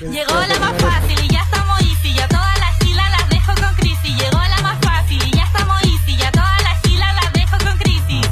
[0.00, 2.14] Llegó la más fácil y ya estamos easy.
[2.14, 4.16] Ya todas las gilas las dejo con crisis.
[4.16, 6.16] Llegó la más fácil y ya estamos easy.
[6.16, 8.24] Ya todas las gilas las dejo con crisis.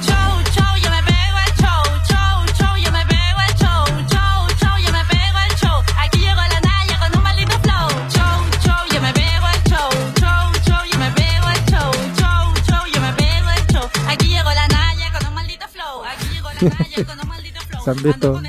[0.00, 1.84] Show, show, yo me pego al show.
[2.08, 3.84] Show, show, yo me pego al show.
[4.08, 5.82] Show, show, yo me pego al show.
[5.98, 7.88] Aquí llegó la Naya con un maldito flow.
[8.08, 9.90] Show, show, yo me pego al show.
[10.20, 11.92] Show, show, yo me pego al show.
[12.16, 13.90] Show, show, yo me pego al show.
[14.08, 16.02] Aquí llegó la Naya con un maldito flow.
[16.02, 18.40] Aquí llegó la Naya con un maldito flow.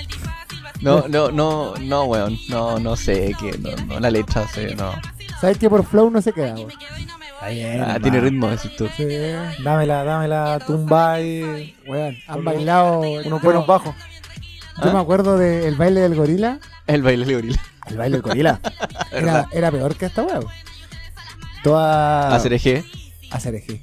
[0.81, 2.37] No, no, no, no, weón.
[2.49, 4.91] No, no sé qué, no, no, la letra, sé, no.
[5.39, 6.67] ¿Sabes que por flow no se queda, weón?
[6.67, 7.33] Me quedo y no me voy.
[7.35, 7.81] Está bien.
[7.83, 7.99] Ah, va.
[7.99, 8.87] tiene ritmo, decís tú.
[8.97, 9.05] Sí,
[9.63, 11.75] Dámela, dámela, tumba y.
[11.87, 12.17] weón.
[12.27, 13.93] Han bailado Unos buenos bajos.
[14.83, 14.93] Yo ¿Ah?
[14.93, 16.59] me acuerdo del baile del gorila.
[16.87, 17.59] El baile de gorila.
[17.87, 18.59] El baile del gorila.
[19.11, 20.45] Era, era peor que esta weón.
[21.63, 22.33] Toda.
[22.35, 22.83] Hacer eje,
[23.29, 23.81] Hacer eje.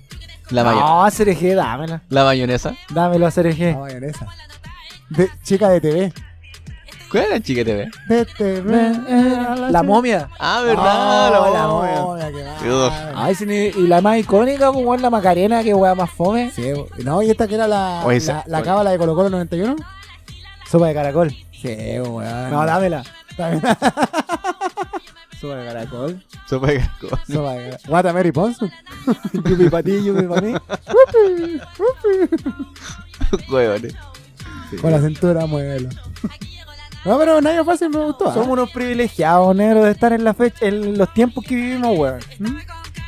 [0.50, 2.02] la, mayo- No, hacer eje, dámela.
[2.08, 2.74] la mayonesa.
[2.90, 3.72] Dámelo a hacer eje.
[3.72, 4.26] La mayonesa.
[5.10, 6.12] De, chica de TV.
[7.10, 7.88] ¿Cuál era el chique TV?
[8.08, 10.28] La chica- momia.
[10.38, 12.02] Ah, verdad, Oh, la la momia.
[12.62, 12.90] Ugh.
[12.90, 13.12] mal.
[13.16, 16.50] Ay, sí, y la más icónica, como es la Macarena, que weá más fome.
[16.50, 16.72] Sí,
[17.04, 18.64] no, y esta que era la, Oye, la, esa- la oye.
[18.66, 19.76] cábala de Colo Colo 91.
[20.70, 21.30] Sopa de caracol.
[21.52, 21.68] Sí,
[22.00, 22.50] weón.
[22.50, 23.02] No, dámela.
[23.36, 23.62] También-
[25.40, 26.24] Sopa de caracol.
[26.48, 27.10] Sopa de caracol.
[27.32, 28.68] Sopa de- Guata Mary Ponzo.
[29.32, 30.54] Yupi para ti, yupi para mí.
[33.50, 33.94] Huevones.
[34.82, 35.88] Con la cintura, muévelo.
[37.08, 38.28] No, pero Naya Fácil me gustó.
[38.28, 38.34] ¿ah?
[38.34, 42.20] Somos unos privilegiados, negro, de estar en la fecha, en los tiempos que vivimos, weón.
[42.38, 42.56] ¿Mm?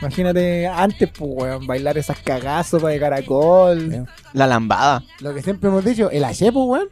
[0.00, 4.06] Imagínate antes, pues, weón, bailar esas cagadas, sopa de caracol.
[4.32, 5.02] La lambada.
[5.20, 6.88] Lo que siempre hemos dicho, el H, pues, weón.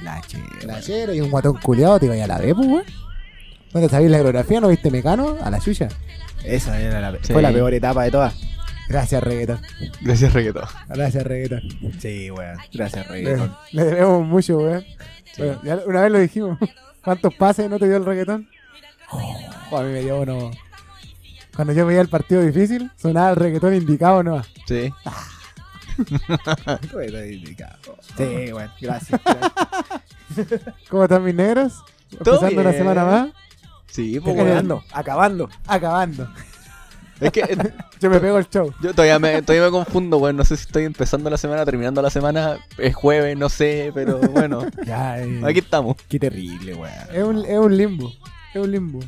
[0.00, 2.84] El H, El H y un guatón culiado, te vaya a la B, pues, weón.
[3.72, 4.60] ¿No te sabéis la coreografía?
[4.60, 5.36] ¿No viste Mecano?
[5.42, 5.88] A la suya.
[6.42, 7.32] Esa era la, Sí.
[7.34, 8.34] fue la peor etapa de todas.
[8.88, 9.60] Gracias, reggaetón.
[10.00, 10.64] Gracias, reggaetón.
[10.88, 11.60] Gracias, reggaetón.
[12.00, 12.56] Sí, weón.
[12.72, 13.56] Gracias, Le, reggaetón.
[13.72, 14.84] le debemos mucho, weón.
[15.38, 16.58] Bueno, ya una vez lo dijimos.
[17.04, 18.48] ¿Cuántos pases no te dio el reggaetón?
[19.10, 20.50] Oh, a mí me dio uno.
[21.54, 24.42] Cuando yo veía el partido difícil, sonaba el reggaetón indicado no.
[24.66, 24.92] Sí.
[28.16, 28.70] Sí, weón.
[28.80, 29.20] Gracias.
[29.22, 30.60] gracias.
[30.88, 31.84] ¿Cómo están mis negros?
[32.24, 33.28] Todo Empezando una semana más.
[33.86, 34.34] Sí, pues.
[34.34, 35.50] Acabando, acabando.
[35.66, 36.28] Acabando.
[37.20, 37.42] Es que
[38.00, 38.72] Yo me pego el show.
[38.80, 40.36] yo todavía me, todavía me confundo, weón.
[40.36, 42.58] No sé si estoy empezando la semana, terminando la semana.
[42.78, 44.66] Es jueves, no sé, pero bueno.
[44.86, 45.96] Ya, eh, Aquí estamos.
[46.08, 46.92] Qué terrible, weón.
[47.12, 48.12] es, un, es un limbo.
[48.54, 49.00] Es un limbo.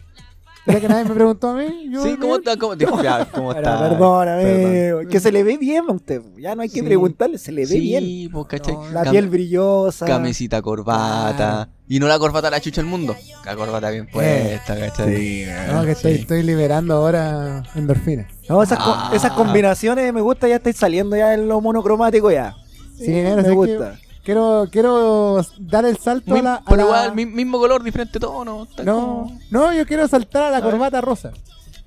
[0.65, 1.89] Ya que nadie me preguntó a mí.
[1.91, 2.57] Yo, Sí, ¿cómo está?
[2.57, 3.81] ¿Cómo, ya, ¿cómo está?
[3.89, 4.43] perdóname.
[4.45, 5.09] Perdón.
[5.09, 6.23] Que se le ve bien a usted.
[6.39, 6.87] Ya no hay que Sí.
[6.87, 8.05] preguntarle, se le ve bien.
[8.05, 8.75] Sí, pues, ¿cachai?
[8.75, 10.07] No, La Cam- piel brillosa.
[10.07, 11.69] Camisita, corbata.
[11.89, 13.17] Y no la corbata la chucha del mundo.
[13.45, 15.17] La corbata bien puesta, ¿cachai?
[15.17, 16.21] Sí, No, que estoy, Sí.
[16.21, 18.27] estoy liberando ahora endorfinas.
[18.49, 19.11] No, esas, co- Ah.
[19.15, 22.55] esas combinaciones me gusta, ya estáis saliendo ya en lo monocromático ya.
[22.97, 23.99] Sí, me que- gusta.
[24.25, 26.55] Quiero, quiero dar el salto a la.
[26.55, 28.69] a pero la- igual, mi- mismo color, diferente tono.
[28.85, 30.71] No, como- no, yo quiero saltar a la A ver.
[30.71, 31.33] corbata rosa.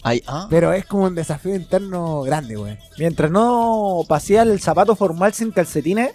[0.04, 0.46] Ay, ah.
[0.50, 2.78] Pero es como un desafío interno grande, güey.
[3.00, 6.12] Mientras no pasea el zapato formal sin calcetines,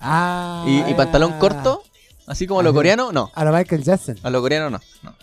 [0.00, 0.64] Ah.
[0.66, 1.82] ¿Y, y pantalón corto?
[2.26, 2.76] Así como lo Ajá.
[2.76, 3.30] coreano, no.
[3.34, 4.16] A lo Michael Jackson.
[4.22, 4.80] A lo coreano no.
[5.02, 5.14] no.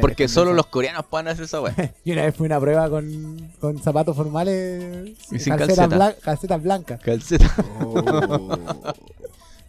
[0.00, 1.74] Porque solo los coreanos pueden hacer esa weá.
[2.04, 5.10] Y una vez fui a una prueba con, con zapatos formales.
[5.30, 6.56] Y sin calcetas, calceta.
[6.56, 7.00] blan- blancas.
[7.02, 7.54] Calceta.
[7.84, 8.58] Oh.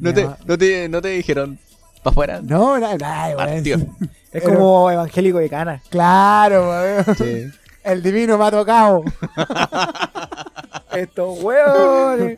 [0.01, 0.37] ¿No te, No.
[0.45, 1.57] no te, no te dijeron
[2.03, 2.41] para afuera?
[2.43, 3.47] No, nada, nada, güey.
[3.55, 3.77] Partió.
[4.33, 5.81] Es Pero- como evangélico de cana.
[5.89, 7.03] Claro.
[7.17, 7.47] Sí.
[7.83, 9.03] El divino me ha tocado.
[10.93, 12.37] Estos huevos.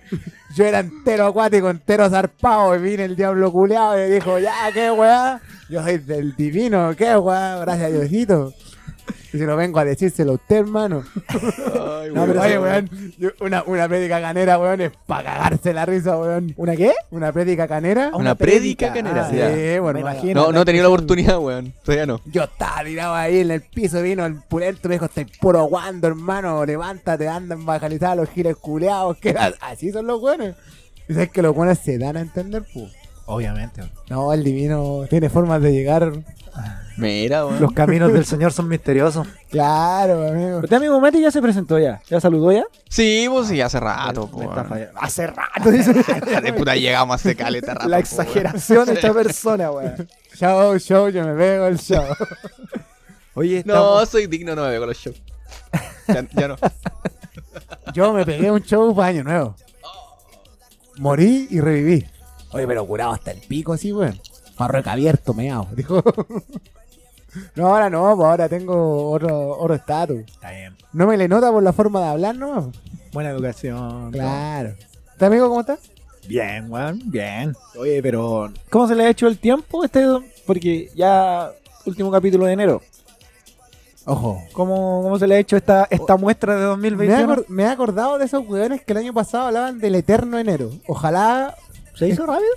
[0.56, 2.75] Yo era entero acuático, entero zarpado.
[2.75, 5.40] Y vine el diablo culeado y dijo, ya, qué weá.
[5.69, 7.57] Yo soy del divino, qué weá.
[7.59, 8.53] Gracias a Diosito.
[9.34, 11.03] Y se lo vengo a decírselo a usted, hermano.
[11.30, 15.86] Ay, No, pero oye, weón, yo- una, una prédica canera, weón, es para cagarse la
[15.86, 16.53] risa, weón.
[16.56, 16.94] ¿Una qué?
[17.12, 18.12] Una prédica canera.
[18.14, 19.25] Una prédica canera.
[19.25, 19.81] Ah, sí, ya.
[19.81, 20.41] bueno, Me imagino.
[20.46, 21.74] No, no he tenido la oportunidad, weón.
[21.84, 22.22] Todavía no.
[22.25, 26.08] Yo estaba tirado ahí en el piso, vino el pulento, me dijo, estoy puro guando,
[26.08, 30.56] hermano, levántate, anda en bajalizada los giles culeados, que así son los buenos.
[31.08, 32.91] Y sabes que los buenos se dan a entender, pues.
[33.25, 33.81] Obviamente.
[34.09, 36.12] No, el divino tiene formas de llegar.
[36.97, 37.59] Mira, weón.
[37.59, 39.28] Los caminos del Señor son misteriosos.
[39.50, 40.59] Claro, amigo.
[40.59, 42.02] Usted, amigo Mati, ya se presentó ya.
[42.08, 42.66] ¿Ya saludó ya?
[42.88, 44.29] Sí, pues sí, hace rato.
[44.38, 44.70] Me está weón.
[44.70, 45.00] fallando.
[45.00, 45.94] Hace rato, dice.
[45.94, 47.90] De puta llegamos a ese caleta rato.
[47.90, 50.08] La po, exageración de esta persona, weón.
[50.35, 52.03] Show, show, yo me veo el show.
[53.34, 53.64] Oye, weón.
[53.66, 54.09] No, estamos...
[54.09, 55.22] soy digno, no me veo con los shows.
[56.08, 56.58] Ya, ya no.
[57.94, 59.56] Yo me pegué un show para Año Nuevo.
[60.97, 62.08] Morí y reviví.
[62.52, 64.20] Oye, pero curado hasta el pico, así, weón.
[64.58, 65.67] Marrueca abierto, meado.
[65.76, 66.02] Dijo.
[67.55, 70.20] No, ahora no, pues ahora tengo otro otro estatus.
[70.20, 70.76] Está bien.
[70.91, 72.72] No me le nota por la forma de hablar, ¿no?
[73.11, 74.11] Buena educación.
[74.11, 74.76] Claro.
[75.17, 75.79] ¿Tu amigo cómo está?
[76.28, 77.55] Bien, weón, bien.
[77.76, 79.84] Oye, pero ¿cómo se le ha hecho el tiempo?
[79.84, 80.05] Este,
[80.46, 81.49] porque ya
[81.88, 82.84] último capítulo de enero.
[84.06, 84.40] Ojo.
[84.53, 87.34] ¿Cómo, cómo se le ha hecho esta, esta muestra de Me he, 2021?
[87.34, 90.70] acor- me he acordado de esos weones que el año pasado hablaban del eterno enero.
[90.88, 91.56] Ojalá.
[91.96, 92.49] ¿Se hizo rápido?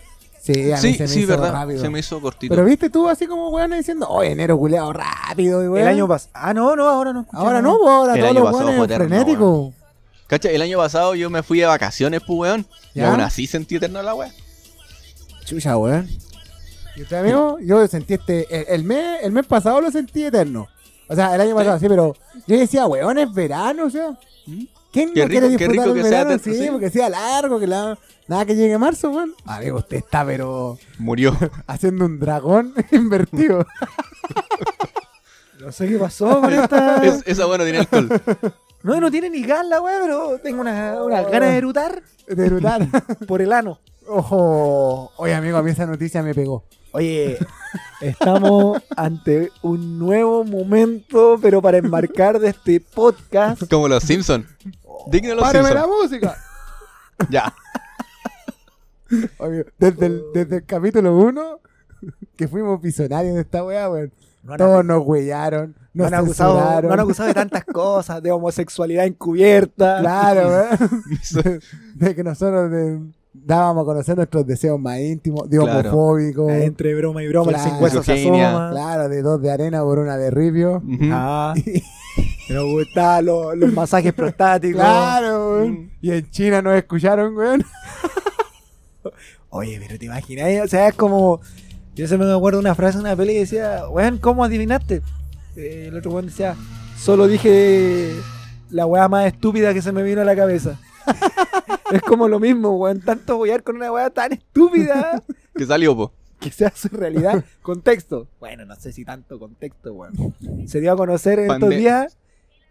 [0.46, 1.52] Sí, a mí Sí, se me sí, hizo verdad.
[1.52, 1.80] rápido.
[1.80, 2.54] Se me hizo cortito.
[2.54, 5.82] Pero viste tú así como weones diciendo, oh, enero culeado rápido, y weón.
[5.82, 6.30] El año pasado.
[6.34, 7.26] Ah, no, no, ahora no.
[7.32, 7.62] Ahora nada.
[7.62, 9.74] no, pues, ahora El todos los weones frenéticos.
[10.28, 12.66] Cacha, el año pasado yo me fui de vacaciones, pues, weón.
[12.94, 14.30] Y aún así sentí eterna la weá.
[15.44, 16.08] Chucha, weón.
[16.94, 17.58] ¿Y usted, amigo?
[17.62, 18.46] Yo sentí este.
[18.50, 20.68] El, el mes, el mes pasado lo sentí eterno.
[21.08, 22.16] O sea, el año pasado, sí, pero
[22.48, 24.16] yo decía, weón, es verano, o sea.
[24.96, 26.68] ¿Quién Qué no quiere rico- disfrutar el que sea sí, sí.
[26.70, 27.98] porque sea largo, que la,
[28.28, 29.34] nada que llegue marzo, weón.
[29.44, 31.36] Amigo, usted está, pero Murió.
[31.66, 33.66] haciendo un dragón invertido.
[35.60, 36.96] No sé qué pasó con esta.
[37.04, 38.08] Es- esa weá no tiene alcohol.
[38.82, 42.46] No, no tiene ni gas la weá, pero tengo una, una ganas de erutar de
[42.46, 42.86] erutar.
[43.26, 43.80] por el ano.
[44.06, 45.10] Ojo.
[45.16, 46.62] Oye, amigo, a mí esa noticia me pegó.
[46.92, 47.38] Oye,
[48.00, 53.62] estamos ante un nuevo momento, pero para enmarcar de este podcast.
[53.68, 54.46] Como los Simpsons.
[55.08, 56.36] Digno de los ¡Páreme la música!
[57.30, 57.52] Ya.
[59.38, 61.60] Oye, desde el, desde el capítulo 1,
[62.36, 64.12] que fuimos visionarios de esta weá, weón.
[64.42, 66.88] No han, Todos nos huellaron, no nos han acusado, censuraron.
[66.88, 69.98] no han acusado de tantas cosas, de homosexualidad encubierta.
[70.00, 71.02] Claro, weón.
[71.42, 71.60] De,
[71.94, 73.00] de que nosotros de-
[73.32, 75.88] dábamos a conocer nuestros deseos más íntimos, de Claro.
[75.88, 76.50] homofóbicos.
[76.50, 77.64] Ah, Entre broma y broma, Claro.
[77.64, 78.70] el sin hueso se asoma.
[78.72, 80.76] Claro, de dos de arena por una de ripio.
[80.76, 81.08] Ujú.
[81.12, 81.54] Ah,
[82.48, 84.80] nos gustaban los, los masajes prostáticos.
[84.80, 85.70] Claro, weón.
[85.70, 85.90] Mm.
[86.00, 87.64] Y en China nos escucharon, weón.
[89.50, 91.40] Oye, pero te imaginas, o sea, es como.
[91.94, 95.02] Yo se me acuerdo una frase en una peli que decía, weón, ¿cómo adivinaste?
[95.56, 96.54] Eh, el otro weón decía,
[96.98, 98.14] solo dije
[98.70, 100.78] la weá más estúpida que se me vino a la cabeza.
[101.92, 105.22] es como lo mismo, weón, tanto wear con una weá tan estúpida
[105.54, 106.12] Que salió, po.
[106.38, 107.44] que sea su realidad.
[107.62, 108.28] Contexto.
[108.40, 110.34] Bueno, no sé si tanto contexto, weón.
[110.66, 112.18] Se dio a conocer en estos días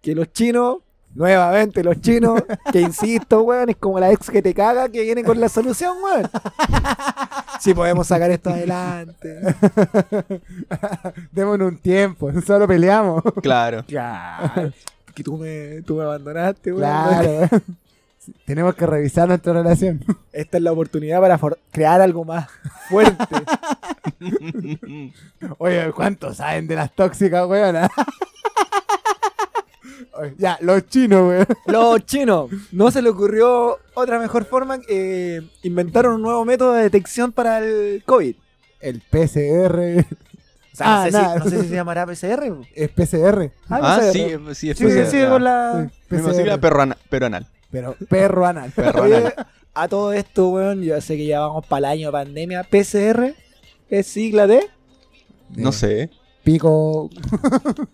[0.06, 0.78] que los chinos,
[1.16, 5.24] nuevamente los chinos, que insisto, weón, es como la ex que te caga que viene
[5.24, 6.30] con la solución, weón.
[7.60, 9.40] Si podemos sacar esto adelante.
[11.32, 13.24] Démonos un tiempo, solo peleamos.
[13.42, 13.84] Claro.
[13.88, 14.72] Claro.
[15.16, 16.82] Que tú me, tú me abandonaste, weón.
[16.82, 17.50] Claro.
[18.46, 20.06] Tenemos que revisar nuestra relación.
[20.34, 21.40] Esta es la oportunidad para
[21.72, 22.48] crear algo más
[22.90, 23.36] fuerte.
[25.58, 27.76] Oye, ¿cuántos saben de las tóxicas, weón?
[30.38, 31.46] Ya, los chinos, weón.
[31.68, 34.80] Los chinos, no se le ocurrió otra mejor forma.
[34.88, 38.36] eh, inventaron un nuevo método de detección para el COVID.
[38.80, 40.06] El PCR
[40.74, 41.34] O sea, no, Ah, sé nada.
[41.34, 42.54] si, no sé si se llamará PCR.
[42.76, 43.52] es PCR.
[43.70, 44.12] Ah, PCR.
[44.14, 44.20] sí,
[44.56, 45.06] sí, es Sí, sí, PCR.
[45.12, 45.90] sí, con la...
[46.10, 46.62] Sí, Misma sigla, PCR.
[46.62, 47.48] perro ana- pero anal.
[47.72, 48.72] Pero perro anal.
[48.76, 49.34] Perro anal.
[49.74, 52.64] a todo esto, weón, yo sé que ya vamos para el año de pandemia.
[52.64, 53.34] PCR
[53.90, 54.68] es sigla de...
[55.50, 56.10] No sé.
[56.46, 57.10] Pico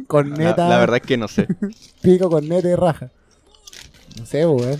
[0.07, 0.67] con La, neta.
[0.69, 1.47] la verdad es que no sé.
[2.01, 3.09] Pico con neta y raja.
[4.19, 4.79] No sé, weón.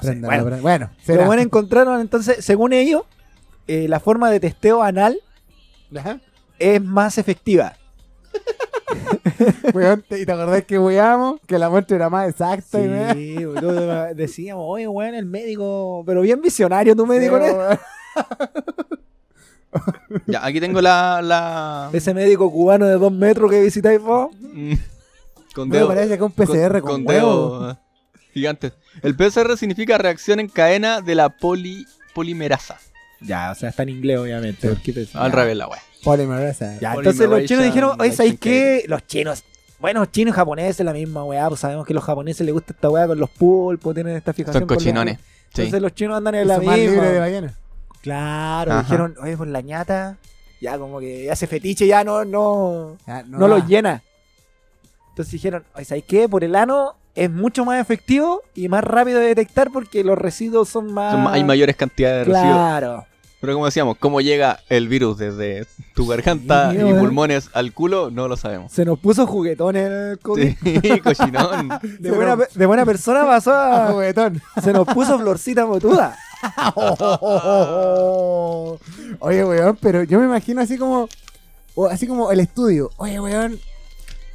[0.00, 0.44] Préndalo, bueno.
[0.44, 0.62] préndalo.
[0.62, 1.26] bueno, Pero será.
[1.26, 3.02] bueno, encontraron entonces, según ellos,
[3.68, 5.18] eh, la forma de testeo anal
[5.96, 6.20] Ajá.
[6.58, 7.74] es más efectiva.
[9.74, 11.40] Weón, te- ¿y te acordás que weamos?
[11.46, 13.58] Que la muestra era más exacta y weón.
[14.08, 17.78] Sí, decíamos, oye, weón, el médico, pero bien visionario tu médico, Sí, ¿no?
[20.26, 21.20] Ya, aquí tengo la.
[21.22, 21.90] la...
[21.92, 24.30] Ese médico cubano de dos metros que visitáis vos.
[24.40, 24.74] Mm.
[25.54, 25.88] Con Me dedo.
[25.88, 27.60] parece que un PCR con, huevo.
[27.60, 27.78] dedo
[28.34, 28.72] gigante.
[29.02, 32.76] El PCR significa reacción en cadena de la poli, polimerasa.
[33.22, 34.68] Ya, o sea, está en inglés, obviamente.
[34.76, 35.80] te- Al revés, la wea.
[36.04, 36.78] Polimerasa.
[36.78, 38.84] Ya, entonces los chinos dijeron, oye, ¿sabéis qué?
[38.88, 39.42] Los chinos,
[39.80, 42.74] bueno, chinos y japoneses, la misma weá, pues sabemos que a los japoneses les gusta
[42.74, 45.16] esta weá con los pulpos, tienen esta fijación Son los- cochinones.
[45.54, 45.62] Sí.
[45.62, 46.76] Entonces los chinos andan en la más misma.
[46.76, 47.54] libres de ballena.
[48.02, 48.82] Claro, Ajá.
[48.82, 50.16] dijeron, oye, por la ñata,
[50.60, 53.48] ya como que hace fetiche, ya no, no, Ya, no, va.
[53.48, 54.02] lo llena.
[55.10, 56.28] Entonces dijeron, oye, ¿sabes qué?
[56.28, 60.68] Por el ano es mucho más efectivo y más rápido de detectar porque los residuos
[60.68, 61.12] son más...
[61.12, 62.54] Son hay mayores cantidades de residuos.
[62.56, 63.06] Claro.
[63.40, 68.10] Pero como decíamos, cómo llega el virus desde tu garganta Sí, y pulmones al culo,
[68.10, 68.72] no lo sabemos.
[68.72, 70.56] Se nos puso juguetón el COVID.
[70.62, 71.68] Sí, cochinón.
[72.00, 73.92] De, buena, de buena persona pasó a...
[73.92, 74.40] juguetón.
[74.62, 76.16] Se nos puso florcita botuda.
[79.20, 81.08] Oye, weón, pero yo me imagino así como.
[81.90, 82.90] así como el estudio.
[82.96, 83.58] Oye, weón.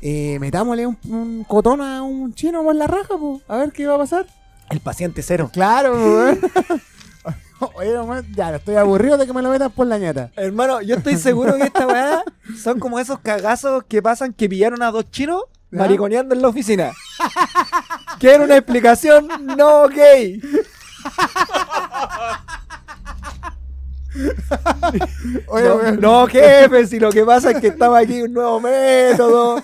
[0.03, 3.41] Eh, metámosle un, un cotón a un chino por la raja, po.
[3.47, 4.25] A ver qué va a pasar.
[4.69, 5.49] El paciente cero.
[5.53, 6.39] Claro, weón.
[7.75, 10.31] Oye, weón, ya, estoy aburrido de que me lo metan por la ñata.
[10.35, 12.23] Hermano, yo estoy seguro que esta weá
[12.57, 15.79] son como esos cagazos que pasan que pillaron a dos chinos ¿Ya?
[15.79, 16.91] mariconeando en la oficina.
[18.19, 19.27] Quiero una explicación
[19.57, 20.41] no gay.
[25.47, 25.99] Oye, no, weón.
[26.01, 29.63] no, jefe, si lo que pasa es que estaba aquí un nuevo método.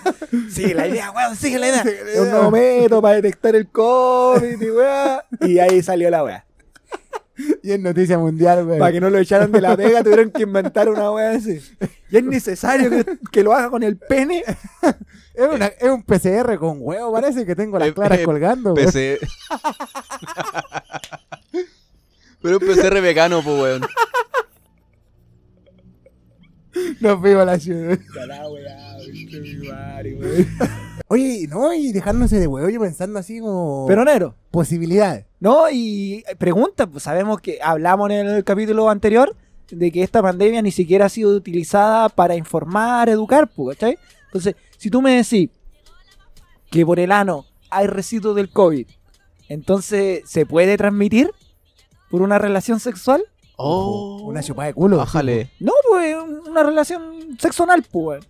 [0.50, 1.84] Sigue la idea, weón, sigue la idea.
[1.84, 5.26] Sigue la un nuevo método para detectar el COVID y weá.
[5.42, 6.46] Y ahí salió la weá.
[7.62, 8.80] Y es noticia mundial, weón.
[8.80, 11.62] Para que no lo echaran de la pega, tuvieron que inventar una weá así.
[12.10, 14.44] Y es necesario que, que lo haga con el pene.
[15.34, 18.74] Es, una- es un PCR con huevo, parece que tengo las Eh, claras eh, colgando.
[18.74, 18.86] weón.
[18.88, 19.20] PC.
[22.48, 23.82] Pero un PCR vegano, pues, weón.
[27.02, 28.00] Nos vimos a la ciudad.
[28.26, 30.48] La weá, bicho, mi madre, weón.
[31.10, 34.36] Oye, no, y dejándose de huevo, yo pensando así como Pero Nero.
[34.50, 35.26] posibilidades.
[35.42, 39.36] No, y pregunta, pues sabemos que hablamos en el capítulo anterior
[39.70, 43.98] de que esta pandemia ni siquiera ha sido utilizada para informar, educar, pues, ¿cachai?
[44.28, 45.50] Entonces, si tú me decís
[46.72, 48.88] que por el ano hay residuos del COVID,
[49.50, 51.32] entonces, ¿se puede transmitir
[52.10, 53.24] por una relación sexual?
[53.56, 54.22] Oh.
[54.24, 54.98] Una chupada de culo.
[54.98, 55.50] Bájale.
[55.60, 56.16] No, pues,
[56.48, 58.24] una relación sexual, pues.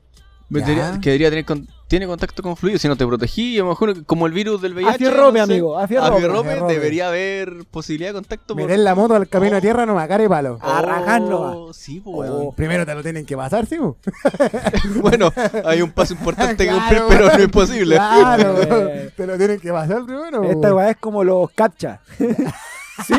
[0.50, 3.64] Me diría- que debería tener con- tiene contacto con fluidos, si no te protegí, a
[3.64, 4.90] lo mejor como el virus del VIH.
[4.96, 5.52] Afierro, mi no sé.
[5.54, 6.06] amigo, afierro.
[6.06, 6.74] Afierrope, Afierrope.
[6.74, 8.56] debería haber posibilidad de contacto.
[8.56, 9.58] Por- la moto al camino Oh.
[9.58, 10.58] a tierra, no me acare palo.
[10.62, 11.22] Nomás.
[11.22, 12.48] Oh, Sí, pues, weón.
[12.48, 13.76] Oh, primero te lo tienen que pasar, ¿sí?
[13.78, 13.98] po?
[15.02, 15.34] Bueno,
[15.66, 17.42] hay un paso importante que cumplir, Claro, pero no weón.
[17.42, 17.96] es posible.
[17.96, 18.56] Claro,
[19.18, 20.44] te lo tienen que pasar primero.
[20.46, 22.00] Esta weá es como los captcha.
[23.06, 23.14] ¿Sí?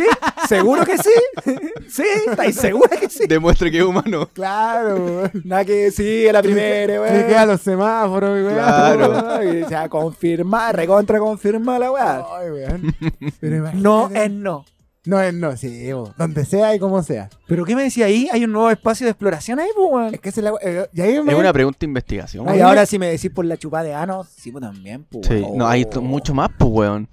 [0.49, 1.11] ¿Seguro que sí?
[1.89, 2.03] ¿Sí?
[2.29, 3.27] ¿Estáis segura que sí?
[3.29, 4.29] Demuestre que es humano.
[4.33, 5.31] Claro, weón.
[5.45, 7.15] Nada que sí, a la primera, weón.
[7.15, 8.55] Cliquea los semáforos, weón.
[8.55, 9.45] Claro.
[9.45, 12.25] Y, O sea, confirmar, recontra confirmar la weá.
[12.39, 12.95] Ay, weón.
[13.41, 13.73] Pero.
[13.75, 14.65] No es no.
[15.05, 16.13] No es no, sí, bo.
[16.19, 17.31] donde sea y como sea.
[17.47, 18.29] ¿Pero qué me decía ahí?
[18.31, 20.15] ¿Hay un nuevo espacio de exploración ahí, pues, weón?
[20.15, 22.47] Es que esa es la eh, y ahí me- Es una pregunta de investigación.
[22.47, 25.27] Ay, ahora si me decís por la chupada de ano, sí, pues también, pues.
[25.27, 27.09] Sí, no, hay mucho más, pues, weón.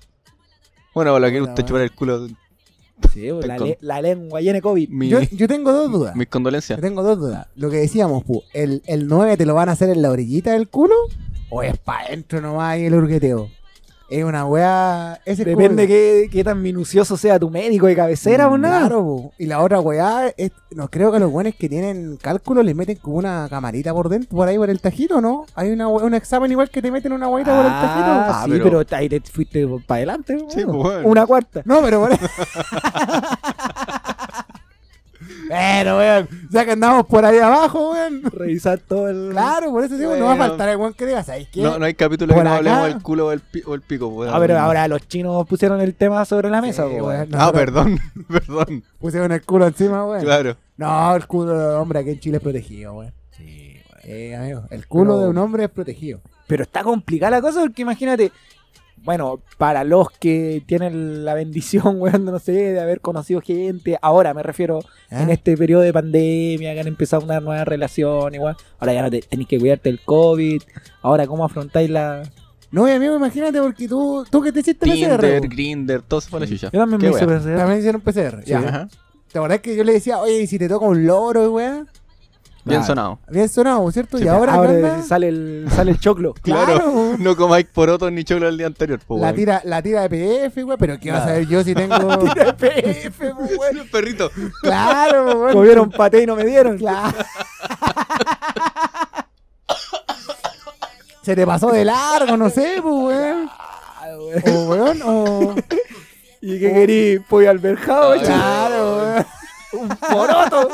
[0.94, 2.28] Bueno, la que usted chupar el culo.
[3.14, 4.90] Sí, pues, la, Con- le- la lengua llena de COVID.
[4.90, 6.16] Mi- yo, yo tengo dos dudas.
[6.16, 6.78] mis condolencias.
[6.78, 7.48] Yo tengo dos dudas.
[7.56, 10.54] Lo que decíamos, pu, ¿el, ¿el 9 te lo van a hacer en la orillita
[10.54, 10.96] del culo?
[11.50, 13.50] ¿O es para adentro nomás ahí el urgueteo?
[14.08, 15.20] Es una weá.
[15.26, 18.82] Ese Depende qué, qué tan minucioso sea tu médico de cabecera o nada.
[18.82, 22.76] Claro, y la otra weá, es, no creo que los buenos que tienen cálculo les
[22.76, 25.46] meten como una camarita por dentro, por ahí por el tajito, ¿no?
[25.56, 28.06] Hay una, un examen igual que te meten una weita por el tajito.
[28.06, 28.98] Ah, Ah, sí, pero- pero...
[28.98, 30.38] ahí te fuiste para adelante.
[30.50, 31.08] Sí, pues, bueno.
[31.08, 31.62] Una cuarta.
[31.66, 32.12] No, pero por
[35.48, 38.22] Pero, weón, ya que andamos por ahí abajo, weón.
[38.24, 39.29] Revisar todo el.
[39.32, 40.48] Claro, por eso digo, no va a Bueno.
[40.50, 41.62] faltar el weón que diga, ¿sabes qué?
[41.62, 43.74] No, no hay capítulo Por que no acá- hablemos del culo o el, pi- o
[43.75, 44.29] el pico, weón.
[44.34, 47.05] Ah, ahora los chinos pusieron el tema sobre la mesa, Sí, weón.
[47.05, 47.29] weón.
[47.34, 48.84] Ah, perdón, perdón.
[49.00, 50.24] Pusieron el culo encima, weón.
[50.24, 50.55] Claro.
[50.77, 53.13] No, el culo de un hombre aquí en Chile es protegido, weón.
[53.38, 56.22] Sí, Eh, amigo, el culo Pero- de un hombre es protegido.
[56.48, 58.32] Pero está complicada la cosa porque imagínate,
[58.98, 64.34] bueno, para los que tienen la bendición, weón, no sé, de haber conocido gente, ahora
[64.34, 64.80] me refiero
[65.12, 65.24] ¿Ah?
[65.24, 69.12] en este periodo de pandemia, que han empezado una nueva relación, igual, ahora ya no
[69.12, 70.62] te, tenéis que cuidarte del COVID,
[71.02, 72.24] ahora cómo afrontáis la...
[72.72, 75.48] No, y amigo, imagínate porque tú, tú que te hiciste Tinder, PCR.
[75.48, 76.70] Grinder, todo se fue a la chucha.
[76.74, 77.25] Yo también me hice.
[77.25, 77.56] PCR.
[77.56, 78.44] También hicieron PCR.
[78.44, 78.60] Sí, ya.
[78.60, 78.90] ajá.
[79.32, 81.88] ¿Te acordás que yo le decía, oye, ¿y si te toca un loro, weón?
[82.66, 83.20] Bien sonado.
[83.30, 84.18] Bien sonado, ¿cierto?
[84.18, 86.34] Sí, y ahora, sale el, sale el choclo.
[86.42, 87.16] Claro, Claro.
[87.20, 89.36] No comáis porotos ni choclo el día anterior, pues, la weón.
[89.36, 91.34] tira, la tira de PF, weón, pero ¿qué vas a Nada.
[91.36, 91.96] saber yo si tengo...
[92.58, 93.78] PF, po, weón.
[93.78, 94.32] El perrito.
[94.62, 95.54] claro, weón.
[95.54, 96.78] Comieron paté y no me dieron.
[96.78, 97.16] Claro.
[101.22, 103.50] Se te pasó de largo, no sé, pues, weón.
[104.48, 105.56] O, weón, o...
[106.42, 107.20] ¿Y qué querí?
[107.28, 108.14] Pollo alberjado.
[108.20, 109.26] Claro, weón.
[109.75, 110.70] Un poroto.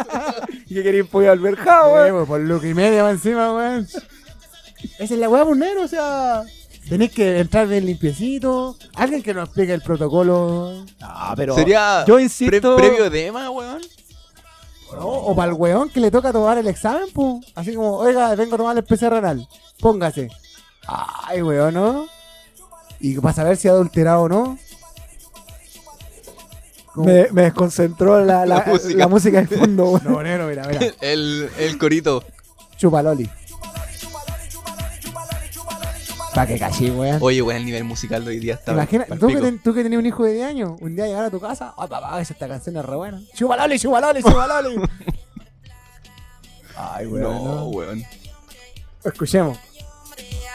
[0.68, 1.04] ¿Y qué querí?
[1.04, 2.12] Pollo Sí, weón.
[2.16, 3.88] pues, por lo y media más encima, weón.
[5.00, 6.44] Esa es la weá, pues, negro, o sea...
[6.90, 8.76] Tenés que entrar bien limpiecito.
[8.96, 10.84] Alguien que nos explique el protocolo.
[11.00, 12.76] No, pero Sería yo pre- insisto...
[12.76, 13.82] previo edema, weón.
[14.94, 15.08] ¿no?
[15.08, 17.46] O para el weón que le toca tomar el examen, pues.
[17.56, 19.48] Así como, oiga, vengo a tomar el PCR renal.
[19.80, 20.30] Póngase.
[20.88, 22.08] Ay, weón, ¿no?
[23.00, 24.58] Y para saber si ha adulterado o no.
[26.96, 28.98] Me, me desconcentró la, la, La música.
[28.98, 30.04] la música de fondo, weón.
[30.38, 30.80] No, mira, mira.
[31.02, 32.24] El, el corito.
[32.78, 33.30] Chupaloli.
[36.34, 37.20] Pa' que cachí, weón.
[37.22, 38.72] Oye, weón, el nivel musical de hoy día está.
[38.72, 41.26] Imagina, tú que, ten- tú que tenías un hijo de 10 años, un día llegar
[41.26, 43.22] a tu casa, ay papá, esa esta canción es re buena.
[43.36, 44.76] Chupaloli, chupaloli, chupaloli.
[46.78, 47.24] Ay, weón.
[47.24, 47.66] No, no.
[47.68, 48.04] weón.
[49.04, 49.58] Escuchemos.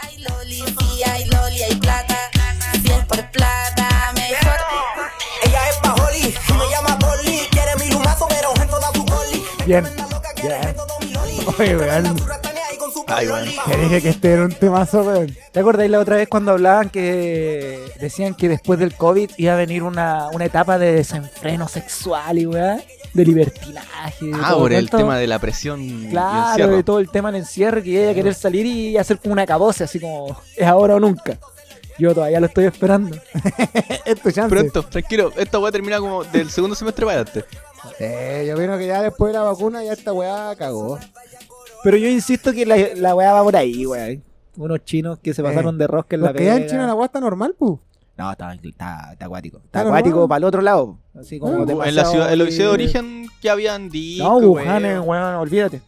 [0.03, 2.16] Hay loli, sí, hay loli, hay plata.
[9.67, 9.85] Bien.
[10.43, 10.77] Bien.
[11.59, 12.19] Oye, weón.
[12.93, 13.51] Su Ay, bueno.
[13.67, 15.37] Te dije que este era un temazo, weón.
[15.53, 19.57] ¿Te acordáis la otra vez cuando hablaban que decían que después del COVID iba a
[19.57, 22.81] venir una, una etapa de desenfreno sexual y weá?
[23.13, 24.27] De libertinaje.
[24.27, 27.43] de Ah, todo por el tema de la presión Claro, de todo el tema del
[27.43, 31.01] encierro, que ella querer salir y hacer como una caboce, así como es ahora o
[31.01, 31.39] nunca.
[31.99, 33.17] Yo todavía lo estoy esperando.
[34.05, 34.55] Es tu chance.
[34.55, 35.33] Pronto, tranquilo.
[35.37, 37.45] Esta weá termina como del segundo semestre para adelante.
[37.99, 40.99] Eh, yo opino que ya después de la vacuna ya esta weá cagó.
[41.83, 44.17] Pero yo insisto que la, la weá va por ahí, weá.
[44.57, 46.67] Unos chinos que se pasaron de rosca en la ya en pega.
[46.67, 47.81] China la weá está normal, pu.
[48.17, 49.59] No, está, está, está acuático.
[49.59, 50.29] Está Está acuático normal.
[50.29, 50.99] para el otro lado.
[51.19, 54.25] Así como Uh, en la ciudad, en la ciudad de origen que habían dicho.
[54.25, 54.85] No, Wuhan, weón.
[54.87, 55.83] eh, weón, olvídate.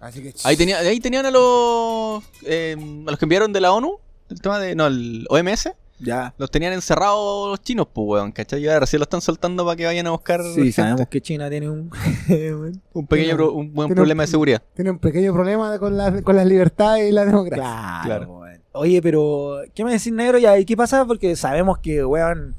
[0.00, 0.34] Así que.
[0.44, 3.98] Ahí, tenía, ahí tenían a los eh, a los que enviaron de la ONU,
[4.30, 4.74] el tema de.
[4.74, 5.70] No, el OMS.
[6.02, 6.32] Ya.
[6.38, 8.62] Los tenían encerrados los chinos, pues, weón, ¿cachai?
[8.62, 10.72] Y ahora recién lo están soltando para que vayan a buscar Sí, gente.
[10.72, 11.90] sabemos que China tiene un.
[12.94, 14.62] un pequeño, pro- un buen Tiene un- problema de seguridad.
[14.74, 17.62] Tiene un pequeño problema con, la, con las libertades y la democracia.
[17.62, 18.38] claro, Claro.
[18.38, 18.60] weón.
[18.72, 19.58] Oye, pero.
[19.74, 20.38] ¿Qué me decís, negro?
[20.38, 21.04] ¿Y qué pasa?
[21.04, 22.54] Porque sabemos que, weón,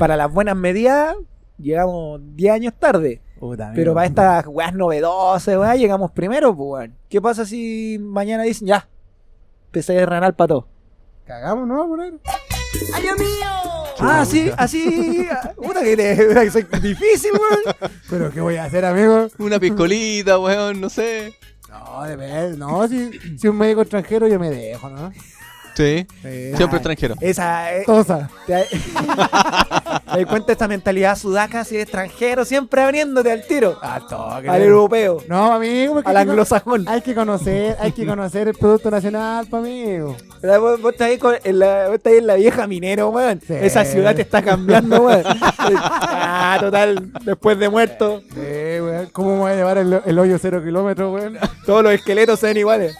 [0.00, 1.14] para las buenas medidas
[1.58, 3.20] llegamos 10 años tarde.
[3.38, 6.94] Puta, Pero para estas weas novedosas, weá, llegamos primero, pues, weón.
[7.08, 8.88] ¿Qué pasa si mañana dicen ya?
[9.70, 10.66] PCR renal para todo.
[11.30, 11.86] Cagamos, ¿no?
[11.86, 12.10] Por ahí.
[14.00, 15.28] Ah, sí, así.
[15.56, 17.76] Puta que soy difícil, weón.
[18.10, 19.28] Pero ¿qué voy a hacer, amigo?
[19.38, 21.32] Una piscolita, weón, no sé.
[21.68, 25.12] No, de ver, no, si, si un médico extranjero yo me dejo, ¿no?
[25.76, 26.52] Sí, Sí.
[26.56, 27.14] siempre extranjero.
[27.20, 27.74] Esa.
[27.74, 28.28] eh, Tosa.
[28.46, 28.66] ¿Te,
[30.14, 33.78] te cuenta esta mentalidad sudaca, si extranjero, siempre abriéndote al tiro?
[33.80, 34.48] Al toque.
[34.48, 36.86] Al europeo, No, amigo, al anglosajón.
[36.88, 40.16] Hay que conocer, hay que conocer el producto nacional, pa' amigo.
[40.40, 43.08] Pero Vos, vos estás ahí con- en la, vos estás ahí en la vieja minero,
[43.10, 43.40] weón.
[43.46, 43.54] Sí.
[43.54, 45.22] Esa ciudad te está cambiando, weón.
[45.58, 48.36] ah, total, después de muerto, Sí,
[48.80, 49.08] weón.
[49.12, 51.38] ¿Cómo me voy a llevar el, el hoyo cero kilómetros, weón?
[51.66, 52.96] todos los esqueletos se ven iguales.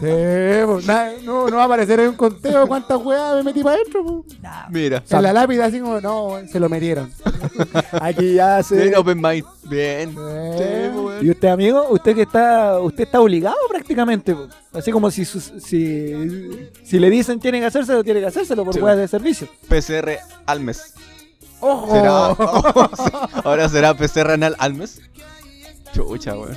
[0.00, 3.76] Pues, nada, no, no va a aparecer en un conteo cuántas weas me metí para
[3.76, 4.24] adentro.
[4.70, 5.02] Mira.
[5.08, 7.10] En la lápida, así como, no, se lo metieron.
[8.00, 8.76] Aquí ya se.
[8.76, 9.44] Bien, open mind.
[9.64, 10.10] Bien.
[10.10, 10.14] Sí.
[10.16, 11.26] Sí, pues, weón.
[11.26, 11.86] ¿Y usted, amigo?
[11.90, 14.34] Usted que está, usted está obligado prácticamente.
[14.34, 14.48] po.
[14.72, 18.80] Así como si, si, si le dicen tiene que hacérselo, tiene que hacérselo por Sí.
[18.80, 19.48] weas de servicio.
[19.68, 20.94] PCR al mes.
[21.60, 21.92] ¡Ojo!
[21.92, 22.26] ¿Será?
[23.44, 25.00] Ahora será PCR anal al mes.
[25.92, 26.56] Chucha, weón.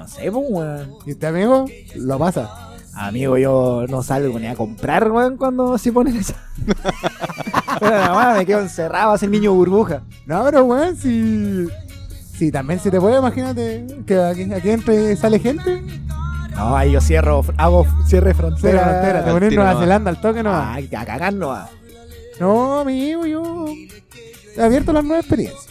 [0.00, 0.94] No sé, pues, weón.
[1.04, 2.70] Y este amigo lo pasa.
[2.94, 6.36] Amigo, yo no salgo ni a comprar, weón, cuando se ponen esa.
[7.78, 10.02] Pero nada más me quedo encerrado, así niño burbuja.
[10.24, 11.68] No, pero weón, si.
[12.36, 15.82] Si también se te puede, imagínate que aquí, aquí entre sale gente.
[16.54, 18.82] No, ahí yo cierro, hago cierre frontera.
[18.82, 19.78] Frontera, te pones Nueva.
[19.78, 20.50] Zelanda al toque, no.
[20.54, 21.68] Ay, a cagar no va.
[22.40, 23.66] No, amigo, yo.
[24.56, 25.68] He abierto las nuevas experiencias.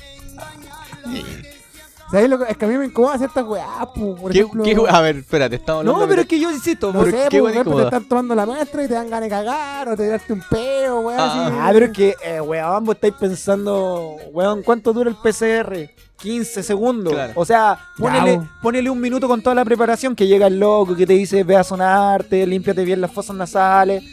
[2.11, 4.63] ¿Sabes lo que es que a mí me incomoda ciertas weas, pu, por ¿Qué, ejemplo.
[4.63, 7.27] qué- a ver, espérate, estamos hablando No, pero es que yo insisto, No por- sé,
[7.29, 9.89] qué por wea ejemplo, te están tomando la muestra y te dan ganas de cagar
[9.89, 11.19] o te darte un peo, weón.
[11.19, 11.25] Ah.
[11.47, 11.55] así.
[11.59, 15.91] Ah, pero es que, eh, weón, vos estáis pensando, weón, ¿cuánto dura el PCR?
[16.17, 17.13] 15 segundos.
[17.13, 17.33] Claro.
[17.35, 18.47] O sea, ponele, bo.
[18.61, 21.55] ponele un minuto con toda la preparación que llega el loco, que te dice, ve
[21.55, 24.03] a sonarte, límpiate bien las fosas nasales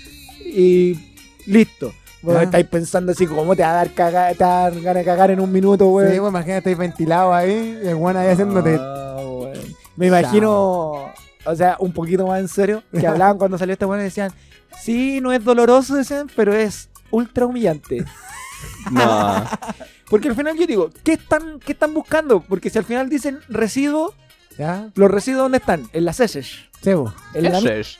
[0.44, 0.96] y
[1.46, 1.92] listo.
[2.42, 5.04] Estáis pensando así, ¿cómo te va a dar, caga- te va a dar ganas de
[5.04, 6.10] cagar en un minuto, weón?
[6.12, 8.78] Sí, pues imagínate, estáis ventilado ahí y el weón ahí haciéndote.
[8.80, 9.02] Ah.
[9.96, 11.12] Me imagino,
[11.44, 14.32] o sea, un poquito más en serio, que hablaban cuando salió este weón y decían,
[14.80, 18.04] sí, no es doloroso, decían, pero es ultra humillante.
[18.90, 19.44] No.
[20.10, 22.40] Porque al final yo digo, ¿qué están, qué están buscando?
[22.40, 24.14] Porque si al final dicen residuos,
[24.58, 24.90] ¿Ya?
[24.94, 25.88] ¿los residuos dónde están?
[25.92, 26.58] En las heces.
[26.84, 27.46] En,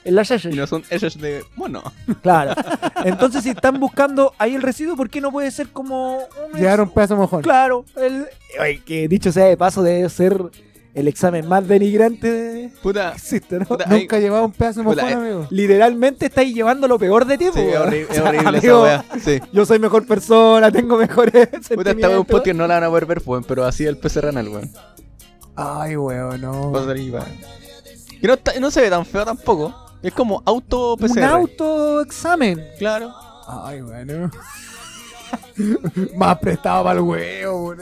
[0.05, 0.53] en las heces.
[0.53, 1.83] Y no son eses de mono.
[2.21, 2.53] Claro.
[3.03, 6.53] Entonces, si están buscando ahí el residuo, ¿por qué no puede ser como un.
[6.57, 7.41] Llegar un pedazo mojón.
[7.41, 7.83] Claro.
[7.97, 8.25] El...
[8.61, 10.37] Oye, que dicho sea de paso, debe ser
[10.93, 13.11] el examen más denigrante de- Puta.
[13.11, 13.65] que existe, ¿no?
[13.65, 15.47] Puta, hay- Nunca he llevado un pedazo de Puta, mojón, eh, amigo.
[15.51, 17.81] Literalmente estáis llevando lo peor de ti, Sí, es weón.
[17.83, 19.05] horrible, O es sea, horrible esa amigo, wea.
[19.23, 19.39] Sí.
[19.53, 23.05] Yo soy mejor persona, tengo mejores Puta, esta un podcast no la van a poder
[23.05, 24.71] ver, weón, pero así el PCR anal, weón.
[25.55, 26.71] Ay, weón, no.
[28.21, 29.73] Y no, está- no se ve tan feo tampoco.
[30.01, 31.23] Es como auto Un PCR.
[31.23, 32.63] autoexamen.
[32.77, 33.13] Claro.
[33.47, 34.29] Ay, bueno.
[36.15, 37.79] más prestado para el huevo, weón.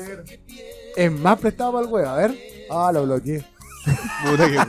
[0.95, 2.35] Es más prestado para el huevo, a ver.
[2.69, 3.43] Ah, lo bloqueé.
[4.25, 4.59] Puta que.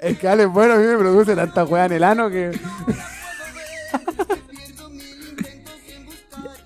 [0.00, 2.58] Es que Ale, bueno, a mí me produce tanta hueá en el ano que.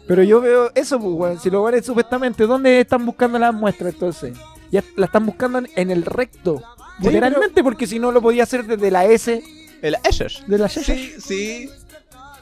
[0.06, 1.40] Pero yo veo eso, pues, weón.
[1.40, 4.36] Si lo van supuestamente, ¿dónde están buscando las muestras entonces?
[4.74, 6.62] Ya la están buscando en, en el recto.
[7.00, 9.42] Sí, Literalmente, porque si no lo podía hacer desde la S
[9.82, 10.42] El eses.
[10.46, 10.82] de la S.
[10.84, 11.70] Sí, sí.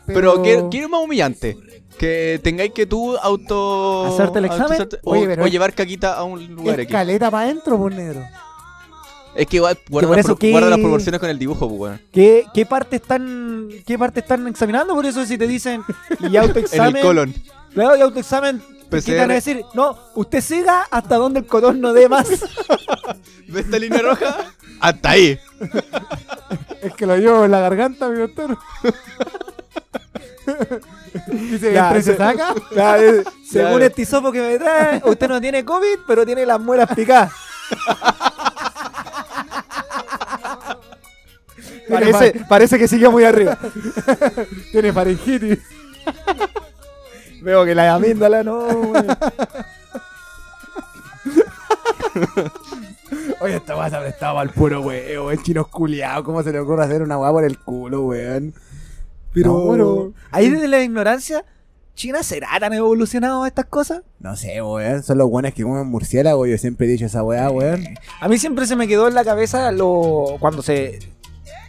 [0.07, 1.57] Pero, quiero, quiero más humillante.
[1.99, 4.07] Que tengáis que tú auto.
[4.07, 4.81] ¿Hacerte el examen?
[4.81, 6.93] auto- o, Oye, pero- o llevar caquita a un lugar Es aquí.
[6.93, 8.23] caleta para adentro, por negro.
[9.35, 11.81] Es que igual guarda, las, eso pro- que- guarda las proporciones con el dibujo, pues,
[11.81, 12.01] weón.
[12.13, 14.95] ¿Qué, qué parte están qué parte están examinando?
[14.95, 15.83] Por eso si te dicen
[16.21, 17.35] y En autoexamen, el colon.
[17.73, 18.63] claro, y autoexamen,
[18.93, 19.35] ¿qué te van a PCR.
[19.35, 19.65] decir?
[19.75, 22.29] No, usted siga hasta donde el cotón no dé más.
[23.49, 24.53] ¿Ves esta línea roja?
[24.81, 25.39] Hasta ahí.
[26.83, 28.59] Es que lo llevo en la garganta, mi doctor.
[31.29, 32.55] Dice, Ya, se se- saca.
[32.55, 32.69] Según
[33.71, 33.79] Claro.
[33.85, 37.31] este hisopo que me trae, usted no tiene COVID, pero tiene las muelas picadas.
[41.89, 43.59] Parece, parece que siguió muy arriba.
[44.73, 45.59] Tiene faringitis.
[47.43, 48.67] Veo que la amígdala no.
[48.75, 49.05] güey.
[53.41, 56.23] Oye, esta weá se ha prestado al puro huevo, el chino culiado.
[56.25, 58.55] ¿Cómo se le ocurre hacer una weá por el culo, weón?
[59.33, 60.13] Pero No, bueno.
[60.31, 61.45] ahí desde la ignorancia,
[61.95, 64.03] ¿China será tan evolucionado a estas cosas?
[64.21, 65.03] No sé, weón.
[65.03, 66.47] Son los buenos que comen murciélago.
[66.47, 67.85] Yo siempre he dicho esa weá, weón.
[68.21, 70.99] A mí siempre se me quedó en la cabeza lo cuando se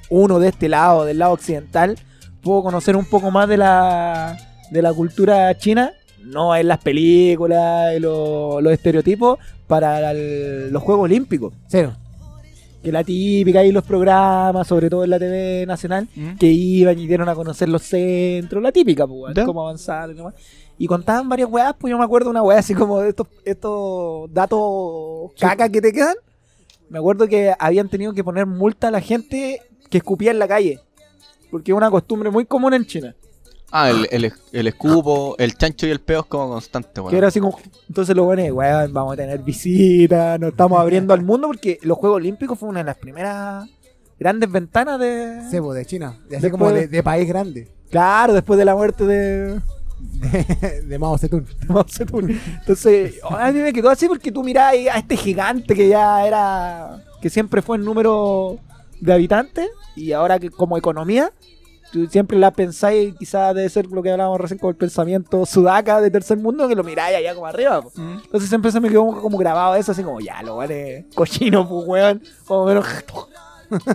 [0.10, 1.98] uno de este lado, del lado occidental,
[2.42, 4.38] pudo conocer un poco más de la
[4.74, 10.82] de la cultura china, no en las películas y lo- los estereotipos para el- los
[10.84, 11.94] Juegos Olímpicos, Cero.
[12.82, 16.36] que la típica y los programas, sobre todo en la TV nacional, ¿Mm?
[16.38, 20.34] que iban y dieron a conocer los centros, la típica, pues, cómo avanzar y demás.
[20.78, 23.28] Y contaban varias weas, pues yo me acuerdo de una wea así como de estos,
[23.46, 26.16] estos datos caca que te quedan.
[26.90, 30.48] Me acuerdo que habían tenido que poner multa a la gente que escupía en la
[30.48, 30.80] calle.
[31.52, 33.16] Porque es una costumbre muy común en China.
[33.76, 37.10] Ah, el, el, el escupo, el chancho y el peo es como constante, weón.
[37.10, 37.58] Que era así como.
[37.90, 41.98] Entonces lo bueno, weón, vamos a tener visitas, nos estamos abriendo al mundo porque los
[41.98, 43.68] Juegos Olímpicos fue una de las primeras
[44.20, 45.42] grandes ventanas de.
[45.50, 46.20] Cebo, de China.
[46.30, 47.68] De así Después- como de, de país grande.
[47.90, 49.60] Claro, después de la muerte de.
[50.00, 51.46] De, de Mao Zedong.
[51.68, 52.30] Mao Zedong.
[52.60, 57.04] Entonces, a mí me quedó así porque tú mirás a este gigante que ya era.
[57.22, 58.60] que siempre fue en número
[59.00, 61.32] de habitantes y ahora que como economía,
[61.94, 66.02] tú siempre la pensáis, quizás debe ser lo que hablábamos recién con el pensamiento sudaca
[66.02, 67.84] de tercer mundo, que lo miráis allá como arriba.
[67.84, 67.92] po.
[67.96, 68.22] Mm.
[68.26, 71.70] Entonces siempre se me quedó como, como grabado eso, así como ya, lo vale cochino,
[71.70, 72.24] pues weón.
[72.46, 72.86] Como menos.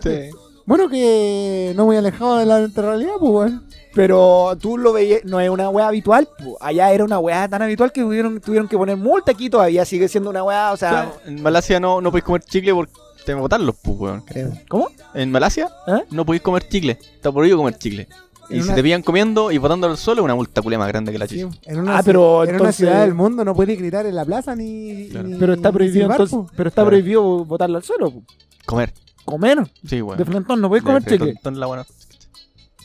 [0.03, 0.31] Sí.
[0.67, 3.65] Bueno, que no muy alejado de la realidad, pues, weón.
[3.95, 6.57] Pero tú lo veías, no es una weá habitual, po.
[6.61, 10.09] allá era una weá tan habitual que tuvieron, tuvieron que poner multa aquí todavía sigue
[10.09, 12.93] siendo una weá, o sea, Claro, en Malasia no, no podéis comer chicle porque
[13.29, 14.25] te botan los pues, weón.
[14.69, 14.89] ¿cómo?
[15.15, 16.05] En Malasia ¿Eh?
[16.11, 16.93] no podéis comer chicle.
[16.93, 18.09] Está prohibido comer chicle.
[18.51, 20.89] Y si una- te pillan comiendo y botándolo al suelo, es una multa culé más
[20.89, 21.49] grande que la Sí, chicha.
[21.67, 24.25] en una, Ah, pero en una entonces- ciudad del mundo no puedes gritar en la
[24.25, 25.09] plaza ni.
[25.11, 25.29] Claro.
[25.29, 26.51] ni- Pero está prohibido silbar, entonces, po.
[26.57, 26.89] pero está Claro.
[26.89, 28.23] prohibido botarlo al suelo, po.
[28.65, 28.95] Comer.
[29.27, 30.17] comer Sí, weón.
[30.17, 31.35] de frentón, no puedes De comer frente, chicle.
[31.43, 31.87] tontón la buena.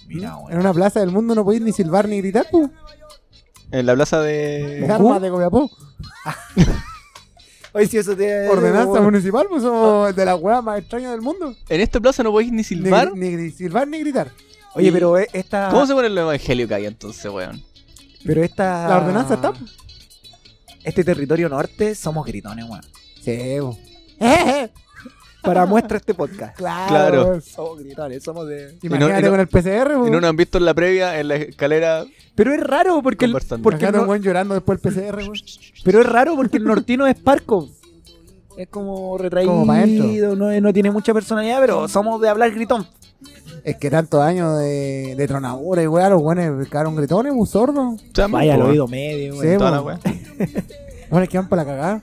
[0.07, 2.69] Mira, En una plaza del mundo no podéis ni silbar ni gritar, pues.
[3.71, 4.85] En la plaza de.
[4.91, 5.71] Armas de Copiapó.
[7.73, 11.55] Oye, si eso te Ordenanza municipal, pues somos de las weas más extrañas del mundo.
[11.69, 13.11] En esta plaza no podéis ni silbar.
[13.15, 14.31] ni, ni silbar ni gritar.
[14.75, 17.61] Oye, Y- pero eh, esta ¿Cómo se pone el evangelio que hay entonces, weón?
[18.25, 19.53] pero esta La ordenanza está.
[20.83, 22.83] Este territorio norte somos gritones, weón.
[23.21, 23.77] Sí, po.
[25.43, 26.55] Para muestra este podcast.
[26.57, 26.87] Claro.
[26.89, 27.41] Claro.
[27.41, 30.07] Somos gritones, somos de Imagínate Y no- y no- con el PCR, po.
[30.07, 32.05] Y no nos han visto en la previa, en la escalera.
[32.35, 33.63] Pero es raro porque el, Conversando.
[33.63, 35.21] porque el Imagínate un no- buen llorando después del PCR,
[35.83, 37.69] pero es raro porque el nortino es parco.
[38.57, 40.35] Es como retraído, Como pa' dentro.
[40.35, 42.87] no, no tiene mucha personalidad, pero somos de hablar gritón.
[43.63, 48.01] Es que tantos años de, de tronadura y weá, los buenos quedaron gritones, muy sordos.
[48.13, 49.57] Chamo, Vaya al po, oído medio, Sí, weón.
[49.57, 49.85] Toda la po.
[49.87, 49.99] weá.
[51.09, 52.01] Bueno, es que van para la cagada.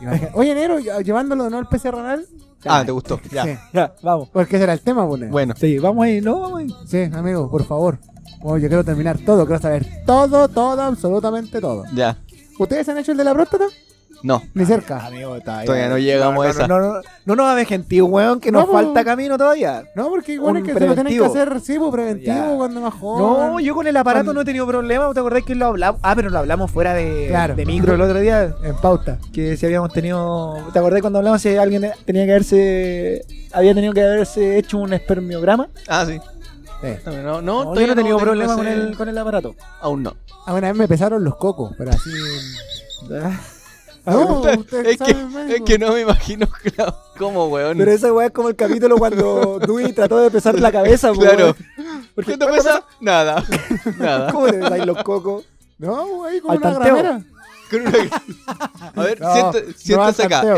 [0.34, 2.26] Oye, Nero, llevándolo de nuevo al PCR renal.
[2.64, 3.20] Ah, te gustó.
[3.30, 3.44] Ya.
[3.44, 3.50] Sí.
[3.72, 4.28] Ya, vamos.
[4.30, 5.20] Porque ese era el tema, pues.
[5.20, 5.32] Nero.
[5.32, 6.74] Bueno, Sí, vamos ahí, no, vamos ahí.
[6.86, 7.98] Sí, amigo, por favor.
[8.40, 11.84] Bueno, yo quiero terminar todo, quiero saber todo, todo, absolutamente todo.
[11.94, 12.18] ya.
[12.58, 13.66] ¿Ustedes han hecho el de la próstata?
[14.22, 15.06] No, Ni cerca.
[15.06, 16.66] Amigo, está Todavía no llegamos a esa.
[16.66, 18.72] No, no, no, no nos hagas gentil, weón, que No, nos po.
[18.72, 19.84] falta camino todavía.
[19.94, 21.26] No, porque igual Un es que se lo tienen que preventivo.
[21.26, 22.56] hacer, sí, pues preventivo Ya.
[22.56, 23.22] cuando más joven.
[23.52, 25.12] No, yo con el aparato no he tenido problema.
[25.14, 26.00] ¿Te acordás que lo hablamos?
[26.02, 27.54] Ah, pero lo hablamos fuera de, Claro.
[27.54, 28.54] de micro el otro día.
[28.64, 29.18] En pauta.
[29.32, 30.56] Que si habíamos tenido.
[30.72, 33.24] ¿Te acordás cuando hablamos si alguien tenía que haberse.
[33.52, 35.68] Había tenido que haberse hecho un espermiograma?
[35.86, 36.18] Ah, sí.
[36.80, 36.88] Sí.
[37.06, 39.18] No, no, no, No, yo todavía no he tenido tengo problema con el, con el
[39.18, 39.54] aparato.
[39.80, 40.16] Aún no.
[40.46, 42.10] A una vez me pesaron los cocos, pero así.
[43.08, 43.16] No,
[44.58, 47.76] ustedes es, que, es no me imagino claro, cómo, weón.
[47.78, 51.20] Pero esa weá es como el capítulo cuando Dewey trató de pesar la cabeza, po,
[51.20, 51.54] Claro.
[51.76, 52.06] weón.
[52.14, 52.84] Porque, ¿Qué te pesa?
[53.00, 53.44] Nada.
[53.98, 54.32] Nada.
[54.32, 55.44] ¿Cómo le dais los cocos?
[55.78, 56.94] No, ahí con Al una tanteo.
[56.96, 57.22] gramera.
[57.70, 60.28] Con una- A ver, No, sienta- no acá.
[60.28, 60.56] tanteo.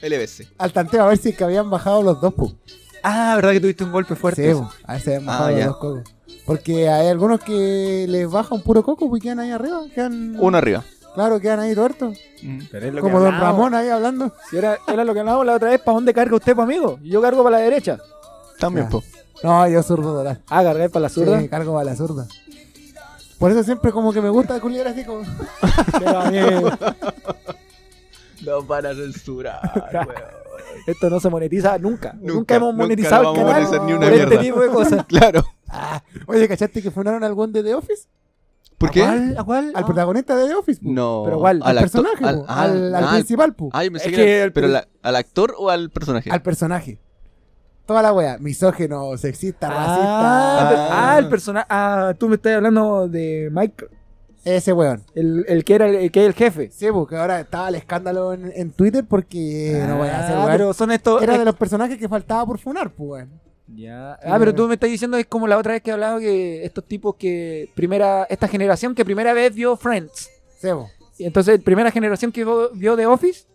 [0.00, 0.48] El, LBC.
[0.58, 2.52] Al tanteo, a ver si es que habían bajado los dos, pues.
[3.02, 4.54] Ah, ¿verdad que tuviste un golpe fuerte?
[4.54, 5.66] Sí, a ver si habían bajado Ah, los ya.
[5.66, 6.02] dos cocos.
[6.46, 9.82] Porque hay algunos que les baja un puro coco, pues quedan ahí arriba.
[9.94, 10.36] Quedan...
[10.40, 10.82] Uno arriba.
[11.14, 12.18] Claro, quedan ahí tuertos.
[12.42, 12.60] Mm.
[12.70, 13.38] Pero es lo Como que Don.
[13.40, 14.32] Ramón ahí hablando.
[14.50, 16.98] Si era, era lo que hablábamos la otra vez, ¿para dónde carga usted, para amigo?
[17.02, 17.98] Y Yo cargo para la derecha.
[18.58, 19.02] También, po.
[19.42, 20.40] No, yo zurdo total.
[20.48, 21.40] Ah, cargar para la zurda.
[21.40, 22.26] Sí, cargo a la zurda.
[23.38, 25.22] Por eso siempre como que me gusta culiar así como...
[25.98, 26.38] Pero a mí,
[28.44, 29.60] No para censurar,
[30.86, 32.12] esto no se monetiza nunca.
[32.12, 34.26] Nunca, Nunca, hemos nunca monetizado no el vamos a canal monetizar ni una por este
[34.26, 34.42] mierda.
[34.42, 35.04] tipo de cosas.
[35.08, 35.44] Claro.
[35.68, 38.06] Ah, oye, ¿cachaste que funaron al buen de The Office?
[38.82, 39.00] ¿Por ¿A qué?
[39.00, 39.34] cuál?
[39.38, 39.72] ¿A cuál?
[39.74, 39.86] Al Ah.
[39.86, 40.80] protagonista de The Office.
[40.82, 40.90] po.
[40.90, 41.22] No.
[41.24, 41.60] ¿Pero cuál?
[41.64, 43.70] Al, personaje, al- ah, al, al ah, principal, po.
[43.72, 46.30] Ah, yo pensé Es que, que era- el pero la- al actor o al personaje.
[46.30, 46.98] al personaje.
[47.86, 48.38] Toda la wea.
[48.38, 50.68] Misógeno, sexista, Ah, racista.
[50.70, 51.66] pero- ah, el personaje.
[51.68, 53.86] Ah, tú me estás hablando de Mike,
[54.44, 55.02] Ese weón.
[55.14, 56.70] el, el que era el, el que es el jefe.
[56.72, 60.38] Sí, porque ahora estaba el escándalo en, en Twitter porque no voy a hacer Ah,
[60.40, 60.50] weón.
[60.52, 61.22] pero son estos.
[61.22, 63.40] Era es- de los personajes que faltaba por funar, pues weón.
[63.68, 64.14] Ya.
[64.24, 66.64] Ah, pero tú me estás diciendo es como la otra vez que he hablado que
[66.64, 70.28] estos tipos que primera esta generación que primera vez vio Friends.
[70.58, 70.88] Sí, po.
[71.18, 73.46] Y entonces primera generación que vio, vio The Office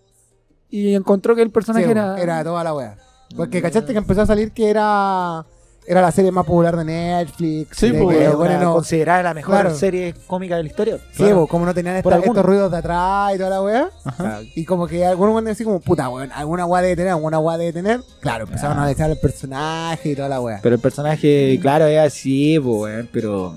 [0.70, 2.00] y encontró que el personaje Sí, po.
[2.00, 2.98] era era toda la wea.
[3.36, 5.46] Porque cachaste que empezó a salir que era
[5.90, 7.78] era la serie más popular de Netflix.
[7.78, 9.76] Sí, de po, que, Era bueno, no- considerada la mejor Claro.
[9.76, 10.98] serie cómica de la historia.
[11.14, 12.36] Sí, po, como no tenían Por esta- algunos.
[12.36, 13.90] estos ruidos de atrás y toda la wea.
[14.04, 14.40] Ajá.
[14.54, 17.58] Y como que algunos weones así como, puta, weón, alguna weá debe tener, alguna weá
[17.58, 18.02] debe tener.
[18.20, 20.60] Claro, empezaron a dejar el personaje y toda la weá.
[20.62, 23.56] Pero el personaje, claro, es así, po, weón, pero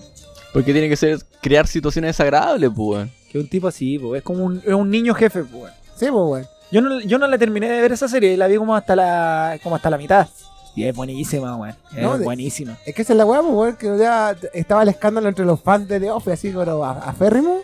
[0.52, 3.10] Porque tiene que ser crear situaciones desagradables, pues, weón.
[3.30, 5.70] que un tipo así, po, es como un, es un niño jefe, weón.
[5.96, 6.46] Sí, pues, weón.
[6.72, 9.58] Yo no, yo no la terminé de ver esa serie, la vi como hasta la
[9.62, 10.28] como hasta la mitad.
[10.76, 11.74] Y es buenísima, weón.
[11.94, 12.78] Es No, buenísima.
[12.86, 15.60] Es que esa es la weá, pues, weón, que ya estaba el escándalo entre los
[15.60, 17.58] fans de The Office, así, pero a- aférrimo.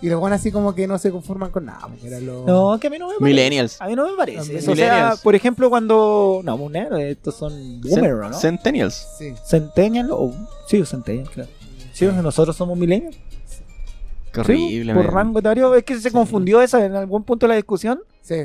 [0.00, 1.88] Y los weones así como que no se conforman con nada,
[2.22, 2.46] los...
[2.46, 3.24] No, que a mí no me parece.
[3.24, 3.80] Millennials.
[3.82, 4.56] A mí no me parece.
[4.56, 4.72] Eso.
[4.72, 5.20] O sea, millennials.
[5.20, 6.40] por ejemplo, cuando.
[6.44, 8.32] No, Munero, estos son ¿no?
[8.32, 9.06] Centennials.
[9.18, 9.34] Sí.
[9.44, 10.32] Centennial o.
[10.68, 11.50] Sí, Centennial, claro.
[11.92, 13.16] Sí, nosotros somos millennials.
[14.32, 15.14] Qué Sí, horrible, por man.
[15.14, 18.00] rango etario, es que se confundió esa en algún punto de la discusión.
[18.22, 18.36] Sí.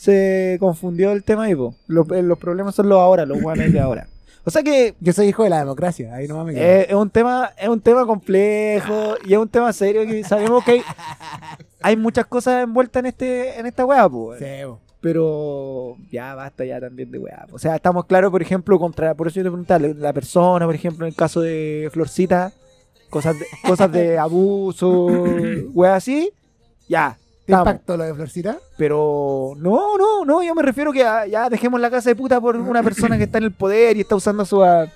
[0.00, 1.74] Se confundió el tema y po.
[1.86, 4.06] Los, eh, los problemas son los ahora, los guanes de ahora.
[4.46, 6.64] O sea que Yo soy hijo de la democracia, ahí nomás me quedo.
[6.64, 10.64] eh, es un tema, es un tema complejo y es un tema serio que sabemos
[10.64, 10.82] que hay,
[11.82, 14.34] hay muchas cosas envueltas en este, en esta weá, po.
[14.38, 14.80] Sí, po.
[15.02, 17.46] Pero ya basta ya también de weá.
[17.52, 20.74] O sea, estamos claros, por ejemplo, contra, por eso yo te preguntaba, la persona, por
[20.74, 22.54] ejemplo, en el caso de Florcita,
[23.10, 25.08] cosas de, cosas de abuso,
[25.74, 26.32] weá así,
[26.88, 27.18] ya.
[27.50, 27.72] ¿Te estamos.
[27.72, 28.58] impactó lo de Florcita?
[28.76, 32.56] Pero no, no, no, yo me refiero que ya dejemos la casa de puta por
[32.56, 34.86] una persona que está en el poder y está usando su, ah,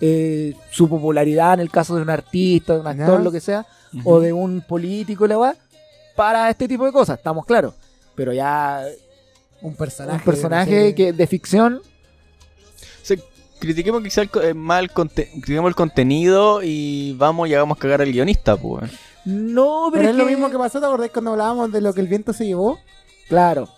[0.00, 3.24] eh, su popularidad en el caso de un artista, de un actor, Ya.
[3.24, 3.66] lo que sea,
[4.04, 5.56] o de un político, la weá,
[6.16, 7.74] para este tipo de cosas, estamos claros.
[8.14, 8.82] Pero ya
[9.62, 10.18] Un personaje.
[10.18, 11.80] un personaje que de ficción,
[13.02, 13.20] Se-
[13.58, 18.12] critiquemos quizá el, eh, mal conte- critiquemos el contenido y vamos y hagamos cagar al
[18.12, 18.90] guionista, pues.
[19.24, 21.92] No, pero, Pero es lo que- mismo que pasó, ¿te acordás cuando hablábamos de lo
[21.92, 22.78] que el viento se llevó?
[23.28, 23.68] Claro,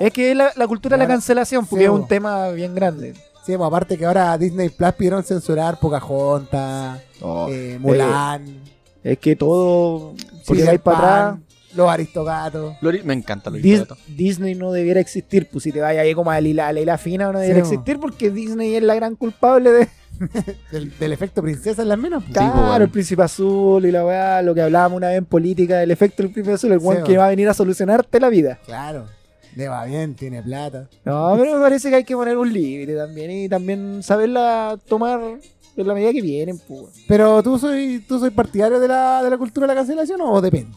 [0.00, 2.74] es que es la, la cultura de la cancelación, porque Sí, es un tema bien
[2.74, 3.14] grande.
[3.44, 7.00] Sí, pues aparte que ahora Disney Plus pidieron censurar Pocahontas,
[7.50, 8.60] eh, Mulan,
[9.02, 10.14] Es que todo,
[10.48, 11.40] vais para atrás...
[11.74, 12.74] Los Aristogatos.
[13.04, 16.38] Me encanta lo Dis- Disney no debiera existir, pues si te vayas ahí como a
[16.38, 19.88] la la hila fina no debiera Sí, existir porque Disney es la gran culpable de
[20.70, 22.22] Del, del efecto princesa en las minas.
[22.22, 22.32] pues.
[22.34, 22.84] claro, pues, bueno.
[22.84, 26.22] el príncipe azul y la weá, lo que hablábamos una vez en política del efecto
[26.22, 27.04] del príncipe azul, el Sí, one mo.
[27.06, 28.58] que va a venir a solucionarte la vida.
[28.64, 29.06] Claro.
[29.56, 30.88] Le va bien, tiene plata.
[31.04, 35.20] No, pero me parece que hay que poner un límite también y también saberla tomar
[35.76, 37.04] en la medida que vienen, pues.
[37.08, 40.40] Pero tú soy, tú soy partidario de la, de la cultura de la cancelación o
[40.40, 40.76] depende.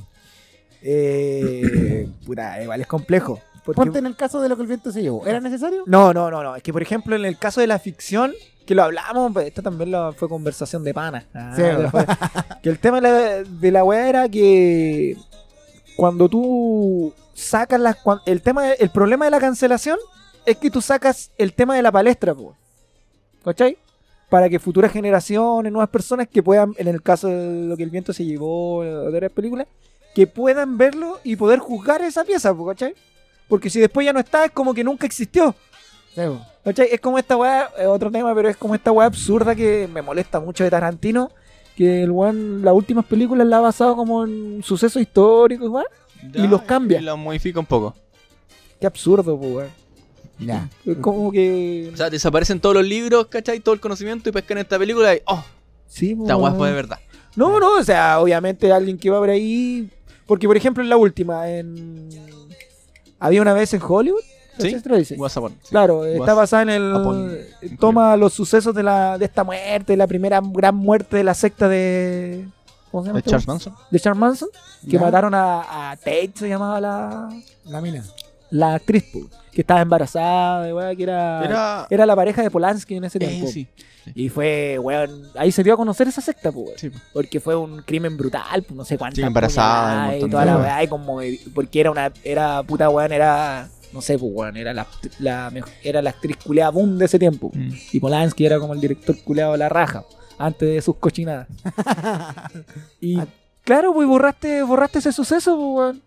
[0.88, 3.40] Eh, puta, igual es complejo.
[3.64, 5.26] porque- Ponte en el caso de lo que el viento se llevó.
[5.26, 5.84] ¿Era necesario?
[5.88, 6.56] No, no, no, no.
[6.56, 8.34] Es que, por ejemplo, en el caso de la ficción,
[8.66, 11.26] que lo hablamos, pues, esta también lo- fue conversación de pana.
[11.34, 11.62] Ah, Sí,
[12.64, 15.16] que el tema de la, de la weá era que
[15.96, 17.98] cuando tú sacas las.
[18.26, 19.98] El, tema de- el problema de la cancelación
[20.46, 22.56] es que tú sacas el tema de la palestra, po.
[23.44, 23.78] ¿cachai?
[24.30, 27.90] Para que futuras generaciones, nuevas personas que puedan, en el caso de lo que el
[27.92, 29.68] viento se llevó, de otras películas,
[30.16, 32.96] que puedan verlo y poder juzgar esa pieza, ¿cachai?
[33.48, 35.54] Porque si después ya no está, es como que nunca existió.
[36.16, 36.40] Sí, po.
[36.64, 36.88] ¿Cachai?
[36.92, 40.02] Es como esta weá, es otro tema, pero es como esta weá absurda que me
[40.02, 41.30] molesta mucho de Tarantino.
[41.76, 45.86] Que el weón, las últimas películas la ha basado como en sucesos históricos, weón.
[46.34, 47.00] y los cambia.
[47.00, 47.94] Y los modifica un poco.
[48.80, 49.70] Qué absurdo, pues, weón.
[50.40, 50.70] Ya.
[50.86, 51.92] Es como que.
[51.94, 53.60] O sea, desaparecen todos los libros, ¿cachai?
[53.60, 55.44] Todo el conocimiento y pescan esta película y ¡oh!
[55.88, 57.00] Sí, pues, Esta weá fue de verdad.
[57.36, 59.90] No, no, o sea, obviamente alguien que va por ahí.
[60.26, 62.10] Porque, por ejemplo, en la última, en.
[63.20, 64.24] Había una vez en Hollywood.
[65.70, 66.94] Claro, está basada en el.
[66.94, 71.34] upon- Toma los sucesos de, la, de esta muerte, la primera gran muerte de la
[71.34, 72.46] secta de.
[72.92, 73.18] ¿Cómo se llama?
[73.18, 73.48] ¿De este Charles?
[73.48, 73.74] Manson?
[73.92, 74.50] De Charles Manson.
[74.90, 77.30] Que mataron a, a Tate, se llamaba la,
[77.66, 78.04] La mina.
[78.52, 79.20] la actriz, po,
[79.52, 81.88] que estaba embarazada, weón, que era, era...
[81.90, 82.06] Era.
[82.06, 83.48] la pareja de Polanski en ese Eh, tiempo.
[83.48, 83.68] sí.
[84.14, 86.78] Y fue, weón, ahí se dio a conocer esa secta, pues, weón.
[86.80, 87.00] Sí, po.
[87.12, 90.84] Porque fue un crimen brutal, pues, no sé cuántas Sí, embarazada, y toda la weá,
[90.84, 91.20] y como
[91.54, 94.86] porque era una, era puta weón, era, no sé, pues era la,
[95.20, 97.50] la era la actriz culeada boom de ese tiempo.
[97.54, 97.70] Mm.
[97.94, 100.04] Y Polanski era como el director culeado de la raja,
[100.38, 101.48] antes de sus cochinadas.
[103.02, 103.18] y
[103.64, 106.02] claro, pues borraste, borraste ese suceso, pues weón.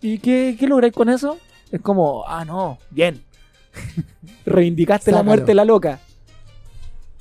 [0.00, 1.38] ¿Y qué, qué lográis con eso?
[1.70, 3.22] Es como, ah, no, bien.
[4.46, 6.00] Reivindicaste la muerte de la loca.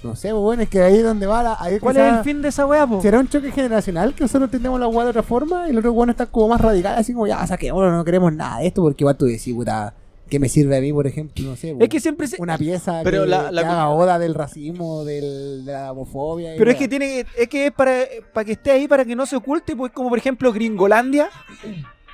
[0.03, 1.57] No sé, pues, bueno, es que ahí es donde va la.
[1.59, 3.01] Ahí ¿Cuál quizá- es el fin de esa weá, po?
[3.01, 5.93] ¿Será un choque generacional que nosotros entendemos la weá de otra forma y los otros
[5.95, 9.03] weones están como más radicales, así como ya saquémoslo, no queremos nada de esto, porque
[9.03, 9.93] igual tú decís, puta,
[10.27, 11.43] ¿qué me sirve a mí, por ejemplo?
[11.45, 14.17] No sé, Es que siempre se, una pieza Pero que, la- la- que haga oda
[14.17, 16.55] del racismo, del, de la homofobia.
[16.55, 17.99] y Pero es que tiene es que es para,
[18.33, 21.29] para que esté ahí para que no se oculte, pues como por ejemplo Gringolandia,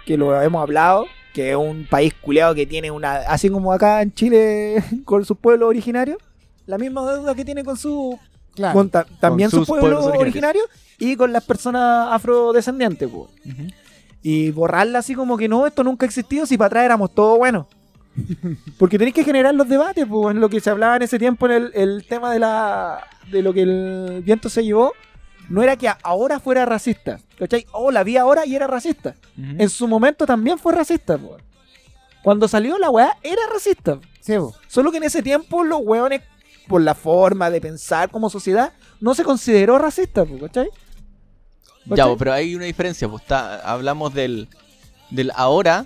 [0.06, 4.02] que lo hemos hablado, que es un país culeado que tiene una, así como acá
[4.02, 6.18] en Chile con sus pueblos originarios,
[6.68, 8.20] la misma deuda que tiene con su
[8.56, 8.74] Claro.
[8.74, 10.66] con ta- también sus sus pueblos pueblos originarios.
[11.00, 13.10] y con las personas afrodescendientes.
[14.24, 17.38] Y borrarla así como que no, esto nunca ha existido, si para atrás éramos todos
[17.38, 17.68] buenos.
[18.80, 21.46] Porque tenéis que generar los debates, pues, en lo que se hablaba en ese tiempo
[21.46, 24.94] en el, el tema de la de lo que el viento se llevó,
[25.50, 27.66] no era que ahora fuera racista, ¿cachai?
[27.74, 29.16] Oh, la vi ahora y era racista.
[29.38, 31.44] En su momento también fue racista, pues.
[32.24, 34.00] Cuando salió la weá, era racista.
[34.22, 34.56] Sí, po.
[34.68, 36.22] Solo que en ese tiempo los weones,
[36.68, 40.70] por la forma de pensar como sociedad, no se consideró racista, ¿cachai?
[41.86, 44.50] Ya, pero hay una diferencia, pues está, hablamos del,
[45.10, 45.86] del ahora.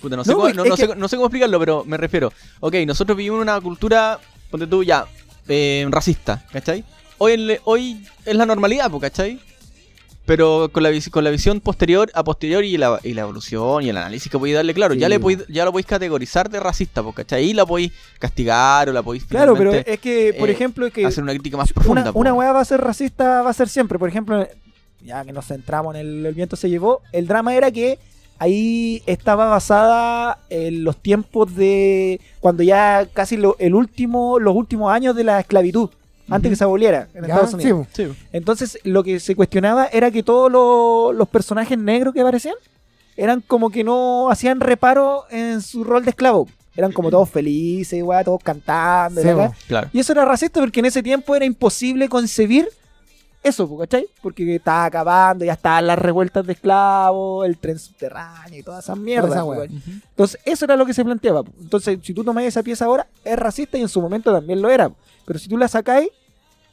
[0.00, 1.96] Puta, no, sé No, cómo, no, no que- sé, no sé cómo explicarlo, pero me
[1.96, 2.32] refiero.
[2.60, 4.18] Ok, nosotros vivimos una cultura,
[4.50, 5.06] ponte tú ya,
[5.48, 6.84] eh, racista, ¿cachai?
[7.18, 9.40] Hoy, en hoy es la normalidad, ¿cachai?
[10.26, 13.84] Pero con la, vis- con la visión posterior a posterior y la, y la evolución
[13.84, 15.28] y el análisis que podéis darle, claro, Sí, ya, le po.
[15.30, 17.44] podéis- ya lo podéis categorizar de racista, ¿cachai?
[17.44, 20.92] Y la podéis castigar o la podéis Claro, pero es que, por eh, ejemplo, es
[20.92, 22.02] que hacer una crítica más profunda.
[22.02, 23.98] una, una weá va a ser racista, va a ser siempre.
[23.98, 24.46] Por ejemplo,
[25.04, 27.98] ya que nos centramos en el, el viento se llevó, el drama era que
[28.38, 34.92] ahí estaba basada en los tiempos de cuando ya casi lo- el último, los últimos
[34.92, 35.90] años de la esclavitud,
[36.28, 37.86] antes que se aboliera en Ya, Estados sí, Unidos.
[37.92, 38.14] Sí, po.
[38.32, 42.54] Entonces, lo que se cuestionaba era que todos los, los personajes negros que aparecían
[43.16, 46.48] eran como que no hacían reparo en su rol de esclavo.
[46.76, 49.20] Eran como todos felices, weá, todos cantando.
[49.20, 49.30] y Sí,
[49.66, 49.88] claro.
[49.92, 52.68] Y eso era racista porque en ese tiempo era imposible concebir
[53.42, 54.06] eso, ¿cachai?
[54.22, 58.98] Porque estaba acabando, ya estaban las revueltas de esclavos, el tren subterráneo y todas esas
[58.98, 59.30] mierdas.
[59.32, 59.46] esa.
[59.46, 59.82] ¿cachai?
[60.10, 61.44] Entonces, eso era lo que se planteaba.
[61.60, 64.68] Entonces, si tú tomas esa pieza ahora, es racista y en su momento también lo
[64.68, 64.90] era.
[65.26, 66.08] Pero si tú la sacáis,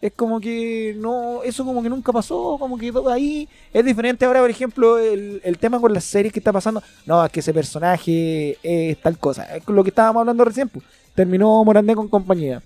[0.02, 3.48] es como que no, eso como que nunca pasó, como que todo ahí.
[3.74, 6.82] Es diferente ahora, por ejemplo, el, el tema con las series que está pasando.
[7.06, 9.44] No, es que ese personaje es tal cosa.
[9.56, 10.70] Es lo que estábamos hablando recién.
[10.70, 10.82] po.
[11.16, 12.62] Terminó Morandé con compañía.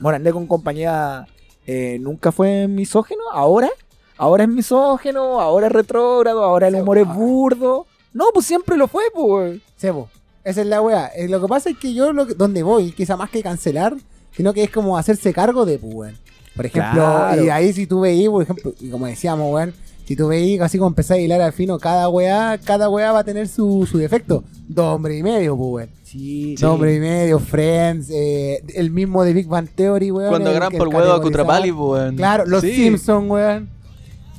[0.00, 1.26] Morandé con compañía
[1.66, 3.70] eh, nunca fue misógeno, ahora,
[4.18, 7.86] ahora es misógeno, ahora es retrógrado, ahora el humor es burdo.
[8.12, 9.60] No, pues siempre lo fue, pues.
[9.76, 10.08] Sí, po.
[10.44, 11.06] Esa es la weá.
[11.14, 13.94] Eh, lo que pasa es que yo lo que- donde voy, quizá más que cancelar,
[14.36, 16.18] sino que es como hacerse cargo de, pues, weón.
[16.56, 17.44] Por ejemplo, Claro.
[17.44, 19.74] y ahí si tú veís, por ejemplo, y como decíamos, weón,
[20.06, 23.20] si tú veís así como empezás a hilar al fino, cada weá, cada weá va
[23.20, 24.44] a tener su, su defecto.
[24.68, 25.90] Dos hombres y medio, pues, weón.
[26.04, 30.28] Sí, Dos hombres y medio, Friends, eh, el mismo de Big Bang Theory, weón.
[30.30, 31.20] Cuando el- agarran el por huevo a.
[31.22, 32.14] Cutrapali, po, weón.
[32.16, 32.72] Claro, los Sí.
[32.74, 33.68] Simpsons, weón.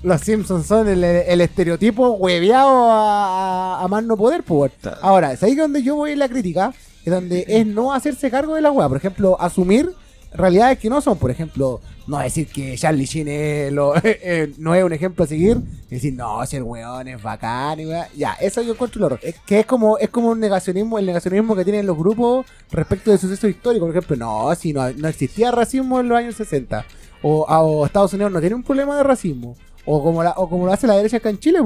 [0.03, 4.71] Los Simpsons son el, el estereotipo hueveado a, a- a más no poder, pues.
[4.83, 4.95] weón.
[5.01, 6.73] Ahora, es ahí donde yo voy en la crítica,
[7.11, 8.87] donde es no hacerse cargo de la weá.
[8.87, 9.91] Por ejemplo, asumir
[10.33, 11.17] realidades que no son.
[11.17, 15.27] Por ejemplo, no decir que Charlie Sheen es lo- eh, no es un ejemplo a
[15.27, 15.57] seguir.
[15.89, 18.07] Y decir, no, si el weón es bacán y weá.
[18.15, 21.55] Ya, eso yo encuentro lo Es que es como, es como un negacionismo, el negacionismo
[21.55, 23.87] que tienen los grupos respecto de sucesos históricos.
[23.87, 26.85] Por ejemplo, no, si no, no existía racismo en los años 60.
[27.21, 29.55] O, Estados Unidos no tiene un problema de racismo.
[29.85, 31.59] O como, la, o como lo hace la derecha acá en Chile.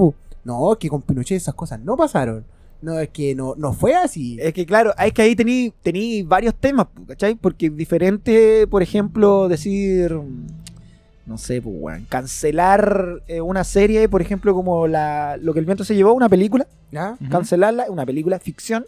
[0.43, 2.45] No, que con Pinochet esas cosas no pasaron.
[2.81, 4.37] No, es que no, no fue así.
[4.39, 7.35] Es que claro, es que ahí tení, tení varios temas, ¿cachai?
[7.35, 10.17] Porque es diferente, por ejemplo, decir,
[11.25, 15.65] no sé, pues, weón, cancelar eh, una serie, por ejemplo, como la, lo que el
[15.65, 16.67] viento se llevó, una película.
[17.19, 17.29] Ujú.
[17.29, 18.85] cancelarla, una película ficción,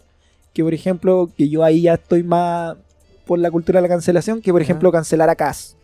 [0.54, 2.76] que por ejemplo, que yo ahí ya estoy más
[3.26, 5.76] por la cultura de la cancelación, que por ejemplo cancelar a Cass,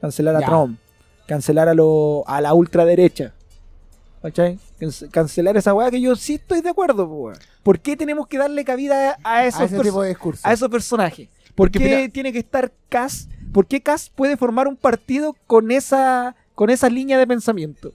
[0.00, 0.46] cancelar a Ya.
[0.46, 0.78] Trump,
[1.26, 3.32] cancelar a, lo, a la ultraderecha.
[4.22, 4.58] ¿Cachai?
[4.80, 7.36] Cance- Cancelar esa weá que yo sí estoy de acuerdo, weón.
[7.64, 10.46] ¿Por qué tenemos que darle cabida a esos, A ese perso- tipo de discurso.
[10.46, 11.28] a esos personajes?
[11.48, 13.28] ¿Por Porque qué mira- tiene que estar Cass?
[13.52, 17.92] ¿Por qué Cass puede formar un partido con esa, con esa línea de pensamiento?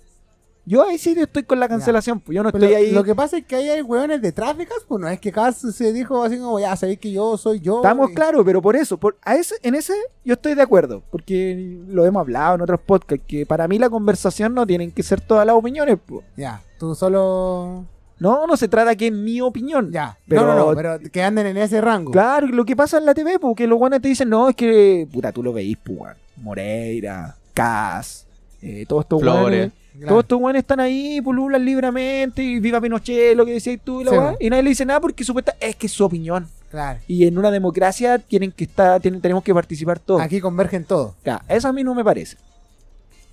[0.65, 2.91] Yo ahí sí estoy con la cancelación, pues yo no Pero estoy ahí.
[2.91, 5.57] Lo que pasa es que ahí hay hueones de tráficas, pues no es que Cas
[5.57, 7.77] se dijo así como, ya sabéis que yo soy yo.
[7.77, 9.93] Estamos y- claros, pero por eso, por, a ese, en ese
[10.23, 13.89] yo estoy de acuerdo, porque lo hemos hablado en otros podcasts, que para mí la
[13.89, 15.97] conversación no tienen que ser todas las opiniones.
[16.05, 16.23] po.
[16.37, 17.85] Ya, tú solo.
[18.19, 19.91] No, no se trata que es mi opinión.
[19.91, 22.11] Ya, Pero- no, no, no, pero que anden en ese rango.
[22.11, 25.07] Claro, lo que pasa en la TV, porque los guanes te dicen, no, es que,
[25.11, 26.15] puta, tú lo veís, pues.
[26.37, 28.25] Moreira, Cas,
[28.61, 29.41] eh, todos estos Flores.
[29.41, 29.71] guanes.
[29.93, 30.07] Claro.
[30.07, 34.03] Todos estos guanes están ahí, pululan libremente, y viva Pinochet, lo que decías tú, y
[34.05, 36.47] la Sí, y nadie le dice nada porque supuesta es que es su opinión.
[36.71, 36.99] Claro.
[37.07, 40.21] Y en una democracia tienen que estar, tienen, tenemos que participar todos.
[40.21, 41.15] Aquí convergen todos.
[41.25, 42.37] Ya, eso a mí no me parece.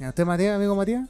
[0.01, 1.09] ¿Y a usted, Matías, amigo Matías?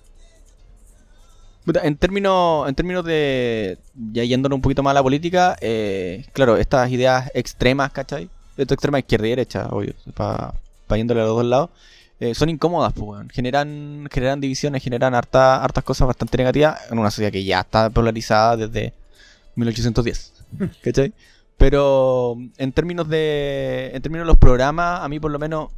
[1.82, 3.78] En términos, en términos de.
[4.12, 8.28] Ya yéndonos un poquito más a la política, eh, claro, estas ideas extremas, ¿cachai?
[8.56, 10.54] Esto extrema izquierda y derecha, obvio, para
[10.94, 11.70] yéndole a los dos lados,
[12.20, 13.26] eh, son incómodas, pues.
[13.32, 17.90] Generan, generan divisiones, generan harta- hartas cosas bastante negativas en una sociedad que ya está
[17.90, 18.92] polarizada desde
[19.56, 20.32] 1810,
[20.82, 21.12] ¿cachai?
[21.58, 23.90] Pero en términos de.
[23.94, 25.70] En términos de los programas, a mí por lo menos.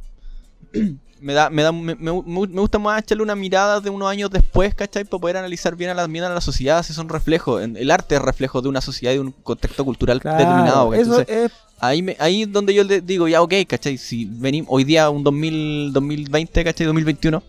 [1.21, 4.31] Me, da, me, da, me, me- me gusta más echarle una mirada de unos años
[4.31, 5.03] después, ¿cachai?
[5.03, 7.61] Para poder analizar bien a la, bien a la sociedad, si son reflejos.
[7.61, 10.91] El arte es reflejo de una sociedad y de un contexto cultural determinado.
[10.91, 11.01] ¿cachai?
[11.01, 11.51] eso Entonces, es,
[11.81, 13.97] ahí, me, ahí es donde yo le digo, ya, ok, ¿cachai?
[13.97, 16.85] Si venimos hoy día, un 2000, 2020, ¿cachai?
[16.87, 17.43] 2021,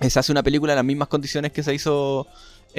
[0.00, 2.26] eh, se hace una película en las mismas condiciones que se hizo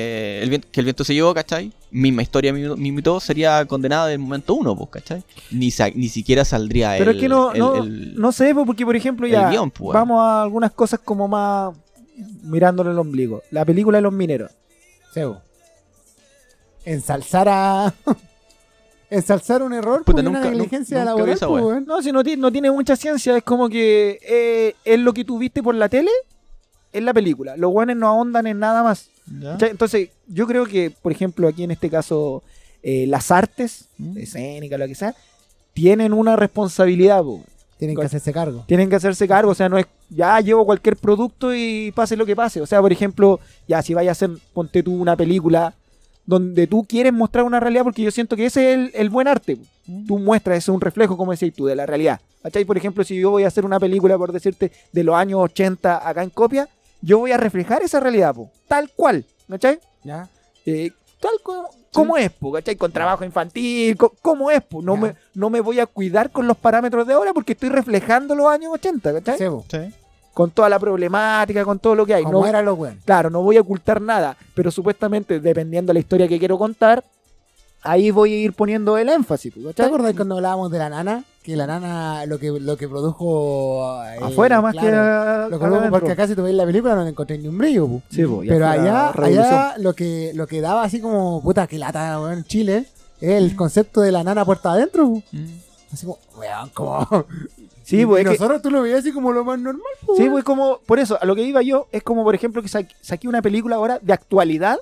[0.02, 1.72] eh, el, que el viento se llevó, ¿cachai?
[1.92, 5.24] Misma historia, mismo, todo, sería condenada del momento uno, pues, ¿cachai?
[5.52, 8.66] Ni, ni siquiera saldría pero el, es que no, el- no, el- no sé, po,
[8.66, 11.76] porque por ejemplo ya guion, pues, vamos a algunas cosas como más
[12.44, 13.42] mirándole el ombligo.
[13.52, 14.52] La película de los mineros.
[15.14, 15.42] Sebo.
[16.86, 17.94] Ensalzar a.
[19.12, 21.86] Ensalzar un error Puta, por nunca- una negligencia nunca laboral, esa pues, weón.
[21.86, 25.40] No, si no, no tiene mucha ciencia, es como que eh, es lo que tú
[25.40, 26.12] viste por la tele,
[26.94, 27.58] es la película.
[27.58, 29.10] Los guanes no ahondan en nada más.
[29.62, 32.44] Entonces, yo creo que, por ejemplo, aquí en este caso,
[32.84, 34.18] eh, las artes, Mm.
[34.18, 35.14] escénica, lo que sea,
[35.74, 37.44] tienen una responsabilidad, po.
[37.78, 38.66] Tienen que hacerse cargo.
[38.68, 42.26] tienen que hacerse cargo, o sea, no es ya llevo cualquier producto y pase lo
[42.26, 42.60] que pase.
[42.62, 45.74] O sea, por ejemplo, ya si vayas a hacer, ponte tú una película
[46.26, 49.28] donde tú quieres mostrar una realidad, porque yo siento que ese es el, el buen
[49.28, 49.56] arte.
[49.56, 49.64] po.
[50.08, 52.20] Tú muestras, ese es un reflejo, como decías tú, de la realidad.
[52.44, 52.66] ¿Cachai?
[52.66, 56.08] Por ejemplo, si yo voy a hacer una película, por decirte, de los años 80
[56.08, 56.68] acá en copia,
[57.02, 59.80] yo voy a reflejar esa realidad, po, tal cual, ¿cachai?
[60.04, 60.28] ¿Ya?
[60.66, 62.76] Eh, tal como, como es, po, ¿cachai?
[62.76, 64.82] Con trabajo infantil, co- como es, po.
[64.82, 65.02] No, Ya.
[65.02, 68.48] me, no me voy a cuidar con los parámetros de ahora porque estoy reflejando los
[68.48, 69.38] años 80, ¿cachai?
[69.38, 69.66] Sebo.
[69.70, 69.80] Sí.
[70.34, 72.24] Con toda la problemática, con todo lo que hay.
[72.24, 73.04] Como No, eran los weones.
[73.04, 77.04] Claro, no voy a ocultar nada, pero supuestamente, dependiendo de la historia que quiero contar,
[77.82, 79.86] ahí voy a ir poniendo el énfasis, po, ¿Te ¿cachai?
[79.88, 81.24] acuerdas cuando hablábamos de la nana?
[81.50, 84.04] Que la nana lo que, lo que produjo.
[84.06, 87.04] eh, Afuera más claro, que Lo que produjo, porque acá si tú la película no
[87.04, 88.02] le encontré ni un brillo, pu.
[88.12, 91.80] Sí, po, y Pero allá, allá lo que lo que daba así como, puta, que
[91.80, 92.86] lata, weón, en Chile,
[93.20, 95.24] es el concepto de la nana puerta adentro, pu.
[95.32, 95.46] Mm.
[95.92, 97.08] Así como, weón, como.
[97.84, 99.82] Sí, y, pues, y es que- nosotros tú lo veías así como lo más normal,
[100.06, 102.62] pu, Sí, pues como, por eso, a lo que iba yo, es como por ejemplo
[102.62, 104.78] que sa- saqué una película ahora de actualidad,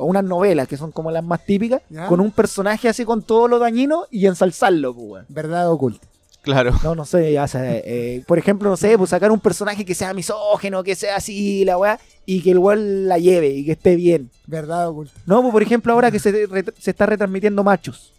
[0.00, 2.06] o unas novelas que son como las más típicas, Ya.
[2.06, 5.26] con un personaje así con todo lo dañino y ensalzarlo, pues, weón.
[5.28, 6.06] Verdad oculta.
[6.42, 6.72] Claro.
[6.82, 9.94] No, no sé, ya sé, eh, por ejemplo, no sé, pues sacar un personaje que
[9.94, 13.72] sea misógeno, que sea así, la weá, y que el weón la lleve y que
[13.72, 14.30] esté bien.
[14.46, 15.12] Verdad oculta.
[15.26, 18.12] No, pues por ejemplo, ahora que se, re- se está retransmitiendo machos.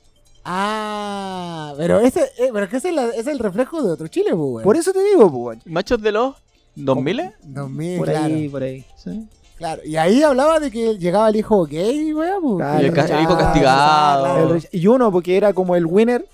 [0.43, 3.91] Ah, pero ese, eh, pero es que ese es, la- ese es el reflejo de
[3.91, 4.63] otro Chile, pu, weón.
[4.63, 5.61] Por eso te digo, pues, weón.
[5.65, 6.36] ¿Machos de los
[6.75, 7.32] 2000?
[7.43, 8.25] 2000, Por claro.
[8.36, 8.86] ahí, por ahí.
[9.03, 9.27] Sí.
[9.62, 12.57] Claro, y ahí hablaba de que llegaba el hijo gay, weón.
[12.57, 14.24] Claro, Y el, el hijo castigado.
[14.26, 14.39] claro.
[14.55, 16.26] El re- y uno, porque era como el winner,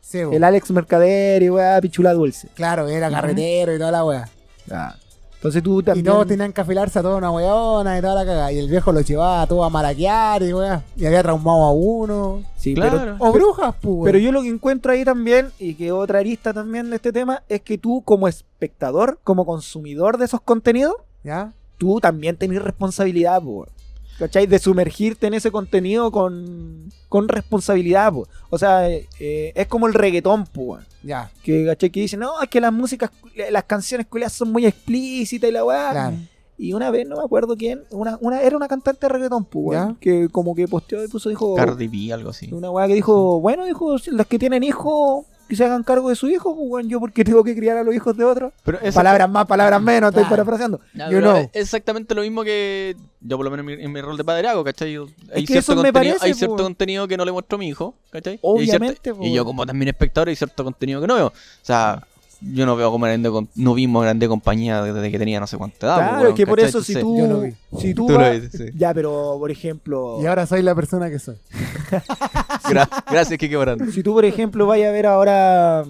[0.00, 2.48] Sí, el Alex Mercader y weá, pichula dulce.
[2.54, 4.28] Claro, era carretero y toda la weá.
[5.36, 6.06] Entonces tú Y también.
[6.06, 8.52] todos tenían que afilarse a toda una weona y toda la cagada.
[8.52, 10.82] Y el viejo los llevaba a todos a maraquear y weá.
[10.96, 12.42] Y había traumado a uno.
[12.56, 12.98] Sí, Claro.
[12.98, 13.96] pero, O brujas, pues.
[14.04, 17.42] pero yo lo que encuentro ahí también, y que otra arista también de este tema,
[17.48, 20.94] es que tú como espectador, como consumidor de esos contenidos,
[21.24, 21.52] ¿Ya?
[21.82, 23.66] Tú también tenés responsabilidad, po,
[24.16, 24.46] ¿cachai?
[24.46, 28.28] De sumergirte en ese contenido con, con responsabilidad, po.
[28.50, 31.28] O sea, eh, es como el reggaetón, po, Ya.
[31.42, 31.90] que, ¿cachai?
[31.90, 33.10] Que dicen, no, es que las músicas,
[33.50, 35.90] las canciones culiadas son muy explícitas y la weá.
[35.90, 36.16] Claro.
[36.56, 39.96] Y una vez, no me acuerdo quién, una, una, era una cantante de reggaetón, Ya.
[39.98, 41.56] que como que posteó y puso, dijo...
[41.56, 42.52] Cardi B, algo así.
[42.52, 46.16] Una weá que dijo, bueno, dijo, las que tienen hijos, que se hagan cargo de
[46.16, 48.54] su hijo, pues weón, yo porque tengo que criar a los hijos de otros.
[48.64, 50.44] Pero Palabras más, palabras menos, estoy Claro.
[50.44, 50.80] parafraseando.
[51.10, 51.36] You know.
[51.36, 54.24] es exactamente lo mismo que yo por lo menos en mi, en mi rol de
[54.24, 54.92] padre hago, ¿cachai?
[54.94, 56.62] Yo- hay que cierto, eso me contenido, parece, hay cierto po.
[56.62, 58.34] contenido que no le muestro a mi hijo, ¿cachai?
[58.36, 59.26] Y Obviamente, cierto- po.
[59.26, 61.26] y, yo como también espectador hay cierto contenido que no veo.
[61.26, 62.02] O sea,
[62.52, 65.86] yo no veo como grande, no vimos grande compañía desde que tenía no sé cuánta
[65.86, 65.96] edad.
[65.96, 67.52] Claro, pues, weón, es que por eso si tú, yo lo vi.
[67.78, 68.64] si tú, Tú lo vas- sí.
[68.76, 71.36] ya, pero por ejemplo, Y ahora soy la persona que soy.
[72.64, 73.92] gra- gracias, Kike Morán.
[73.92, 75.84] si tú por ejemplo vayas a ver ahora,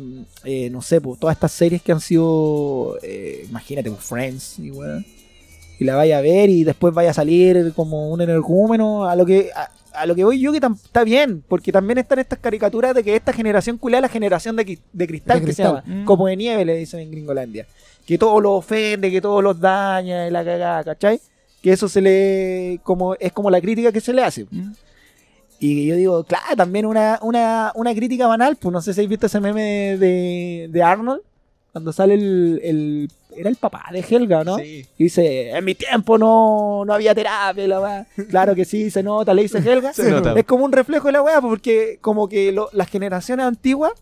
[0.45, 4.71] eh, no sé, pues, todas estas series que han sido, eh, imagínate, pues, Friends y
[4.71, 5.05] weón,
[5.79, 9.25] y la vaya a ver y después vaya a salir como un energúmeno, a lo
[9.27, 12.95] que a, a lo que voy yo que está bien, porque también están estas caricaturas
[12.95, 15.83] de que esta generación culea la generación de, de cristal De que se cristal.
[15.87, 16.05] llama, Mm.
[16.05, 17.67] como de nieve le dicen en Gringolandia,
[18.07, 21.21] que todo lo ofende, que todo los daña, y la cagada, ¿cachai?
[21.63, 24.47] Que eso se le como es como la crítica que se le hace.
[24.51, 24.73] Mm.
[25.61, 29.11] Y yo digo, claro, también una, una, una crítica banal, pues no sé si habéis
[29.11, 31.21] visto ese meme de, de Arnold,
[31.73, 34.59] cuando sale el, el- Era el papá de Helga, ¿no?
[34.59, 34.87] Sí.
[34.99, 38.07] Y dice, en mi tiempo no, no había terapia, la weá.
[38.29, 39.93] Claro que sí, se nota, le dice Helga.
[39.95, 40.35] Se nota.
[40.39, 43.93] Es como un reflejo de la weá, porque como que lo- las generaciones antiguas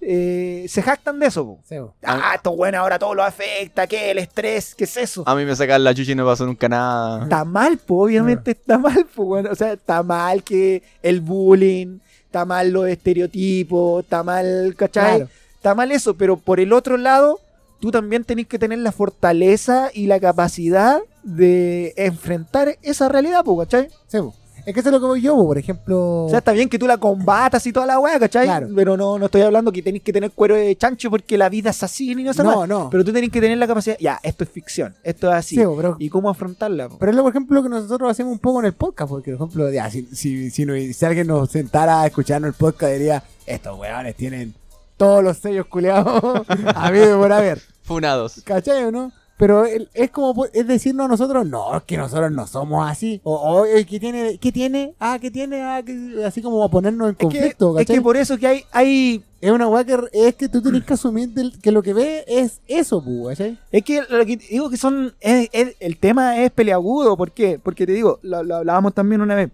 [0.00, 1.44] eh, se jactan de eso.
[1.46, 1.60] po.
[1.68, 1.94] Sí, po.
[2.02, 4.10] Ah, esto bueno ahora todo lo afecta, ¿qué?
[4.10, 5.22] El estrés, ¿qué es eso?
[5.26, 7.22] A mí me sacan la chucha y no pasó nunca nada.
[7.22, 11.98] Está mal, pues, obviamente está mal, pues, bueno, o sea, está mal que el bullying,
[12.26, 15.16] está mal los estereotipos, está mal, ¿cachai?
[15.18, 15.30] Claro.
[15.62, 17.38] Está mal eso, pero por el otro lado,
[17.78, 23.68] tú también tenés que tener la fortaleza y la capacidad de enfrentar esa realidad, pues,
[23.68, 23.88] ¿cachai?
[24.08, 24.34] Sí, po.
[24.66, 26.24] Es que eso es lo que voy yo, po, por ejemplo.
[26.24, 28.46] O sea, está bien que tú la combatas y toda la weá, ¿cachai?
[28.46, 28.70] Claro.
[28.74, 31.70] Pero no, no estoy hablando que tenés que tener cuero de chancho porque la vida
[31.70, 32.90] es así ni no no, no.
[32.90, 35.54] Pero tú tenés que tener la capacidad, ya, esto es ficción, esto es así.
[35.54, 36.88] Sí, po, pero, ¿Y cómo afrontarla?
[36.88, 36.98] po?
[36.98, 39.10] pero es lo, por ejemplo, que nosotros hacemos un poco en el podcast.
[39.10, 42.94] Porque, por ejemplo, ya, si, si, si, si alguien nos sentara a escucharnos el podcast,
[42.94, 44.54] diría: Estos weones tienen
[45.02, 46.42] todos los sellos culeados
[46.74, 47.60] habido por haber.
[47.82, 48.40] Funados.
[48.44, 49.12] ¿Cachai o no?
[49.38, 53.20] Pero es como po- es decirnos a nosotros, no, es que nosotros no somos así.
[53.24, 54.38] O, o ¿qué tiene?
[54.38, 54.94] ¿Qué tiene?
[55.00, 55.62] Ah, ¿qué tiene?
[55.62, 58.46] Ah, que- así como a ponernos en Es que, conflicto, es que por eso que
[58.46, 61.82] hay, hay Es una weá que es que tú tenés que asumir del- que lo
[61.82, 63.58] que ves es eso, pu, ¿cachai?
[63.72, 65.12] Es que lo que digo que son.
[65.20, 67.16] es- es- el tema es peleagudo.
[67.16, 67.58] ¿Por qué?
[67.60, 69.50] Porque te digo, lo, lo hablábamos también una vez.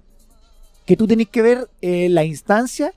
[0.85, 2.93] Que tú tenés que ver eh, la instancia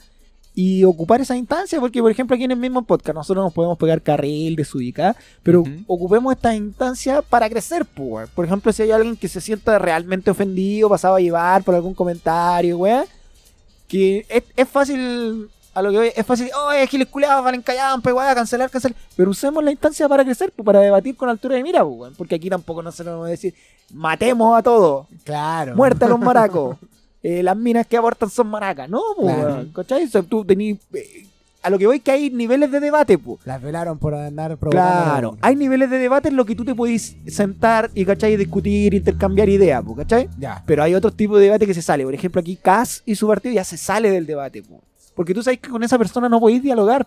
[0.53, 1.79] y ocupar esa instancia.
[1.79, 5.15] Porque, por ejemplo, aquí en el mismo podcast, nosotros nos podemos pegar carril, desubicar.
[5.43, 8.29] Pero ocupemos esta instancia para crecer, pues.
[8.29, 11.93] Por ejemplo, si hay alguien que se sienta realmente ofendido, pasado a llevar por algún
[11.93, 13.05] comentario, weá.
[13.87, 15.49] Que es, es fácil.
[15.73, 18.69] A lo que voy, es fácil, oh, es giles culeados, valen callados, pues weá, cancelar,
[18.69, 18.97] cancelar.
[19.15, 22.35] Pero usemos la instancia para crecer, pues, para debatir con altura de mira, pues, porque
[22.35, 23.53] aquí tampoco no se nos va a decir,
[23.93, 25.73] matemos a todos, Claro.
[25.73, 26.75] muerte a los maracos,
[27.23, 29.01] eh, las minas que abortan son maracas, ¿no?
[29.15, 29.65] Pues, Claro.
[29.75, 30.03] ¿cachai?
[30.05, 31.27] O sea, tú tenís, eh,
[31.61, 33.39] a lo que voy que hay niveles de debate, pues.
[33.45, 35.03] Las velaron por andar provocando.
[35.03, 38.35] Claro, hay niveles de debate en los que tú te podís sentar y, ¿cachai?
[38.37, 40.29] discutir, intercambiar ideas, pues, ¿cachai?
[40.39, 40.63] Ya.
[40.65, 42.03] Pero hay otro tipo de debate que se sale.
[42.03, 44.81] Por ejemplo, aquí Cass y su partido ya se sale del debate, pues.
[45.13, 47.05] Porque tú sabes que con esa persona no podéis dialogar.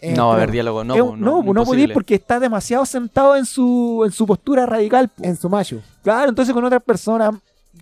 [0.00, 0.94] Eh, no va a haber claro, diálogo, no.
[0.94, 1.94] Po, no, pues, no podéis imposible.
[1.94, 5.10] porque está demasiado sentado en su, en su postura radical.
[5.22, 5.80] En su macho.
[6.02, 7.34] Claro, entonces con otras personas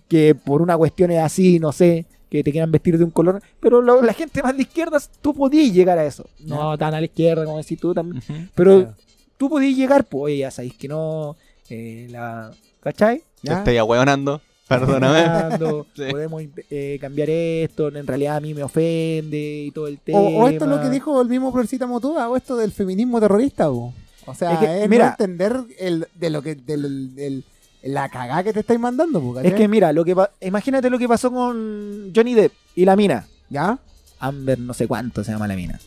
[0.07, 3.41] que por una cuestión es así, no sé, que te quieran vestir de un color,
[3.59, 6.25] pero lo- la gente más de izquierdas, tú podías llegar a eso.
[6.39, 8.21] No tan a la izquierda como decís tú también.
[8.27, 8.33] Ujú.
[8.55, 8.95] Pero Claro.
[9.37, 11.35] tú podías llegar, pues, oye, ya sabéis que no,
[11.69, 12.51] eh, la,
[12.81, 13.19] ¿cachai?
[13.41, 13.57] Te ¿Ya?
[13.59, 14.41] estoy ahueonando.
[14.67, 15.23] Perdóname.
[15.95, 16.03] Sí.
[16.11, 20.19] Podemos eh, cambiar esto, en realidad a mí me ofende y todo el tema.
[20.19, 23.19] O, o esto es lo que dijo el mismo Florcita Motuda, o esto del feminismo
[23.21, 23.93] terrorista, pu.
[24.25, 27.43] O sea, Es que, es mira- no entender el, de lo que, del, del-
[27.83, 29.51] la cagada que te estáis mandando, ¿cachai?
[29.51, 32.95] Es que mira, lo que pa- imagínate lo que pasó con Johnny Depp y la
[32.95, 33.27] mina.
[33.49, 33.77] ¿Ya?
[34.19, 35.79] Amber no sé cuánto se llama la mina.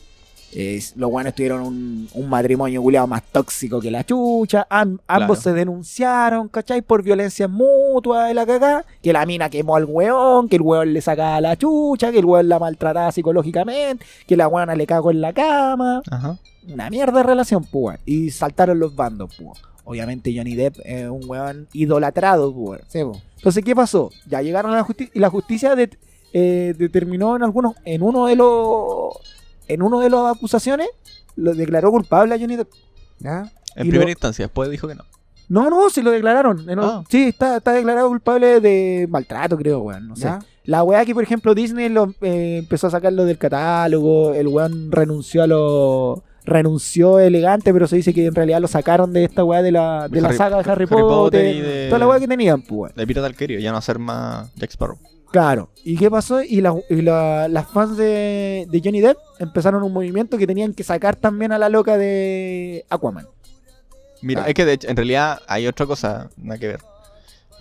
[0.53, 4.67] Es, los buenos tuvieron un, un matrimonio culiado más tóxico que la chucha.
[4.69, 5.41] Am- ambos Claro.
[5.41, 6.81] se denunciaron, ¿cachai?
[6.81, 8.83] Por violencia mutua de la cagá.
[9.01, 12.25] Que la mina quemó al weón, que el weón le sacaba la chucha, que el
[12.25, 16.01] weón la maltrataba psicológicamente, que la weona le cagó en la cama.
[16.11, 16.37] Ajá.
[16.67, 17.99] Una mierda de relación, pues.
[18.05, 19.57] Y saltaron los bandos, pues.
[19.83, 22.53] Obviamente Johnny Depp es un weón idolatrado.
[22.87, 23.17] Sí, pu.
[23.37, 24.11] Entonces, ¿qué pasó?
[24.27, 25.75] Ya llegaron a la justicia y la justicia
[26.33, 29.15] eh, determinó en algunos, en uno de los,
[29.67, 30.87] en uno de las acusaciones,
[31.35, 32.69] lo declaró culpable a Johnny Depp.
[33.19, 33.51] ¿Ya?
[33.75, 35.03] En Y primera lo- instancia, después dijo que no.
[35.49, 36.65] No, no, se lo declararon.
[36.79, 37.03] Ah.
[37.09, 40.07] Sí, está, está declarado culpable de maltrato, creo, weón.
[40.07, 40.23] No sé.
[40.23, 40.39] ¿Ya?
[40.63, 44.91] La weá que, por ejemplo, Disney lo, eh, empezó a sacarlo del catálogo, el weón
[44.91, 46.23] renunció a lo...
[46.45, 50.07] Renunció elegante, pero se dice que en realidad lo sacaron de esta weá de la,
[50.09, 52.61] de la Harry- saga de Harry, Potter, Potter y de- toda la weá que tenían,
[52.63, 52.93] pues.
[52.95, 54.97] De Pirata del ya no hacer más Jack Sparrow.
[55.31, 55.69] Claro.
[55.83, 56.41] ¿Y qué pasó?
[56.43, 60.73] Y, la- y la- las fans de, de Johnny Depp empezaron un movimiento que tenían
[60.73, 63.27] que sacar también a la loca de Aquaman.
[64.21, 64.49] Mira, Ah.
[64.49, 66.79] es que de hecho, en realidad hay otra cosa, nada que ver.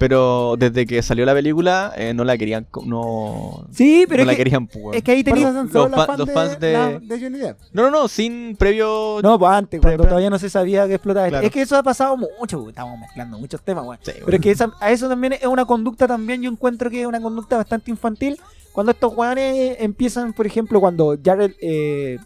[0.00, 2.66] Pero desde que salió la película, eh, no la querían.
[2.86, 5.90] No, Sí, pero no es la que, querían, pues, es que ahí solo los los
[5.90, 7.58] fa- fans los de, fans de- la- de Johnny Depp.
[7.74, 9.18] No, no, no, sin previo.
[9.22, 11.28] No, pues antes, Pre- cuando pre- todavía no se sabía que explotaba.
[11.28, 11.46] Claro.
[11.46, 13.98] Es que eso ha pasado mucho, porque estamos mezclando muchos temas, weón.
[14.02, 17.02] Sí, Pero es que esa- a eso también es una conducta también, yo encuentro que
[17.02, 18.40] es una conducta bastante infantil.
[18.72, 22.18] Cuando estos weones empiezan, por ejemplo, cuando Jared eh,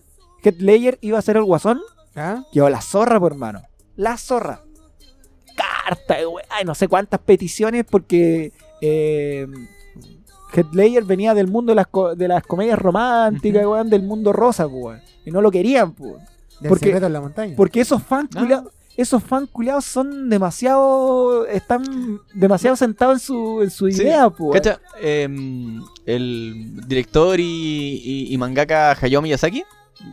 [0.44, 1.80] Heath Ledger iba a ser el guasón,
[2.14, 2.44] ¿Ah?
[2.52, 3.62] quedó la zorra, por hermano.
[3.96, 4.60] La zorra.
[5.84, 9.46] Carta, de weá, y no sé cuántas peticiones porque eh,
[10.52, 14.32] Heath Ledger venía del mundo de las, co- de las comedias románticas, weón, del mundo
[14.32, 15.00] rosa, pues, weón.
[15.26, 16.14] Y no lo querían, pues.
[16.60, 17.54] Del Porque- secreto en la montaña.
[17.56, 18.40] Porque esos fans Ah.
[18.40, 24.30] culiados, esos fans culiados son demasiado, están demasiado sentados en su, en su Sí, idea,
[24.30, 24.60] pues.
[24.60, 24.80] ¿Cacha?
[25.02, 29.64] Em, el director y, y, y mangaka Hayao Miyazaki.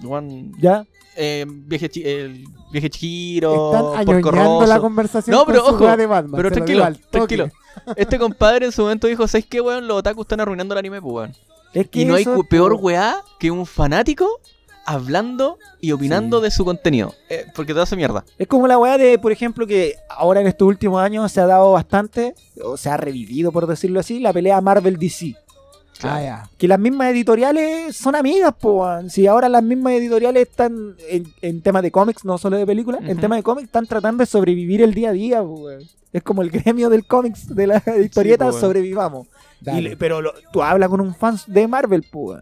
[0.04, 0.84] weón, Ya,
[1.22, 6.06] em, viaje, el viaje Chihiro, Están Porco la conversación No, pero con ojo, weá de
[6.06, 6.38] Batman.
[6.38, 7.50] Pero tranquilo, tranquilo.
[7.96, 9.88] Este compadre en su momento dijo, ¿sabes qué, weón?
[9.88, 11.36] Los otakus están arruinando el anime, pues, weón.
[11.74, 14.28] es que Y no hay peor weá que un fanático
[14.86, 16.44] hablando y opinando Sí.
[16.44, 17.14] de su contenido.
[17.30, 18.26] Eh, porque te hace mierda.
[18.38, 21.46] Es como la weá de, por ejemplo, que ahora en estos últimos años se ha
[21.46, 25.38] dado bastante, o se ha revivido, por decirlo así, la pelea Marvel-DC.
[26.04, 26.50] Ah, ya.
[26.58, 29.12] Que las mismas editoriales son amigas, pues.
[29.14, 33.02] Si ahora las mismas editoriales están en, en temas de cómics, no solo de películas,
[33.06, 35.70] en temas de cómics están tratando de sobrevivir el día a día, po.
[36.14, 38.62] Es como el gremio del cómics, de las historietas, po, weón.
[38.62, 39.28] sobrevivamos.
[39.62, 39.82] Y Dale.
[39.92, 42.40] le- pero lo- tú hablas con un fan de Marvel, pues.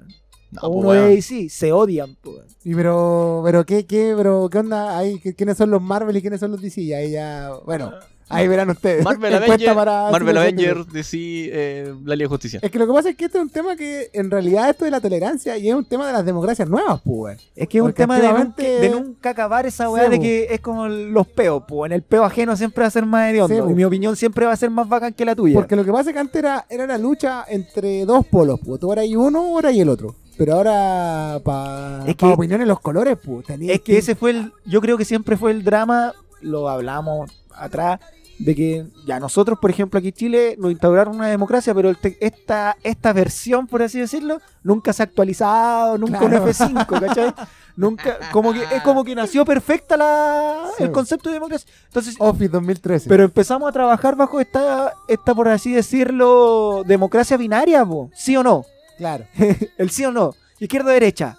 [0.51, 2.57] No, o uno de DC, se odian, pues.
[2.63, 6.21] Y pero, pero qué, qué, pero qué onda ahí, ¿Qué- quiénes son los Marvel y
[6.21, 7.91] quiénes son los DC, Y ahí ya, bueno,
[8.29, 9.03] ahí verán ustedes.
[9.03, 12.59] Marvel Avengers, para Marvel Cine Avengers, DC, eh, la Liga de Justicia.
[12.61, 14.85] Es que lo que pasa es que este es un tema que en realidad esto
[14.85, 17.39] de la tolerancia y es un tema de las democracias nuevas, pues.
[17.55, 20.47] Es que es un tema de nunca, de nunca acabar esa weá Sí, de que
[20.51, 21.89] es como los peos, pues.
[21.91, 23.65] En el peo ajeno siempre va a ser más hediondo.
[23.65, 25.55] Sí, y mi opinión siempre va a ser más bacán que la tuya.
[25.55, 28.79] Porque lo que pasa es que antes era, era la lucha entre dos polos, pues.
[28.79, 30.15] Tú eras ahí uno, ahora y el otro.
[30.37, 33.45] Pero ahora, para Es que- opiniones, los colores, pues.
[33.49, 34.53] Es que ese fue el.
[34.65, 37.99] Yo creo que siempre fue el drama, lo hablamos atrás,
[38.39, 41.97] de que ya nosotros, por ejemplo, aquí en Chile nos instauraron una democracia, pero el
[42.21, 46.43] esta, esta versión, por así decirlo, nunca se ha actualizado, nunca Claro.
[46.43, 47.33] un F5, ¿cachai?
[47.75, 50.83] Nunca, como que, es como que nació perfecta la, Sí.
[50.83, 51.71] el concepto de democracia.
[51.85, 53.07] Entonces, Office 2013.
[53.07, 58.09] pero empezamos a trabajar bajo esta, esta, por así decirlo, democracia binaria, po.
[58.13, 58.65] ¿sí o no?
[58.97, 59.25] claro.
[59.77, 61.37] el sí o no, izquierda o derecha,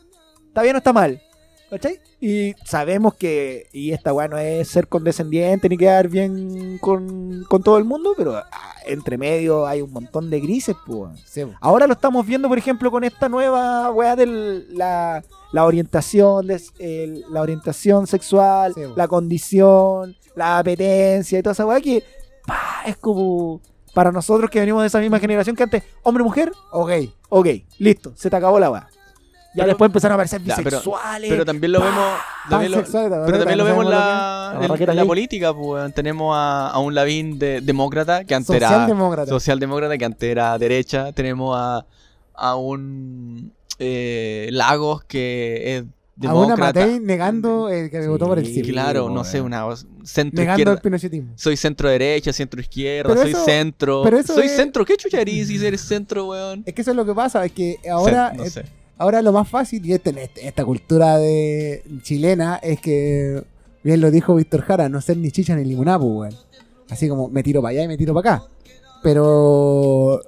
[0.48, 1.20] ¿está bien o está mal?
[1.70, 2.00] ¿Cachai?
[2.20, 7.62] Y sabemos que, y esta weá no es ser condescendiente ni quedar bien con, con
[7.62, 8.44] todo el mundo, pero ah,
[8.86, 11.20] entre medio hay un montón de grises, pues.
[11.24, 11.42] Sí.
[11.60, 14.26] Ahora lo estamos viendo, por ejemplo, con esta nueva weá de
[14.70, 21.52] la, la orientación, des- el- la orientación sexual, Sí, la condición, la apetencia y toda
[21.52, 22.02] esa weá que
[22.84, 23.60] es como
[23.94, 26.90] para nosotros que venimos de esa misma generación que antes, hombre-mujer, Ok.
[27.28, 27.46] Ok,
[27.78, 28.88] listo, se te acabó la weá.
[29.52, 31.28] Ya Pero- después empezaron a aparecer Ya, pero- bisexuales.
[31.30, 32.04] Pero también lo vemos.
[32.48, 35.66] También lo, pero también lo vemos en la, en- la política, pues.
[35.66, 35.92] weón.
[35.92, 39.28] Tenemos a, a un Lavín de, demócrata, que antes era Socialdemócrata.
[39.28, 41.12] socialdemócrata, que antes era derecha.
[41.12, 41.84] Tenemos a,
[42.34, 46.80] a un eh, Lagos, que es A una demócrata.
[46.80, 49.24] Matei negando el que votó por el Sí, claro, no weón.
[49.24, 49.64] sé, una
[50.04, 50.80] centro Negando el izquierda.
[50.80, 51.32] pinochetismo.
[51.34, 54.02] Soy centro derecha, centro izquierda, Pero soy eso- centro.
[54.04, 54.84] pero eso soy es- centro.
[54.84, 56.62] ¿Qué chucha eres si eres centro, weón?
[56.66, 58.64] Es que eso es lo que pasa, es que ahora, Cent- no eh, sé.
[59.00, 63.42] Ahora lo más fácil, y este- este- esta cultura de chilena, es que,
[63.82, 66.34] bien lo dijo Víctor Jara, no ser ni chicha ni limonada, pues, weón.
[66.90, 68.44] Así como me tiro para allá y me tiro para acá.
[69.02, 70.20] Pero,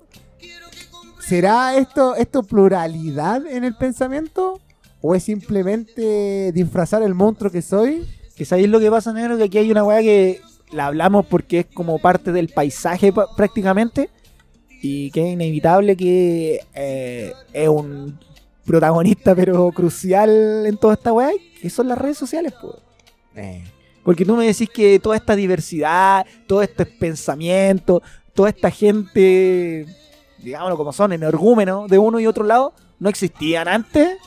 [1.20, 4.60] ¿será esto, pluralidad en el pensamiento?
[5.00, 8.06] ¿O es simplemente disfrazar el monstruo que soy?
[8.36, 10.40] Que sabéis lo que pasa, negro, que aquí hay una weá que
[10.72, 14.08] la hablamos porque es como parte del paisaje pa- prácticamente.
[14.80, 18.18] Y que es inevitable que eh, es un
[18.64, 22.76] protagonista pero crucial en toda esta weá, que son las redes sociales, pues.
[24.02, 28.02] Porque tú me decís que toda esta diversidad, todo este pensamiento,
[28.34, 29.86] toda esta gente,
[30.38, 34.18] digámoslo como son, energúmenos de uno y otro lado, no existían antes.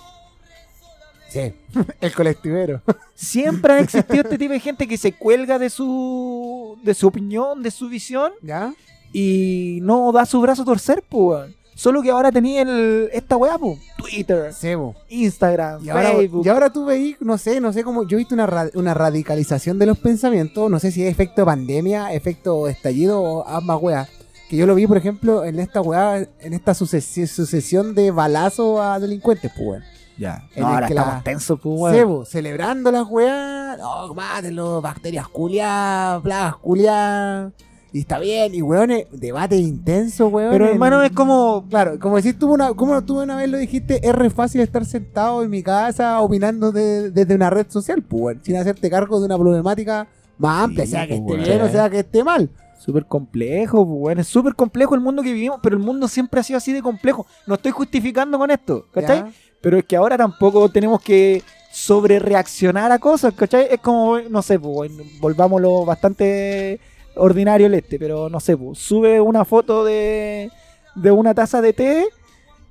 [1.29, 1.53] Sí,
[2.01, 2.81] el colectivero.
[3.15, 7.61] Siempre ha existido este tipo de gente que se cuelga de su, de su opinión,
[7.61, 8.73] de su visión ¿Ya?
[9.11, 11.53] y no da su brazo a torcer, pues.
[11.76, 13.80] Solo que ahora tenía el, esta weá, pues.
[13.97, 14.95] Twitter, Sebo.
[15.09, 16.45] Instagram, Y ahora, Facebook.
[16.45, 18.93] y ahora tú veis, no sé, no sé cómo, yo he visto una, ra- una
[18.93, 24.09] radicalización de los pensamientos, no sé si es efecto pandemia, efecto estallido o ambas weas.
[24.49, 28.80] Que yo lo vi, por ejemplo, en esta weá, en esta sucesi- sucesión de balazos
[28.80, 29.84] a delincuentes, pues weón.
[30.17, 30.47] Ya.
[30.55, 31.95] en No, el ahora que estamos la- tensos, pues, weón.
[31.95, 37.51] Sebo, celebrando las weas, no, mátenlo, bacterias culiadas, plagas culiadas.
[37.95, 40.51] Y está bien, y weón, debate intenso, weón.
[40.51, 41.65] Pero hermano, es como.
[41.69, 44.83] Claro, como decís tú una, como tú una vez lo dijiste, es re fácil estar
[44.83, 49.17] sentado en mi casa opinando de- desde una red social, pues, weón, sin hacerte cargo
[49.21, 52.21] de una problemática más amplia, Sí, sea que pues, esté bien o sea que esté
[52.25, 52.49] mal.
[52.77, 54.19] Súper complejo, pues, weón.
[54.19, 56.81] Es súper complejo el mundo que vivimos, pero el mundo siempre ha sido así de
[56.81, 57.25] complejo.
[57.47, 59.19] No estoy justificando con esto, ¿cachai?
[59.19, 59.31] ¿Ya?
[59.61, 61.41] Pero es que ahora tampoco tenemos que
[61.71, 63.67] sobre reaccionar a cosas, ¿cachai?
[63.71, 64.91] Es como, no sé, pues,
[65.21, 66.81] volvámoslo bastante
[67.16, 70.51] ordinario el este, pero no sé, pues, sube una foto de,
[70.95, 72.05] de una taza de té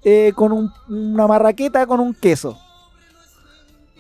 [0.04, 2.58] eh, con un- una marraqueta con un queso.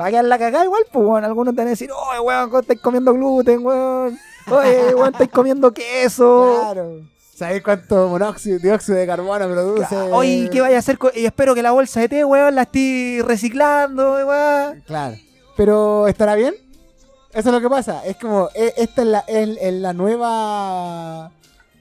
[0.00, 1.24] Va a quedar la cagada igual, pues, weón.
[1.24, 4.18] Algunos te van a decir, oye, weón, ¿cómo estáis comiendo gluten, weón?
[4.50, 6.58] Oye, weón, estáis comiendo queso.
[6.60, 7.00] Claro.
[7.34, 9.96] ¿Sabés cuánto monóxido, dióxido de carbono produce?
[9.96, 10.98] Oye, ¿qué vaya a hacer?
[11.14, 14.82] Y espero que la bolsa de té, weón, la estoy reciclando, weón.
[14.86, 15.16] Claro.
[15.56, 16.54] Pero, ¿estará bien?
[17.34, 18.04] Eso es lo que pasa.
[18.06, 21.30] Es como, e- esta es la, es- es la nueva...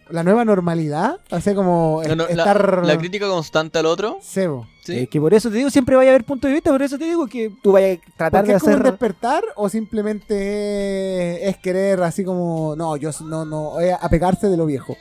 [0.10, 1.18] La nueva normalidad.
[1.32, 2.86] O sea, como No, no, la- estar...
[2.86, 4.18] la, crítica constante al otro.
[4.22, 4.68] Sebo.
[4.84, 5.00] ¿sí?
[5.00, 6.98] Es que por eso te digo, siempre vaya a haber punto de vista, por eso
[6.98, 8.84] te digo que tú vayas a tratar ¿Porque de es como hacer...
[8.92, 14.66] despertar o simplemente es querer así como, no, yo no, no, es apegarse de lo
[14.66, 14.96] viejo?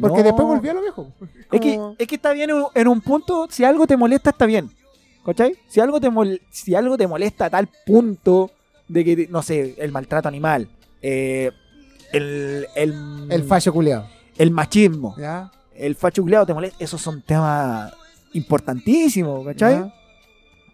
[0.00, 0.24] Porque No.
[0.24, 1.06] después volvió a lo viejo.
[1.52, 4.30] Es que, es que está bien en un- en un punto, si algo te molesta,
[4.30, 4.70] está bien.
[5.24, 5.56] ¿Cachai?
[5.68, 8.50] Si algo te, mol- si algo te molesta a tal punto
[8.88, 10.68] de que, no sé, el maltrato animal,
[11.02, 11.50] eh,
[12.12, 14.06] el, el, El fallo culeado.
[14.38, 15.50] el machismo, ¿Ya?
[15.74, 17.92] el facho culiado te molesta, esos son temas
[18.32, 19.74] importantísimos, ¿cachai?
[19.74, 19.94] ¿Ya?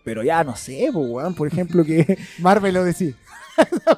[0.05, 3.15] Pero ya no sé, pues, weón, por ejemplo, que Marvel lo decía.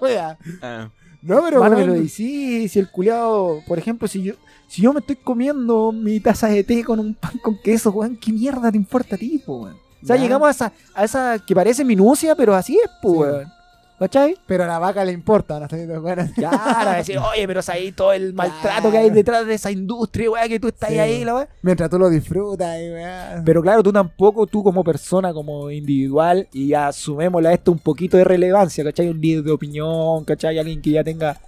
[0.62, 0.90] Ah.
[1.22, 4.34] no, pero Marvel lo dice, si el culiado, por ejemplo, si yo,
[4.68, 8.16] si yo me estoy comiendo mi taza de té con un pan con queso, weón,
[8.16, 9.76] ¿qué mierda te importa a ti, po, weón?
[10.02, 10.22] O sea, Ya.
[10.22, 13.34] llegamos a esa, a esa que parece minucia, pero así es, pues, Sí.
[13.36, 13.52] weón.
[13.98, 14.36] ¿Cachai?
[14.46, 16.50] Pero a la vaca le importa, no bueno, Ya,
[16.92, 20.30] a decir, oye, pero es ahí todo el maltrato que hay detrás de esa industria,
[20.30, 20.98] weón, que tú estás Sí.
[20.98, 21.48] ahí, la weón.
[21.62, 23.40] Mientras tú lo disfrutas y weá.
[23.44, 28.18] Pero claro, tú tampoco, tú como persona, como individual, y asumémosle a esto un poquito
[28.18, 29.08] de relevancia, ¿cachai?
[29.08, 30.58] Un líder de opinión, ¿cachai?
[30.58, 31.38] Alguien que ya tenga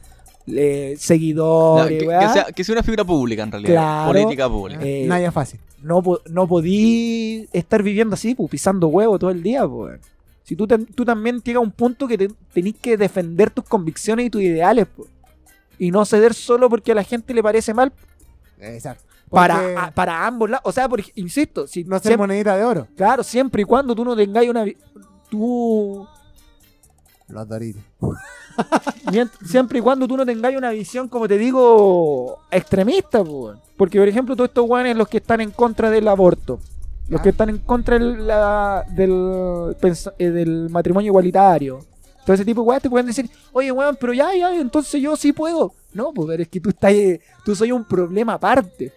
[0.46, 2.32] eh, seguidores, que, que weá.
[2.32, 3.72] sea, que sea una figura pública en realidad.
[3.74, 4.12] Claro.
[4.12, 4.80] Política pública.
[4.82, 5.60] Eh, Nadie es fácil.
[5.82, 10.00] no, no podí estar viviendo así, pues, pisando huevo todo el día, pues.
[10.48, 13.64] Si tú, te- tú también llega a un punto que te, tenés que defender tus
[13.66, 15.10] convicciones y tus ideales, pues.
[15.78, 17.92] Y no ceder solo porque a la gente le parece mal
[18.58, 19.04] Exacto.
[19.28, 20.62] para, Porque a- para ambos lados.
[20.64, 22.88] O sea, por, ej- insisto, si no ser monedita de oro.
[22.96, 24.64] claro, siempre y cuando tú no tengáis una...
[25.30, 26.08] Tú...
[27.28, 27.82] Los doritos.
[29.44, 34.08] Siempre y cuando tú no tengáis una visión, como te digo, extremista, po, porque por
[34.08, 36.58] ejemplo todos estos guanes los que están en contra del aborto,
[37.08, 39.76] los que están en contra del, la- del,
[40.18, 41.80] eh, del matrimonio igualitario,
[42.24, 45.16] todo ese tipo de weas te pueden decir, oye weón, pero ya, ya, entonces yo
[45.16, 45.72] sí puedo.
[45.94, 48.92] No, pues pero es que tú estás, eh, tú soy un problema aparte.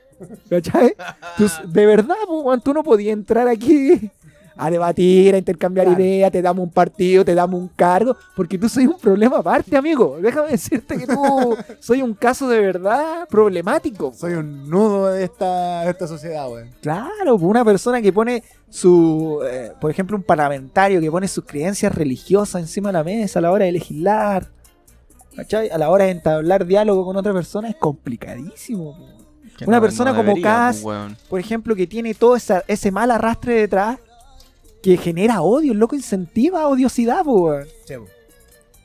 [0.50, 0.94] ¿Cachai?
[1.38, 4.12] Tú de verdad, pues, weón, tú no podías entrar aquí
[4.58, 6.02] a debatir, a intercambiar Claro.
[6.02, 9.76] ideas, te damos un partido, te damos un cargo, porque tú soy un problema aparte,
[9.78, 10.18] amigo.
[10.22, 14.14] Déjame decirte que tú soy un caso de verdad problemático.
[14.14, 16.70] Soy un nudo de esta, de esta sociedad, weón.
[16.82, 21.46] Claro, pues, una persona que pone su, eh, por ejemplo, un parlamentario que pone sus
[21.46, 24.50] creencias religiosas encima de la mesa a la hora de legislar,
[25.36, 25.70] ¿cachai?
[25.70, 28.98] A la hora de entablar diálogo con otra persona es complicadísimo.
[29.68, 30.84] una persona como debería, Cass-.
[31.30, 34.00] Por ejemplo, que tiene todo esa- ese mal arrastre detrás
[34.82, 37.68] que genera odio, el loco incentiva odiosidad, po, weón.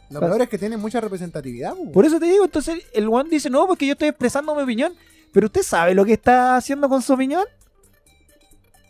[0.08, 1.92] Lo peor es que tiene mucha representatividad, weón.
[1.92, 4.94] Por eso te digo, entonces el one dice, no, porque yo estoy expresando mi opinión,
[5.32, 7.44] pero usted sabe lo que está haciendo con su opinión.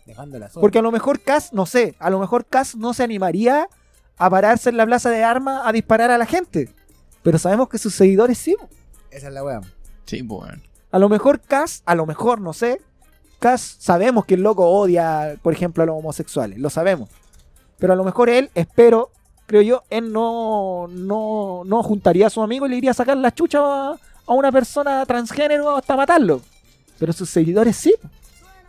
[0.05, 0.61] Dejándola sola.
[0.61, 3.67] Porque a lo mejor Cass, no sé, a lo mejor Cass no se animaría
[4.17, 6.69] a pararse en la plaza de armas a disparar a la gente.
[7.23, 8.55] Pero sabemos que sus seguidores sí.
[9.11, 9.61] Esa es la weá.
[10.05, 10.63] Sí, pues, weón.
[10.91, 12.79] A lo mejor Cass, a lo mejor, no sé.
[13.39, 17.09] Cass, sabemos que el loco odia, por ejemplo, a los homosexuales, lo sabemos.
[17.77, 19.11] Pero a lo mejor él, espero,
[19.45, 23.17] creo yo, él no, no, no juntaría a su amigo y le iría a sacar
[23.17, 26.41] la chucha a, a una persona transgénero hasta matarlo.
[26.99, 27.93] Pero sus seguidores sí.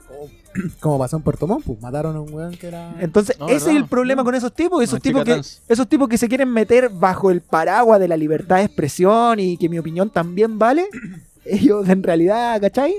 [0.80, 2.94] Como pasó en Puerto Montt, pues mataron a un weón que era.
[3.00, 5.62] Entonces, No, ese es el problema con esos tipos, esos Una tipos, que, trans.
[5.68, 9.56] esos tipos que se quieren meter bajo el paraguas de la libertad de expresión y
[9.56, 10.86] que mi opinión también vale.
[11.44, 12.94] Ellos en realidad, ¿cachai?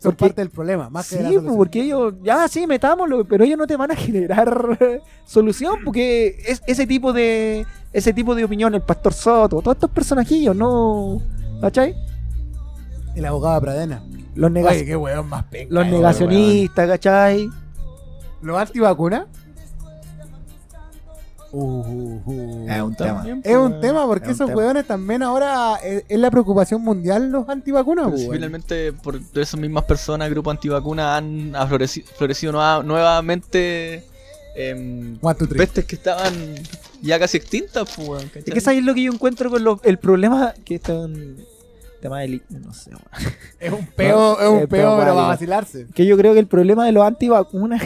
[0.00, 3.58] Son porque- parte del problema, más que Sí, porque ellos, ya sí, metámoslo, pero ellos
[3.58, 4.76] no te van a generar
[5.24, 9.90] solución, porque es ese tipo de ese tipo de opinión, el pastor Soto, todos estos
[9.90, 11.20] personajillos, no,
[11.60, 11.94] ¿cachai?
[13.14, 14.02] El abogado de Pradena.
[14.34, 15.74] Los, nega- Oye, qué más penca.
[15.74, 17.46] los negacionistas, ¿cachai?
[17.48, 17.54] weón.
[18.42, 19.26] Los antivacunas.
[21.52, 22.66] Uh, uh.
[22.70, 23.24] Es un tema.
[23.42, 24.58] Es un pues, tema porque Es un esos tema.
[24.60, 29.84] weones también ahora es, es la preocupación mundial los antivacunas, pues, finalmente por esas mismas
[29.84, 31.52] personas, grupo antivacuna, han
[32.16, 34.04] florecido nueva- nuevamente
[34.54, 36.32] em, One, two, pestes que estaban
[37.02, 38.24] ya casi extintas, pues.
[38.34, 41.36] Es que sabéis lo que yo encuentro con los- el problema que esto es un
[42.00, 43.34] tema de no sé, weón.
[43.58, 45.86] Es un peo, es un Eh, peo, pero va a vacilarse.
[45.94, 47.82] Que yo creo que el problema de los antivacunas.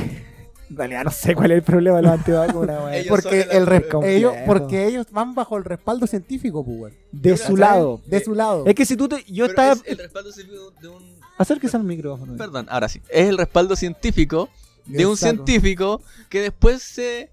[0.71, 2.95] En realidad no sé cuál es el problema de los antivacunas, weón.
[2.95, 6.93] Ellos Porque, el res- ellos, porque ellos van bajo el respaldo científico, pues, weón.
[7.13, 8.01] De su lado.
[8.07, 8.65] De su lado.
[8.67, 9.23] Es que si tú te.
[9.25, 9.73] Yo Pero estaba.
[9.73, 11.03] es el respaldo científico de un...
[11.37, 12.37] Acérquese al micrófono.
[12.37, 13.01] Perdón, ahora sí.
[13.09, 14.49] Es el respaldo científico
[14.87, 15.45] de un Exacto.
[15.47, 17.31] científico que después se...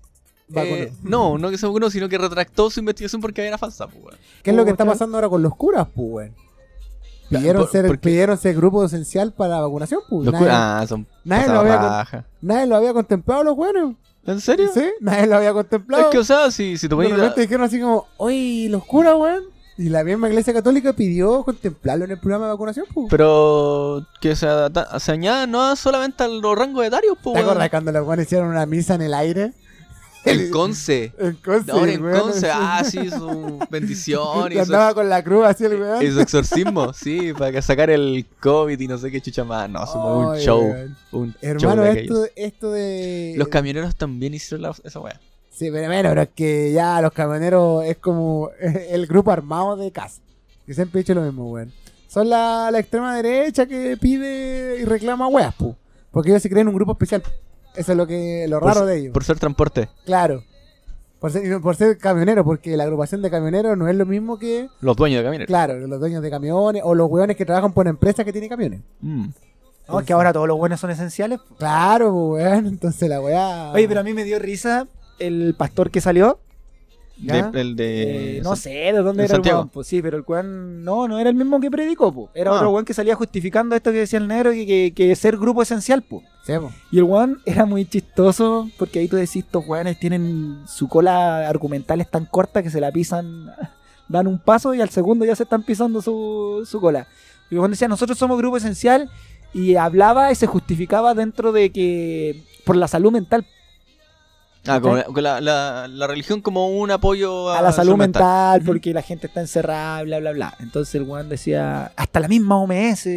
[0.47, 0.75] Vacunó.
[0.75, 4.03] eh, no, no que se vacunó, sino que retractó su investigación porque era falsa, pues,
[4.03, 4.17] weón.
[4.43, 4.95] ¿Qué es lo que está ¿Cachai?
[4.95, 6.35] pasando ahora con los curas, pues, weón?
[7.39, 10.25] Pidieron, Por- ser, porque- pidieron ser grupo esencial para la vacunación, pues.
[10.25, 13.95] Los Nadie, ah, son nadie lo había nadie lo había contemplado los buenos.
[14.25, 14.69] ¿En serio?
[14.73, 14.83] ¿Sí?
[14.99, 16.03] Nadie lo había contemplado.
[16.03, 17.11] Es que, o sea, si, si te de pones...
[17.17, 19.43] repente dijeron así como, oye, los curas, weón.
[19.77, 23.07] Y la misma iglesia católica pidió contemplarlo en el programa de vacunación, pues.
[23.09, 24.47] Pero que se,
[24.99, 28.49] se añada no solamente a los rangos etarios, pues, ¿Te acuerdas cuando los buenos hicieron
[28.49, 29.53] una misa en el aire?
[30.23, 31.11] En Conce.
[31.17, 32.47] En Conce, Ahora Conce, sí.
[32.51, 36.03] ah, sí, su bendición y Y su, andaba con la cruz así el weón.
[36.05, 39.69] y su exorcismo, sí, para sacar el COVID y no sé qué chucha más.
[39.69, 40.61] No, somos un Ay, show.
[40.61, 40.97] weón.
[41.11, 43.33] Un Hermano, show de esto, esto de...
[43.37, 45.19] Los camioneros también hicieron la- esa weá.
[45.49, 49.91] Sí, pero bueno, pero es que ya los camioneros es como el grupo armado de
[49.91, 50.21] casa.
[50.65, 51.71] Que siempre he dicho lo mismo, weón.
[52.07, 55.75] Son la, la extrema derecha que pide y reclama weas, pu.
[56.11, 57.23] Porque ellos se creen un grupo especial.
[57.75, 59.13] Eso es lo que lo raro por, de ellos.
[59.13, 59.89] Por ser transporte.
[60.05, 60.43] Claro.
[61.19, 64.67] Por ser, por ser camionero, porque la agrupación de camioneros no es lo mismo que,
[64.81, 65.47] Los dueños de camioneros.
[65.47, 68.49] claro, los dueños de camiones o los weones que trabajan por una empresa que tiene
[68.49, 68.81] camiones.
[69.01, 69.27] Mm.
[69.87, 71.39] No, es que ahora todos los buenos son esenciales.
[71.57, 72.65] Claro, weón.
[72.65, 73.71] Entonces la weá.
[73.71, 74.87] Oye, pero a mí me dio risa
[75.19, 76.39] el pastor que salió.
[77.21, 77.49] ¿Ya?
[77.49, 78.37] De- el de.
[78.37, 81.07] Eh, no sé de dónde de era el weón, pues sí, pero el weón no,
[81.07, 82.29] no era el mismo que predicó, pues.
[82.33, 82.55] Era Ah.
[82.55, 85.61] otro weón que salía justificando esto que decía el negro, que, que, que ser grupo
[85.61, 86.23] esencial, pues.
[86.45, 86.53] Sí.
[86.91, 91.47] Y el weón era muy chistoso porque ahí tú decís, estos weones tienen su cola
[91.47, 93.51] argumental es tan corta que se la pisan,
[94.07, 97.07] dan un paso y al segundo ya se están pisando su, su cola.
[97.49, 99.09] Y el weón decía, nosotros somos grupo esencial
[99.53, 103.45] y hablaba y se justificaba dentro de que por la salud mental,
[104.67, 109.25] Ah, con, la, religión como un apoyo a, a la salud mental, porque la gente
[109.25, 110.55] está encerrada, bla, bla, bla.
[110.59, 113.07] Entonces el weón decía, hasta la misma OMS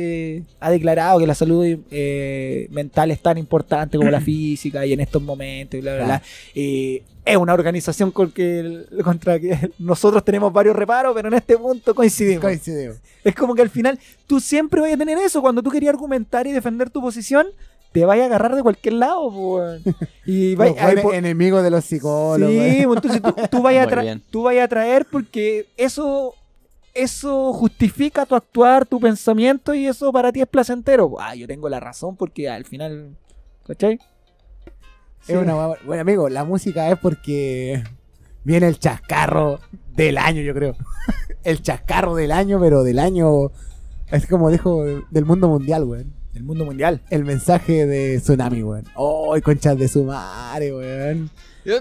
[0.60, 5.00] ha declarado que la salud eh, mental es tan importante como la física y en
[5.00, 6.22] estos momentos, y bla, bla, bla.
[6.54, 11.56] Eh, es una organización con que, contra que nosotros tenemos varios reparos, pero en este
[11.56, 12.42] punto coincidimos.
[12.42, 12.96] Coincidimos.
[13.22, 15.40] Es como que al final tú siempre vas a tener eso.
[15.40, 17.46] Cuando tú querías argumentar y defender tu posición,
[17.94, 19.28] te vas a agarrar de cualquier lado.
[19.28, 19.80] weón.
[20.26, 22.52] Y buenos por- enemigos de los psicólogos.
[22.52, 26.34] Sí, entonces tú, tú vayas a tú vayas a traer porque eso
[26.92, 31.14] eso justifica tu actuar, tu pensamiento y eso para ti es placentero.
[31.20, 33.16] Ah, yo tengo la razón porque al final,
[33.64, 34.00] ¿cachai?
[35.28, 35.54] Es una
[35.86, 37.84] Bueno, amigo, la música es porque
[38.42, 39.60] viene el chascarro
[39.94, 40.74] del año, yo creo.
[41.44, 43.52] el chascarro del año, pero del año.
[44.10, 46.23] Es como dijo del mundo mundial, weón.
[46.34, 47.00] El mundo mundial.
[47.10, 48.84] El mensaje de Tsunami, weón.
[48.96, 51.30] ¡Oh, conchas de su madre, weón!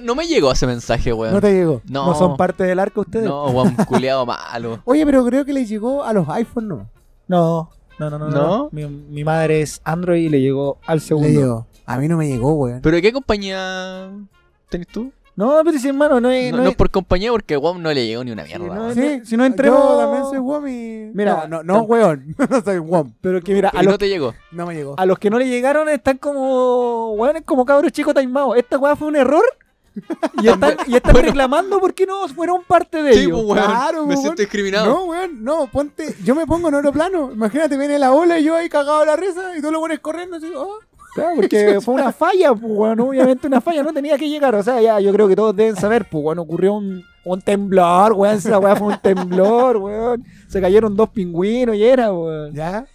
[0.04, 1.34] No me llegó ese mensaje, weón.
[1.34, 1.82] No te llegó.
[1.90, 3.26] No, No, son parte del arco ustedes.
[3.26, 4.80] No, weón, culeado malo.
[4.86, 6.90] Oye, pero creo que le llegó a los iPhone, ¿no?
[7.28, 8.20] no, no, no.
[8.20, 8.30] no, no.
[8.30, 8.70] ¿No?
[8.72, 11.28] Mi, mi madre es Android y le llegó al segundo.
[11.28, 11.68] Le llegó.
[11.86, 12.82] A mí no me llegó, weón.
[12.82, 14.12] ¿Pero de qué compañía
[14.70, 15.12] tenés tú?
[15.36, 16.52] No, pero si hermano, no es.
[16.52, 18.66] No, no no es- por compañía, porque weón no le llegó ni una mierda.
[18.68, 19.00] no weón.
[19.00, 21.12] es- si no entremos- Yo también soy WOM y...
[21.14, 22.36] Mira, no, no, no, weón.
[22.50, 23.14] no soy WOM.
[23.22, 24.34] Pero que mira, Pero a no los, te llegó.
[24.52, 24.94] No me llegó.
[24.98, 27.14] a los que no le llegaron están como.
[27.14, 28.58] Weón, es como cabros chicos taimados.
[28.58, 29.44] Esta weá fue un error.
[30.42, 31.28] Y están, y están Bueno.
[31.28, 33.44] reclamando porque no fueron parte de Sí, ellos.
[33.44, 33.72] pues, weón.
[33.72, 34.22] Claro, me weón.
[34.22, 34.88] siento discriminado.
[34.88, 36.16] No, weón, no, ponte.
[36.24, 37.32] Yo me pongo en oro plano.
[37.32, 40.00] Imagínate, viene la ola y yo ahí cagado a la risa y tú lo pones
[40.00, 40.52] corriendo así.
[40.56, 40.80] oh.
[41.14, 44.56] Claro, porque fue una falla, pues, weón, obviamente una falla, no tenía que llegar.
[44.56, 48.14] O sea, ya yo creo que todos deben saber, pues, weón, ocurrió un, un temblor,
[48.14, 50.24] weón, esa weá fue un temblor, weón.
[50.48, 52.54] Se cayeron dos pingüinos y era, weón.
[52.54, 52.86] ¿Ya?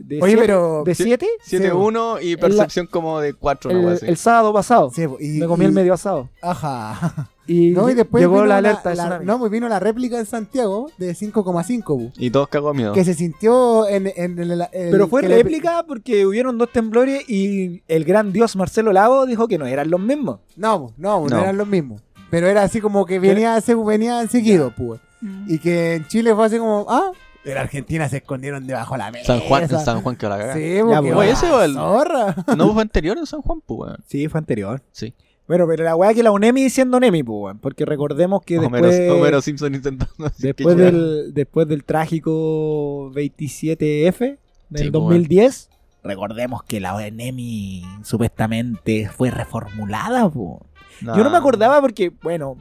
[0.00, 1.02] De Oye, siete- pero- ¿De Sí.
[1.04, 1.26] siete?
[1.44, 4.90] 7-1 y percepción como de 4, El, el sábado pasado.
[4.94, 6.28] Sí, y, Me comí y- el medio asado.
[6.42, 7.28] Ajá.
[7.50, 9.24] Y, No, y después llegó vino la alerta la- tsunami.
[9.24, 12.92] No, pues vino la réplica en Santiago de 5,5, bu, Y todos cagó miedo.
[12.92, 17.26] que se sintió en, en el, el- Pero fue le- réplica porque hubieron dos temblores
[17.26, 20.40] y el gran dios Marcelo Lago dijo que no eran los mismos.
[20.56, 21.38] No, no, no No.
[21.40, 22.02] eran los mismos.
[22.30, 25.00] Pero era así como que venía, se, venían seguidos, pues.
[25.46, 27.12] Y que en Chile fue así como, ah,
[27.52, 29.26] en Argentina se escondieron debajo de la mesa.
[29.26, 30.54] San Juan, en San Juan que la caga.
[30.54, 31.16] Sí, Ya, porque pues.
[31.16, 32.34] Oye, ese o el- zorra.
[32.56, 33.96] No fue anterior en San Juan, pues, weón.
[34.06, 34.82] Sí, fue anterior.
[34.92, 35.14] Sí.
[35.46, 37.58] Bueno, pero la weá que la UNEMI siendo NEMI, pues, weón.
[37.58, 44.38] Porque recordemos que Homero, después, Homero Simpson intentando después, del, después del trágico 27F del
[44.84, 45.70] Sí, pues, 2010,
[46.04, 50.60] recordemos que la UNEMI supuestamente fue reformulada, pues.
[51.00, 52.56] Yo no me acordaba porque, bueno,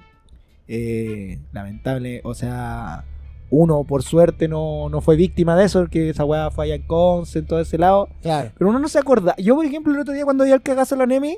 [0.68, 3.04] eh, lamentable, o sea,
[3.50, 6.82] uno por suerte no, no fue víctima de eso, porque esa weá fue allá en
[6.84, 8.10] Conce, en todo ese lado.
[8.22, 8.52] Claro.
[8.58, 9.36] Pero uno no se acuerda.
[9.38, 11.38] Yo, por ejemplo, el otro día cuando vi el cagazo de la NEMI,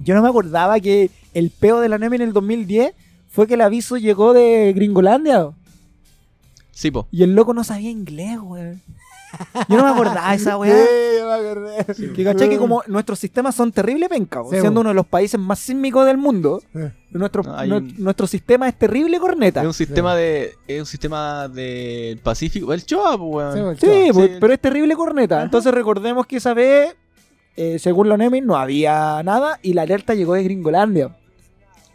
[0.00, 2.94] yo no me acordaba que el peo de la NEMI en el 2010
[3.28, 5.50] fue que el aviso llegó de Gringolandia.
[6.70, 7.08] Sí, po.
[7.10, 8.80] Y el loco no sabía inglés, weón.
[9.68, 10.74] Yo no me acordaba de esa weá.
[10.88, 12.12] Sí, yo me acordé.
[12.14, 15.38] Que caché que como nuestros sistemas son terrible penca, Sí, siendo uno de los países
[15.38, 16.62] más sísmicos del mundo,
[17.10, 19.60] nuestro, No, un- nuestro sistema es terrible corneta.
[19.60, 20.54] Es un sistema de.
[20.66, 22.72] Es un sistema del Pacífico.
[22.72, 23.76] El Choa, Sí, weón.
[23.76, 24.10] Sí,
[24.40, 25.42] pero es terrible corneta.
[25.42, 26.96] Entonces recordemos que esa vez,
[27.56, 31.14] eh, según la NEMI, no había nada y la alerta llegó de Gringolandia.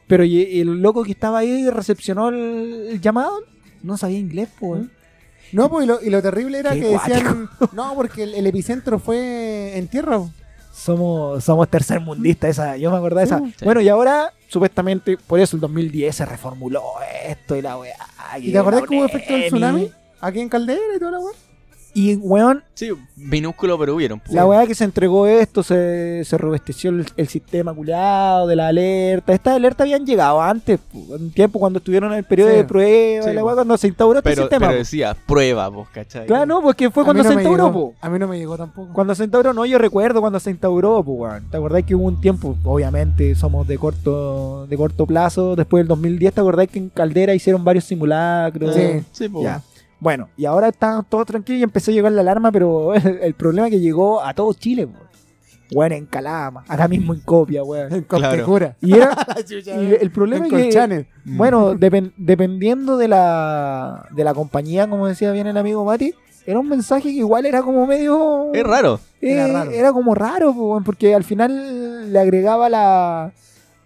[0.06, 3.40] Pero el loco que estaba ahí recepcionó el, el llamado,
[3.82, 4.82] no sabía inglés, pues.
[5.52, 7.50] No, pues y lo, y lo terrible era Qué que decían.
[7.74, 10.20] No, porque el, el epicentro fue en tierra.
[10.74, 13.40] Somos, somos tercermundistas, esa, yo me acordaba de esa.
[13.40, 13.64] Sí.
[13.64, 16.82] Bueno, y ahora, supuestamente, por eso el 2010 se reformuló
[17.28, 17.96] esto y la weá.
[18.40, 19.92] ¿Y te acordás que hubo efecto del tsunami?
[20.20, 21.34] Aquí en Caldera y toda la weá.
[21.96, 24.20] Y, weón, Sí, minúsculo, pero hubieron.
[24.20, 24.34] pues.
[24.34, 28.70] La weá que se entregó esto, se, se robusteció el, el sistema culiado de la
[28.70, 29.32] alerta.
[29.32, 32.56] Estas alertas habían llegado antes, po, en un tiempo cuando estuvieron en el periodo Sí.
[32.58, 34.60] de prueba, Sí, y la weá cuando se instauró este pero, sistema.
[34.68, 34.78] pero po.
[34.80, 36.26] decía, prueba, vos, ¿cachai?
[36.26, 37.94] Claro, no, porque fue A cuando no se instauró, llegó.
[38.02, 38.92] A mí no me llegó tampoco.
[38.92, 41.50] Cuando se instauró, no, yo recuerdo cuando se instauró, pues, weón.
[41.52, 45.90] ¿Te acordás que hubo un tiempo, obviamente somos de corto de corto plazo, después del
[45.90, 48.74] 2010, ¿te acordás que en Caldera hicieron varios simulacros?
[48.74, 49.04] Sí.
[49.12, 49.48] Sí, pues.
[50.04, 53.34] Bueno, y ahora estamos todos tranquilos y empezó a llegar la alarma, pero el, el
[53.36, 55.14] problema es que llegó a todo Chile, weón.
[55.72, 57.92] Weón, en Calama, acá mismo en Copia, weón.
[57.92, 58.28] En Claro.
[58.30, 58.76] Coptecura.
[58.82, 59.18] Y era,
[59.66, 61.08] y el problema en es que, Colchanes.
[61.26, 66.14] bueno, depen- dependiendo de la, de la compañía, como decía bien el amigo Mati,
[66.46, 68.52] era un mensaje que igual era como medio...
[68.54, 69.00] Es raro.
[69.22, 69.94] Eh, Era era, raro.
[69.94, 73.32] como raro, porque al final le agregaba la...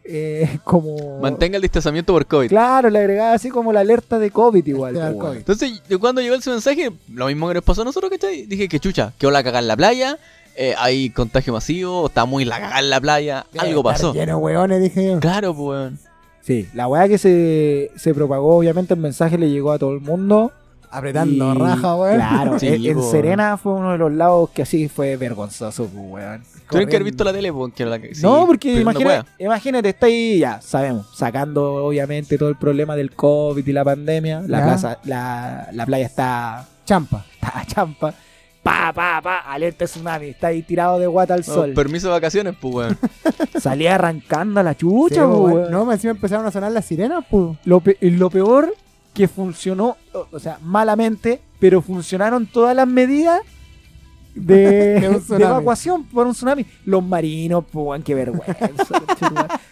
[0.08, 1.20] eh, como...
[1.20, 2.50] Mantenga el distanciamiento por COVID.
[2.50, 5.18] Claro, le agregaba así como la alerta de COVID igual.
[5.18, 5.38] COVID.
[5.38, 8.46] Entonces, yo cuando llegó ese mensaje, lo mismo que nos pasó a nosotros, ¿cachai?
[8.46, 10.18] Dije que chucha, que la cagada en la playa,
[10.56, 14.14] eh, hay contagio masivo, está muy la cagada en la playa, algo pasó.
[14.14, 15.20] Lleno de hueones, dije yo.
[15.20, 16.00] Claro, pues, weón.
[16.42, 20.00] Sí, la weá que se, se propagó, obviamente el mensaje le llegó a todo el
[20.00, 20.54] mundo.
[20.90, 22.16] Apretando Y- raja, weón.
[22.16, 23.04] Claro, Sí, en.
[23.04, 26.42] Serena fue uno de los lados que así fue vergonzoso, po, weón.
[26.70, 30.06] Tuvieron que haber visto la tele, pues, que la- sí, no, porque imagina- imagínate, está
[30.08, 34.42] ahí, ya sabemos, sacando obviamente todo el problema del COVID y la pandemia.
[34.48, 37.26] La, plaza, la, la playa está, Champa.
[37.42, 38.14] está champa.
[38.64, 40.28] Pa, pa, pa, alerta tsunami.
[40.28, 41.74] Está ahí tirado de guata al No, sol.
[41.74, 42.98] permiso de vacaciones, pues, weón.
[43.62, 45.54] Salía arrancando a la Sí, chucha, po, weón.
[45.54, 45.72] weón.
[45.72, 47.58] No, me encima empezaron a sonar las sirenas, pues.
[47.64, 48.74] Lo, pe- y lo peor
[49.18, 49.98] que funcionó,
[50.32, 53.42] o- sea, malamente, pero funcionaron todas las medidas
[54.36, 56.66] de, evacuación por un tsunami.
[56.86, 59.02] Los marinos, pues, qué vergüenza.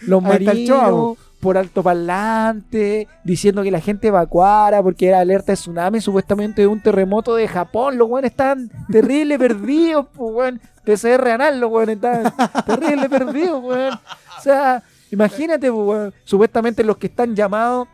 [0.02, 6.62] Los marinos por altoparlante, diciendo que la gente evacuara porque era alerta de tsunami, supuestamente
[6.64, 8.00] de un terremoto de Japón.
[8.00, 10.62] Los weones estaban terrible perdidos, pues, weón.
[10.84, 12.34] PCR anal, los weones estaban
[12.66, 13.93] terrible perdidos, weón.
[13.93, 14.82] O sea,
[15.12, 16.14] imagínate, pues, weón.
[16.24, 17.88] Supuestamente los que están llamados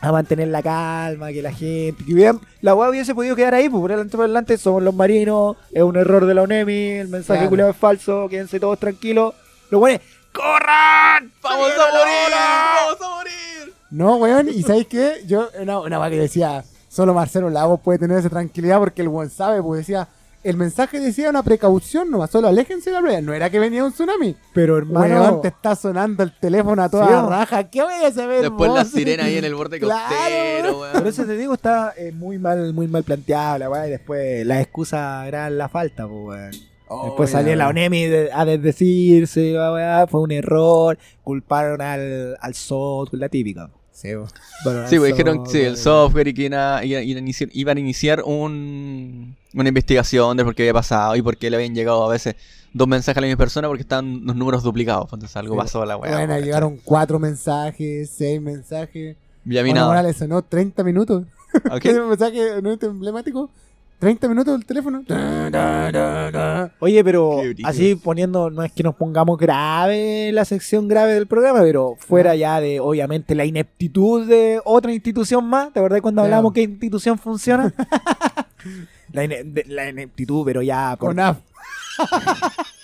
[0.00, 3.68] a mantener la calma, que la gente, que hubieran- la weá hubiese podido quedar ahí,
[3.68, 7.08] pues por adelante por adelante somos los marinos, es un error de la UNEMI, el
[7.08, 7.50] mensaje Claro.
[7.50, 9.34] culiado es falso, quédense todos tranquilos.
[9.70, 10.00] Los weones,
[10.32, 11.32] ¡corran!
[11.42, 12.32] ¡Vamos a morir!
[12.32, 13.74] ¡Vamos a morir!
[13.90, 15.22] No, weón, y ¿sabéis qué?
[15.26, 19.30] Yo, una, una que decía, solo Marcelo Lagos puede tener esa tranquilidad porque el buen
[19.30, 20.08] sabe, pues decía,
[20.50, 23.84] el mensaje decía una precaución nomás, solo aléjense de la playa, no era que venía
[23.84, 24.34] un tsunami.
[24.54, 28.10] Pero Weón, hermano, te está sonando el teléfono a toda Sí, raja, ¿qué voy a
[28.12, 28.78] saber Después vos?
[28.78, 31.06] la sirena ahí en el borde Claro, costero, por weón.
[31.06, 34.60] eso te digo, está eh, muy mal muy mal planteado la weá, y después la
[34.60, 36.50] excusa era la falta, weón.
[36.90, 37.76] Oh, Después salía la weón.
[37.76, 39.54] ONEMI de- a desdecirse,
[40.10, 43.70] fue un error, culparon al, al software, la típica.
[43.92, 44.28] Sí, weón.
[44.64, 46.28] Bueno, Sí, pues dijeron sí, el software.
[46.28, 46.44] y que
[47.52, 51.56] iban a iniciar un, una investigación de por qué había pasado y por qué le
[51.56, 52.36] habían llegado a veces
[52.72, 55.04] dos mensajes a la misma persona porque estaban los números duplicados.
[55.12, 56.12] Entonces algo Sí, pasó a la weá.
[56.16, 59.16] Bueno, llegaron cuatro mensajes, seis mensajes.
[59.46, 60.02] Y a mí nada.
[60.02, 61.24] le sonó 30 minutos.
[61.70, 61.80] ¿Ok?
[61.80, 63.48] ¿Qué mensaje no es emblemático?
[64.00, 65.02] 30 minutos el teléfono.
[66.78, 71.60] Oye, pero así poniendo, no es que nos pongamos grave la sección grave del programa,
[71.62, 75.72] pero fuera ya de, obviamente, la ineptitud de otra institución más.
[75.72, 76.26] ¿Te acordás cuando Ya.
[76.26, 77.74] hablamos qué institución funciona?
[79.12, 81.38] la, de- la ineptitud, pero ya por Con af.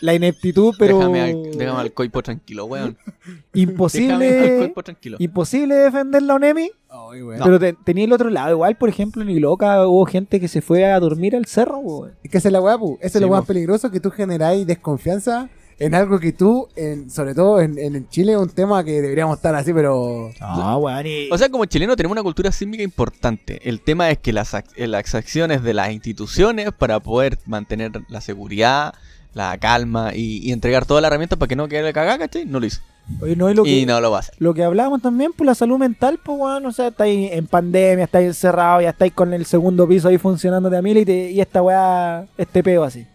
[0.01, 2.97] la ineptitud, pero Déjame, al, déjame al coipo tranquilo, weón.
[2.97, 5.16] Déjame al imposible, coipo tranquilo.
[5.20, 6.70] imposible defender la ONEMI.
[6.91, 7.41] Weón.
[7.43, 8.51] Pero te- tenía el otro lado.
[8.53, 12.12] Igual, por ejemplo, en Iloca hubo gente que se fue a dormir al cerro, weón.
[12.22, 12.99] Es que esa es la weá, pu.
[13.01, 13.47] Sí, es lo más po.
[13.49, 15.49] peligroso que tú generáis desconfianza
[15.79, 19.37] en algo que tú, en, sobre todo en, en Chile, es un tema que deberíamos
[19.37, 20.31] estar así, pero.
[20.41, 21.07] No, weón.
[21.07, 23.61] y- O sea, como chileno tenemos una cultura sísmica importante.
[23.68, 27.93] El tema es que las, ac- eh, las acciones de las instituciones para poder mantener
[28.09, 28.95] la seguridad,
[29.35, 32.45] la calma y, y entregar todas las herramientas para que no quede cagada, ¿cachai?
[32.47, 32.81] No lo hizo.
[33.20, 34.35] Oye, no, y lo que, Y no lo va a hacer.
[34.39, 36.64] lo que hablábamos también, pues la salud mental, pues, weón.
[36.64, 40.70] O sea, estáis en pandemia, estáis encerrados, ya estáis con el segundo piso ahí funcionando
[40.70, 43.07] de a mil y, te- y esta weá, este peo así.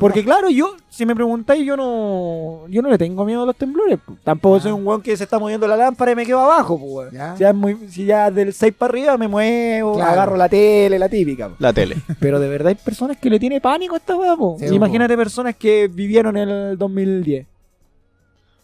[0.00, 3.56] Porque claro, yo, si me preguntáis, yo no yo no le tengo miedo a los
[3.56, 3.98] temblores.
[4.04, 4.18] pues.
[4.22, 6.92] Tampoco soy un weón que se está moviendo la lámpara y me quedo abajo, pues,
[6.92, 7.10] weón.
[7.12, 7.34] Ya.
[7.36, 10.10] Si, ya es muy, si ya del 6 para arriba me muevo, Claro.
[10.12, 11.48] agarro la tele, la típica.
[11.48, 11.60] pues.
[11.60, 11.96] La tele.
[12.20, 14.56] Pero de verdad hay personas que le tiene pánico a esta weá, po.
[14.58, 17.46] Sí, Imagínate personas que vivieron en el 2010.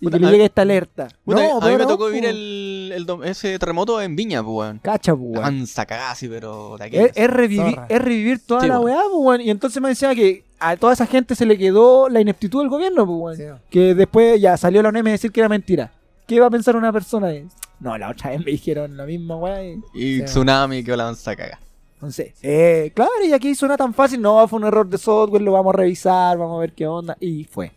[0.01, 1.09] Y Puta, que le llegue esta alerta.
[1.25, 4.55] Puta, No, a mí me tocó vivir el, el dom- ese terremoto en Viña, pues,
[4.55, 4.79] weón.
[4.79, 5.67] Cacha, po, weón.
[5.67, 6.77] Sí, pero.
[6.81, 8.97] Es, es revivir, es revivir toda Sí, la weón.
[8.97, 9.41] weá, weón.
[9.41, 12.69] Y entonces me decía que a toda esa gente se le quedó la ineptitud del
[12.69, 13.37] gobierno, weón.
[13.37, 13.59] Sí, weón.
[13.71, 15.91] Que después ya salió la ONEM a decir que era mentira.
[16.29, 17.29] ¿Qué va a pensar una persona?
[17.29, 17.47] de-
[17.81, 19.65] No, la otra vez me dijeron la misma weá.
[19.95, 21.59] y- tsunami que la cagada.
[21.95, 24.21] Entonces, eh, claro, y aquí suena tan fácil.
[24.23, 27.17] No, fue un error de software, lo vamos a revisar, vamos a ver qué onda.
[27.19, 27.73] Y fue.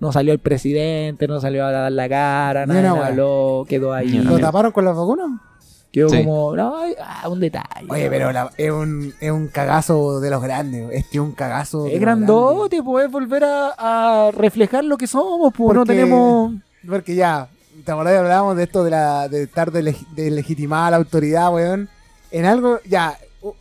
[0.00, 3.06] No salió el presidente, no salió a dar la cara, una wea.
[3.06, 4.08] habló, quedó ahí.
[4.18, 5.28] ¿Lo taparon con las vacunas?
[5.92, 6.18] Quedó Sí.
[6.24, 7.86] como, no, ah, un detalle.
[7.88, 10.84] Oye, pero la- es, un, es un cagazo de los grandes.
[10.92, 11.82] Este es un cagazo.
[11.84, 12.26] de es los grandes.
[12.28, 16.52] grandote, pues volver a, a reflejar lo que somos, pues no Porque- tenemos.
[16.88, 17.48] Porque ya,
[17.84, 20.96] ¿te acordás que hablábamos de esto de, la, de estar de, leg- de legitimar la
[20.98, 21.88] autoridad, weón?
[22.30, 23.18] En algo, ya,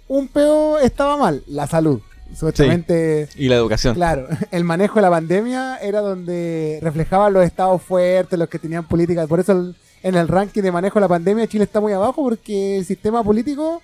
[0.07, 1.99] un peo estaba mal, la salud.
[2.35, 3.95] Supuestamente, Y la educación.
[3.95, 8.87] claro, el manejo de la pandemia era donde reflejaban los estados fuertes, los que tenían
[8.87, 9.27] políticas.
[9.27, 12.23] Por eso el- en el ranking de manejo de la pandemia Chile está muy abajo,
[12.23, 13.81] porque el sistema político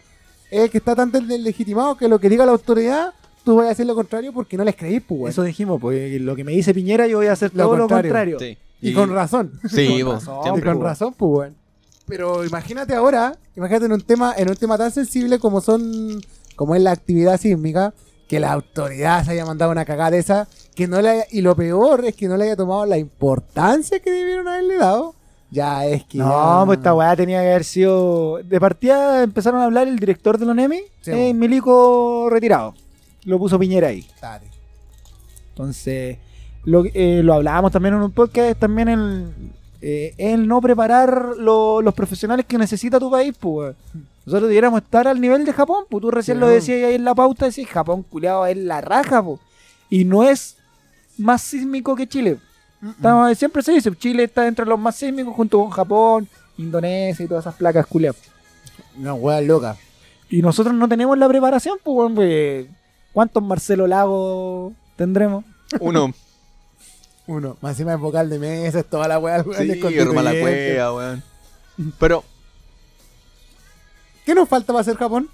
[0.49, 3.71] es el que está tan legitimado que lo que diga la autoridad, tú vas a
[3.71, 5.29] hacer lo contrario porque no les creís, pues, weón.
[5.31, 8.11] Eso dijimos, pues lo que me dice Piñera, yo voy a hacer Lo todo contrario.
[8.13, 8.39] lo contrario.
[8.39, 8.57] Sí.
[8.81, 9.51] Y, con razón.
[9.69, 11.55] Sí, Con Y con razón, pues, weón.
[12.07, 16.21] Pero imagínate ahora, imagínate en un tema, en un tema tan sensible como son,
[16.55, 17.93] como es la actividad sísmica,
[18.27, 21.41] que la autoridad se haya mandado una cagada de esa, que no le haya- y
[21.41, 25.13] lo peor es que no le haya tomado la importancia que debieron haberle dado.
[25.51, 26.17] Ya es que.
[26.17, 28.39] No, ya- pues esta weá tenía que haber sido.
[28.43, 31.39] De partida empezaron a hablar el director de la ONEMI, Sí, eh, po.
[31.39, 32.73] Milico retirado.
[33.25, 34.05] Lo puso Piñera ahí.
[34.21, 34.47] Dale.
[35.49, 36.17] Entonces,
[36.63, 39.33] lo, eh, lo hablábamos también en un podcast, también el,
[39.87, 43.75] eh, el no preparar lo- los profesionales que necesita tu país, pues.
[44.25, 47.03] Nosotros debiéramos estar al nivel de Japón, pues tú recién Sí, lo decías ahí en
[47.05, 49.39] la pauta, decías, Japón, culiado, es la raja, pues.
[49.89, 50.55] Y no es
[51.19, 52.37] más sísmico que Chile.
[52.83, 56.27] Estamos- siempre se dice, Chile está entre los más sísmicos junto con Japón,
[56.57, 58.17] Indonesia y todas esas placas culiadas.
[58.97, 59.77] Una hueá loca.
[60.29, 62.65] Y nosotros no tenemos la preparación, pues, pues,
[63.13, 65.45] ¿cuántos Marcelo Lago tendremos?
[65.79, 66.11] Uno.
[67.27, 67.57] Uno.
[67.61, 69.41] Más encima es vocal de mesa, es toda la hueá.
[69.41, 69.79] weón, Sí, la
[70.39, 71.23] cueva, weón.
[71.99, 72.23] Pero,
[74.25, 75.29] ¿Qué nos falta para hacer Japón?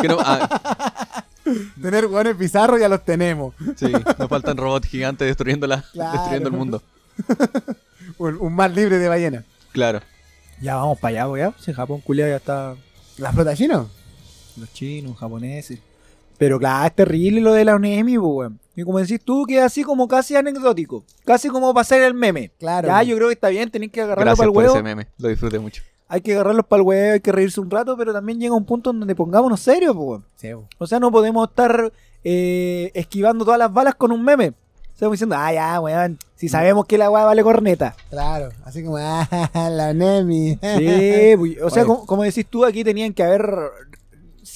[0.00, 1.24] que no, ah,
[1.82, 3.54] Tener hueones bizarros ya los tenemos.
[3.76, 3.86] sí,
[4.18, 6.12] nos faltan robots gigantes destruyendo, la, Claro.
[6.12, 6.82] destruyendo el mundo.
[8.18, 9.44] Un, un mar libre de ballena.
[9.72, 10.00] Claro.
[10.60, 11.54] Ya vamos para allá, weón.
[11.60, 12.74] Si Japón culiado ya está
[13.16, 13.86] ¿La flota china?
[14.56, 15.78] los chinos, japoneses.
[16.38, 18.60] Pero claro, es terrible lo de la UNEMI, pues, weón.
[18.76, 21.04] Y como decís tú, que es así como casi anecdótico.
[21.24, 22.52] Casi como para hacer el meme.
[22.58, 22.86] Claro.
[22.88, 24.74] Ya, yo creo que está bien, tenéis que agarrarlo Gracias para el por huevo.
[24.74, 25.08] ese meme.
[25.18, 25.82] Lo disfruté mucho.
[26.06, 28.64] Hay que agarrarlos para el huevo, hay que reírse un rato, pero también llega un
[28.64, 30.24] punto en donde pongámonos serios, pues, weón.
[30.36, 30.68] Sí, bo.
[30.78, 34.54] O sea, no podemos estar eh, esquivando todas las balas con un meme.
[34.92, 36.18] Estamos diciendo, ah, ya, weón.
[36.34, 37.96] Si sabemos que la weá vale corneta.
[38.10, 38.50] Claro.
[38.64, 40.56] Así como, ah, la Nemi.
[40.60, 43.58] Sí, pues, o sea, como, como decís tú, aquí tenían que haber.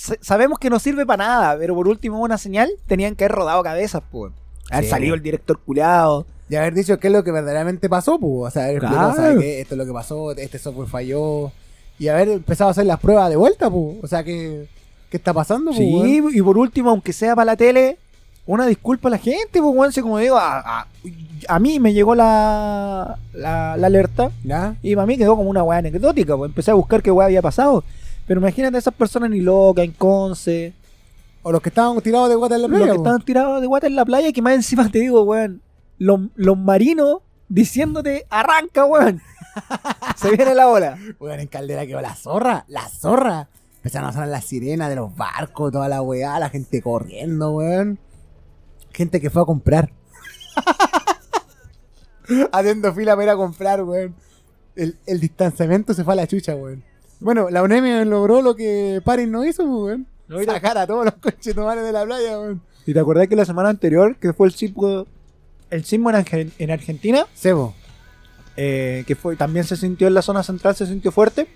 [0.02, 3.36] Sa- Sabemos que no sirve para nada, pero por último, una señal, tenían que haber
[3.36, 4.32] rodado cabezas, pues.
[4.70, 4.90] Haber Sí.
[4.90, 6.26] salido el director culeado.
[6.48, 8.48] Y haber dicho qué es lo que verdaderamente pasó, pues.
[8.48, 9.22] O sea, haber explicado, Claro.
[9.30, 9.60] ¿sabes qué?
[9.60, 11.52] Esto es lo que pasó, este software falló.
[11.98, 13.96] Y haber empezado a hacer las pruebas de vuelta, pues.
[14.02, 14.66] O sea, ¿qué,
[15.10, 15.78] qué está pasando, pues?
[15.78, 17.96] Sí, y por último, aunque sea para la tele,
[18.46, 19.92] una disculpa a la gente, pues, weón.
[20.02, 20.86] Como digo, a, a-
[21.48, 24.76] a mí me llegó la, la, la alerta ¿Ya?
[24.82, 26.48] y para mí quedó como una weá anecdótica, pues.
[26.50, 27.84] Empecé a buscar qué weá había pasado.
[28.26, 30.74] Pero imagínate a esas personas ni loca, en Conce,
[31.42, 33.02] O los que estaban tirados de guata en la los playa, que po.
[33.02, 35.60] estaban tirados de guata en la playa, que más encima te digo, weón,
[35.98, 37.18] los, los marinos
[37.48, 39.20] diciéndote, arranca, weón.
[40.16, 40.98] Se viene la ola.
[41.18, 43.48] Weón, en Caldera quedó la zorra, la zorra.
[43.76, 47.98] Empezaron a sonar las sirenas de los barcos, toda la weá, la gente corriendo, weón.
[48.92, 49.92] Gente que fue a comprar.
[52.52, 54.14] haciendo fila para ir a comprar, weón.
[54.76, 56.84] El, el distanciamiento se fue a la chucha, weón.
[57.22, 60.06] Bueno, la UNEM logró lo que Paris no hizo, pues, weón.
[60.28, 62.62] No, te- Sacar a todos los coches tomares de la playa, weón.
[62.86, 65.06] ¿Y te acordás que la semana anterior, que fue el sismo,
[65.70, 67.74] el sismo en, Argen- en Argentina, Sebo.
[68.56, 71.46] eh, que fue también se sintió en la zona central, se sintió fuerte?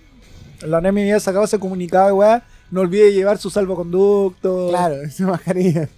[0.61, 2.43] La ONEM había sacado ese comunicado, weá.
[2.71, 4.67] No olvide llevar su salvoconducto.
[4.69, 5.89] Claro, esa mascarilla.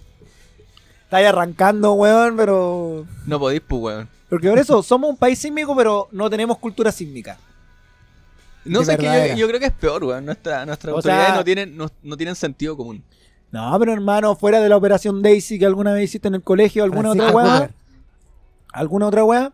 [1.04, 3.06] Está ahí arrancando, weón, pero.
[3.26, 4.08] No podéis, pues, weón.
[4.28, 7.38] Porque por eso somos un país sísmico, pero no tenemos cultura sísmica.
[8.64, 10.24] No sé, que yo, yo creo que es peor, weón.
[10.26, 13.02] Nuestra, nuestras O autoridades sea- no, tienen, no, no tienen sentido común.
[13.50, 16.84] No, pero hermano, fuera de la operación Daisy que alguna vez hiciste en el colegio,
[16.84, 17.70] alguna otra weá.
[18.72, 19.52] ¿Alguna otra weá?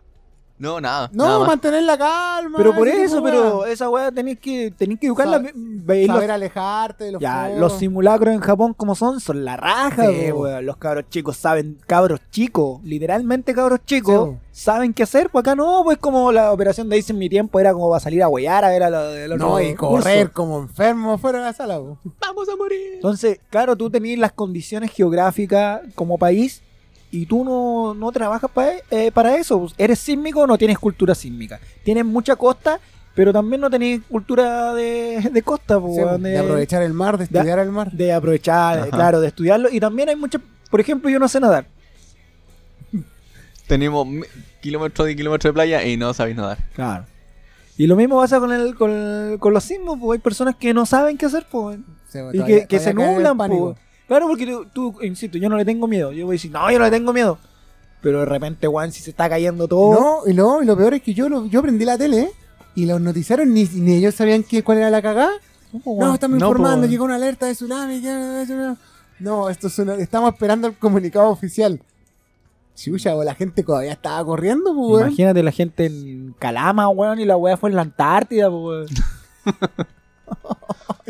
[0.58, 1.10] No, nada.
[1.12, 2.56] No, nada mantener la calma.
[2.56, 3.70] Pero por eso, de pero weá.
[3.72, 5.36] esa weá tenéis que, tenéis que educarla.
[5.38, 7.58] Sabe- Veis los- Saber alejarte de los ya, foros.
[7.60, 10.32] los simulacros en Japón como son, son la raja, Sí.
[10.62, 15.54] Los cabros chicos saben, cabros chicos, literalmente cabros chicos, Sí, saben qué hacer, pues acá
[15.54, 18.64] no, pues como la operación Daisy en mi tiempo era como para salir a huear
[18.64, 21.78] a ver a los de los No, y correr como enfermo fuera de la sala,
[21.78, 21.98] weón.
[22.20, 22.94] Vamos a morir.
[22.94, 26.62] Entonces, claro, tú tenías las condiciones geográficas como país
[27.10, 29.66] y tú no, no trabajas pa- eh, para eso.
[29.78, 31.58] Eres sísmico, no tienes cultura sísmica.
[31.84, 32.80] Tienes mucha costa,
[33.14, 35.78] pero también no tenés cultura de, de costa.
[35.80, 37.90] po, Sí, weón, de aprovechar el mar, de estudiar el mar.
[37.92, 38.90] de aprovechar, Ajá.
[38.90, 39.68] claro, de estudiarlo.
[39.70, 41.66] Y también hay muchas, por ejemplo, yo no sé nadar.
[43.66, 44.06] Tenemos
[44.60, 46.58] kilómetros y kilómetros de playa y no sabéis nadar.
[46.74, 47.04] Claro.
[47.76, 50.72] Y lo mismo pasa con, el, con, el- con los sismos, pues hay personas que
[50.72, 51.78] no saben qué hacer, pues.
[52.08, 53.76] Sí, Y todavía- que, que se nublan, pánico.
[54.06, 56.12] Claro, porque tú, tú, insisto, yo no le tengo miedo.
[56.12, 57.38] Yo voy a decir, no, yo no le tengo miedo.
[58.02, 60.22] Pero de repente, weón, si se está cayendo todo.
[60.24, 62.30] No, y no, y lo peor es que yo, lo- yo prendí la tele
[62.76, 65.32] y los noticiarios ni, ni ellos sabían que, cuál era la cagada.
[65.84, 68.00] No, estamos No, informando, llegó una alerta de tsunami.
[69.18, 71.80] No, esto es una- estamos esperando el comunicado oficial.
[72.76, 75.06] Chucha, o la gente todavía estaba corriendo, pues.
[75.06, 78.86] Imagínate la gente en Calama, weón, y la weá fue en la Antártida, weón.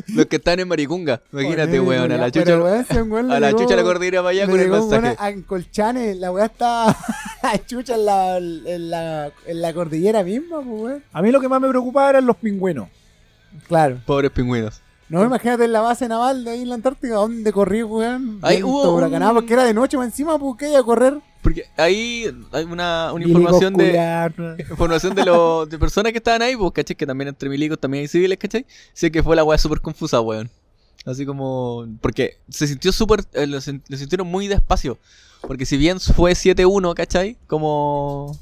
[0.08, 1.20] Los que están en Maricunga.
[1.32, 2.12] Imagínate, Oye, weón.
[2.12, 4.70] A la chucha, weón, a le la llegó- chucha la cordillera para allá con el
[4.70, 5.16] mensaje.
[5.30, 6.96] en Colchane, la weá está
[7.42, 11.04] la chucha en la, en la, en la cordillera misma, pues, weón.
[11.12, 12.88] A mí lo que más me preocupaba eran los pingüinos.
[13.68, 13.98] Claro.
[14.04, 14.82] Pobres pingüinos.
[15.08, 18.38] No, imagínate en la base naval de ahí en la Antártica, donde corrí, weón.
[18.42, 21.14] Ahí hubo un- porque era de noche más encima, pues, que iba a correr.
[21.46, 23.92] Porque ahí hay una, una información de
[24.68, 26.96] información de los de personas que estaban ahí, pues, ¿cachai?
[26.96, 28.66] Que también entre milicos también hay civiles, ¿cachai?
[28.92, 30.50] Sé que fue la weá súper confusa, weón.
[31.04, 31.86] Así como.
[32.00, 33.20] Porque se sintió súper.
[33.32, 34.98] eh, lo, sintieron muy despacio.
[35.40, 37.36] Porque si bien fue 7-1, ¿cachai?
[37.46, 38.36] Como.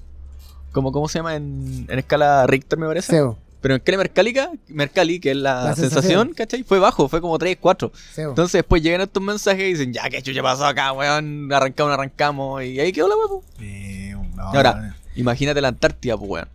[0.72, 1.36] como ¿Cómo se llama?
[1.36, 3.22] En, en escala Richter, me parece.
[3.64, 6.34] Pero en escala Mercálica, Mercalli, que es la, La sensación, sensación.
[6.34, 6.62] ¿cachai?
[6.64, 7.90] Fue bajo, fue como 3-4.
[8.12, 8.28] Sebo.
[8.28, 11.50] Entonces después llegan estos mensajes y dicen, ya, ¿qué chucha pasó acá, weón?
[11.50, 12.62] Arrancamos, arrancamos.
[12.62, 14.94] Y ahí quedó la no, Y ahora, no.
[15.16, 16.48] imagínate la Antártida, pues, weón.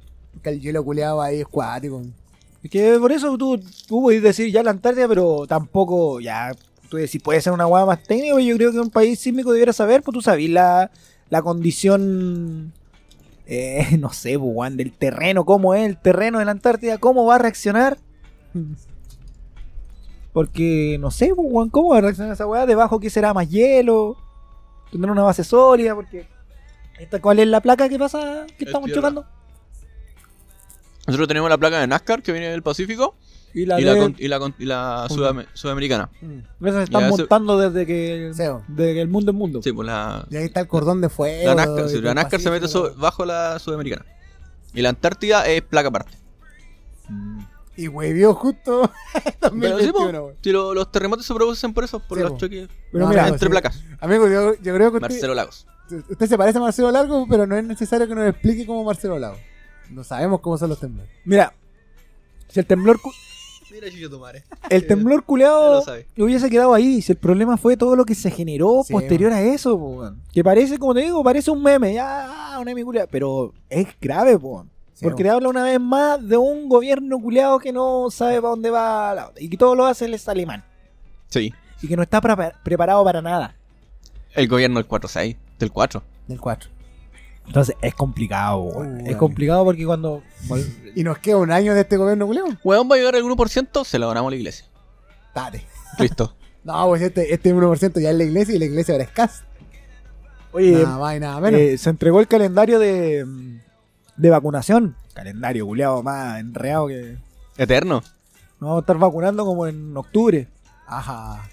[0.44, 2.04] Que el hielo culeado ahí es cuático.
[2.64, 6.52] Es que por eso tú, tú podés decir ya la Antártida, pero tampoco, ya,
[6.90, 9.52] tú decís, puede ser una hueá más técnica, pero yo creo que un país sísmico
[9.52, 10.92] debiera saber, pues tú sabes la,
[11.32, 12.72] la condición,
[13.52, 17.26] eh, no sé, pues, weón, del terreno, cómo es el terreno de la Antártida, cómo
[17.26, 17.98] va a reaccionar.
[20.34, 23.50] Porque, no sé, pues, weón, cómo va a reaccionar esa hueá, debajo que será más
[23.50, 24.16] hielo,
[24.92, 26.28] tendrá una base sólida, porque...
[27.00, 29.26] Esta, ¿Cuál es la placa que pasa que estamos chocando?
[31.08, 33.16] Nosotros tenemos la placa de NASCAR que viene del Pacífico
[33.54, 36.10] Y la, y la, de- con- y la, con- y la sudame- sudamericana.
[36.62, 39.62] Esas se están Ya, montando desde que, desde que el mundo es mundo.
[39.64, 41.46] Sí, pues la, Y ahí está el cordón de fuego.
[41.48, 44.06] la NASCAR, sí, la del NASCAR se mete so- bajo la sudamericana.
[44.74, 46.16] Y la Antártida es placa aparte.
[47.76, 48.92] Y huevió justo
[49.42, 52.34] Pero sí, 2021, po, si lo- los terremotos se producen por eso, por Sí, los
[52.34, 52.38] po.
[52.40, 53.50] choques Pero No, mira, entre sí.
[53.50, 53.84] placas.
[54.02, 55.66] Amigo, yo, yo creo que usted, Marcelo Lagos.
[56.10, 59.18] usted se parece a Marcelo Largo, pero no es necesario que nos explique cómo Marcelo
[59.18, 59.38] Lago.
[59.90, 61.10] No sabemos cómo son los temblores.
[61.26, 61.54] Mira,
[62.50, 63.00] si el temblor
[64.70, 65.84] el temblor culeado
[66.18, 69.42] hubiese quedado ahí, si el problema fue todo lo que se generó Sí, posterior a
[69.42, 73.54] eso, po, que parece, como te digo, parece un meme, ya, un meme culeado, pero
[73.70, 74.70] es grave, po, weón.
[74.94, 75.36] Sí, porque weón.
[75.36, 79.32] habla una vez más de un gobierno culeado que no sabe para dónde va la
[79.40, 80.64] y que todo lo hace el es alemán
[81.30, 81.54] Sí.
[81.82, 83.56] y que no está pre- preparado para nada.
[84.36, 86.04] El gobierno del 4-6, del 4.
[86.28, 86.70] Del 4.
[87.50, 89.02] Entonces es complicado, weón.
[89.02, 90.22] Uh, es complicado porque cuando
[90.96, 92.50] Y nos queda un año de este gobierno culeado.
[92.64, 94.66] Weón va a llegar al 1%, se lo donamos a la iglesia.
[95.36, 95.66] Date.
[95.98, 96.36] Listo.
[96.62, 99.44] No, pues este, este 1% ya es la iglesia y la iglesia ahora es CAS.
[100.52, 101.60] Oye, nada más y nada menos.
[101.60, 103.26] Eh, se entregó el calendario de,
[104.18, 104.96] de vacunación.
[105.14, 107.18] Calendario culeado más enreado que.
[107.58, 108.04] Eterno.
[108.60, 110.50] Nos vamos a estar vacunando como en octubre.
[110.86, 111.50] Ajá.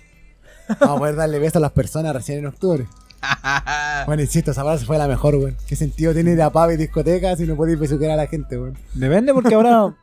[0.81, 2.87] Vamos a poder darle besos a las personas recién en octubre.
[4.07, 5.57] Bueno, insisto, esa frase fue la mejor, weón.
[5.67, 8.57] ¿Qué sentido tiene ir a pub y discotecas si no podéis besuquear a la gente,
[8.57, 8.79] weón?
[8.95, 9.95] Depende porque ahora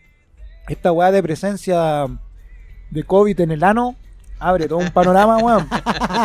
[0.68, 2.06] esta weá de presencia
[2.90, 3.96] de COVID en el ano
[4.38, 5.68] abre todo un panorama, weón.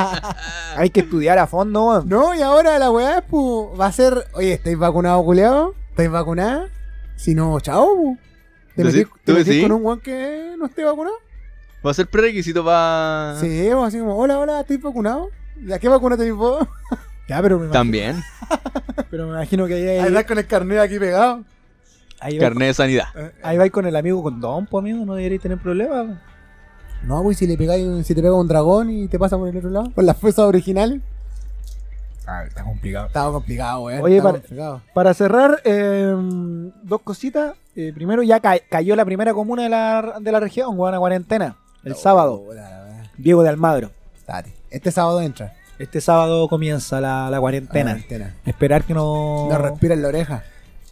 [0.78, 2.10] Hay que estudiar a fondo, weón.
[2.10, 5.76] No, y ahora la weá pu, va a ser, oye, ¿estáis vacunados, culiados?
[5.90, 6.70] ¿Estáis vacunados?
[7.16, 8.18] Si no, chao, pu.
[8.76, 11.16] ¿Te ¿Tú metís, te ¿Tú metís con un weón que no esté vacunado?
[11.86, 13.36] Va a ser prerequisito para.
[13.40, 15.30] Sí, así como, hola, hola, ¿estáis vacunado?
[15.56, 16.68] ¿De a qué vacuna tenéis vos?
[17.26, 18.22] Ya, pero me, imagino, También.
[19.10, 21.42] pero me imagino que ahí, Ahí ahí, estás con el carnet aquí pegado.
[22.20, 23.06] ahí, va, Carnet de sanidad.
[23.42, 26.18] ahí vais con el amigo con don, pues amigo, no deberíais tener problemas.
[27.04, 29.48] No, pues si le pegáis, un- si te pega un dragón y te pasa por
[29.48, 31.00] el otro lado, con las fuerzas originales.
[32.28, 33.08] Ah, está complicado.
[33.08, 34.02] Estaba complicado, weón.
[34.02, 34.82] Oye, estaba para- complicado.
[34.94, 36.14] Para cerrar, eh,
[36.84, 37.56] dos cositas.
[37.76, 41.00] Eh, primero, ya ca- cayó la primera comuna de la, de la región, weón, a
[41.00, 41.56] cuarentena.
[41.86, 43.92] El sábado, la- la- Diego de Almagro.
[44.28, 44.54] Date.
[44.74, 45.54] Este sábado entra.
[45.78, 47.92] Este sábado comienza la, la cuarentena.
[47.92, 48.36] Cuarentena.
[48.44, 49.48] Esperar que no.
[49.48, 50.44] No respira en la oreja.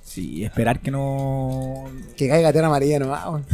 [0.03, 1.85] Sí, esperar que no.
[2.15, 3.45] Que caiga tierra amarilla nomás, weón.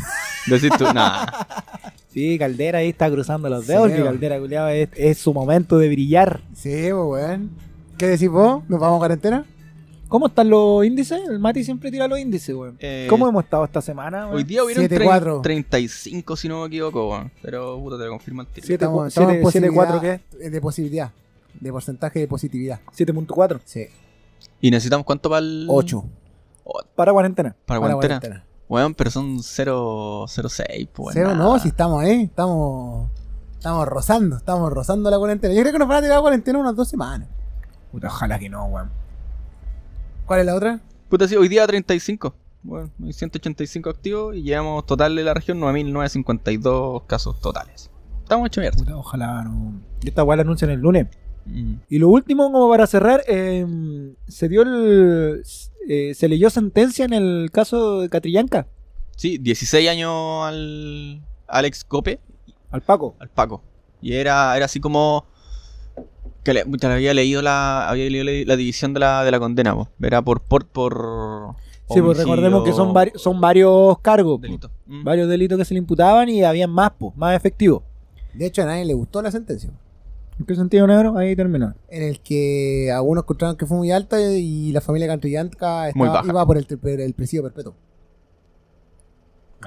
[0.47, 1.25] Decís tú, nah.
[2.13, 3.89] Sí, Caldera ahí está cruzando los dedos.
[3.89, 4.03] Sí, que.
[4.03, 6.41] Caldera, culiao, es, es su momento de brillar.
[6.55, 7.51] Sí, pues, weón.
[7.97, 8.63] ¿Qué decís vos?
[8.67, 9.45] ¿Nos vamos a cuarentena?
[10.07, 11.21] ¿Cómo están los índices?
[11.27, 12.77] El Mati siempre tira los índices, weón.
[12.79, 14.37] Eh, ¿Cómo hemos estado esta semana, weón?
[14.37, 15.41] Hoy día hubieron 7-4.
[15.41, 17.31] 35, si no me equivoco, weón.
[17.41, 18.65] Pero puta, te lo confirmo al tiro.
[18.67, 21.11] Siete- Estamos, siete- estamos en siete, cuatro, posibilidad- eh, De posibilidad.
[21.59, 22.79] De porcentaje de positividad.
[22.95, 23.87] 7.4 Sí.
[24.61, 25.65] ¿Y necesitamos cuánto para el.
[25.69, 26.03] 8.
[26.95, 27.55] para cuarentena.
[27.65, 28.19] Para Para cuarentena.
[28.19, 28.43] cuarentena.
[28.69, 31.13] Weón, pero son 0.06, pues.
[31.13, 31.43] Cero, nada.
[31.43, 32.23] no, si estamos ahí.
[32.23, 33.09] Estamos.
[33.57, 34.37] Estamos rozando.
[34.37, 35.53] Estamos rozando la cuarentena.
[35.53, 37.27] Yo creo que nos van a tirar la cuarentena unas dos semanas.
[37.91, 38.89] Puta, ojalá que no, weón.
[40.27, 40.81] ¿Cuál es la otra?
[41.07, 42.35] Puta, sí, hoy día 35.
[42.63, 47.89] Bueno, hay 185 activos y llevamos total de la región 9.952 casos totales.
[48.23, 48.77] Estamos hecho mierda.
[48.77, 49.79] Puta, ojalá no.
[50.01, 51.07] Y esta weá la anuncian el lunes.
[51.45, 51.75] Mm.
[51.87, 53.65] Y lo último, como para cerrar, eh,
[54.27, 55.43] se dio el.
[55.87, 58.67] eh, se leyó sentencia en el caso de Catrillanca,
[59.15, 62.19] Sí, 16 años al Alex Cope,
[62.69, 63.15] al Paco.
[63.19, 63.63] al Paco.
[64.01, 65.25] Y era, era así como
[66.53, 69.75] que le, había leído la había leído la, la división de la, de la condena,
[70.01, 71.55] era por por por
[71.89, 74.69] Sí, pues recordemos que son, vari- son varios cargos, delito.
[74.87, 75.03] Mm.
[75.05, 77.81] varios delitos que se le imputaban y habían más, po, más efectivos.
[78.33, 79.69] De hecho, a nadie le gustó la sentencia.
[80.37, 81.17] ¿En qué sentido, negro?
[81.17, 81.73] Ahí terminó.
[81.87, 85.89] En el que algunos encontraron que fue muy alta y la familia Cantrillanca
[86.25, 87.73] iba por el, por el presidio perpetuo.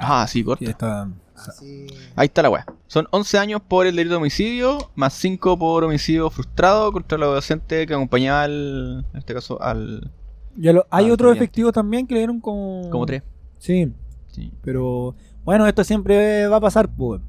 [0.00, 0.64] Ah, sí, corta.
[0.64, 1.86] Sí, está- Así.
[2.16, 2.66] Ahí está la weá.
[2.86, 7.26] Son 11 años por el delito de homicidio, más 5 por homicidio frustrado contra la
[7.26, 10.10] docente que acompañaba al, en este caso al
[10.56, 12.90] Ya lo- hay Ah, otros efectivos también que le dieron como...
[12.90, 13.22] como 3.
[13.58, 13.90] Sí,
[14.28, 14.52] Sí.
[14.62, 15.14] pero
[15.44, 17.22] bueno, esto siempre va a pasar, pues.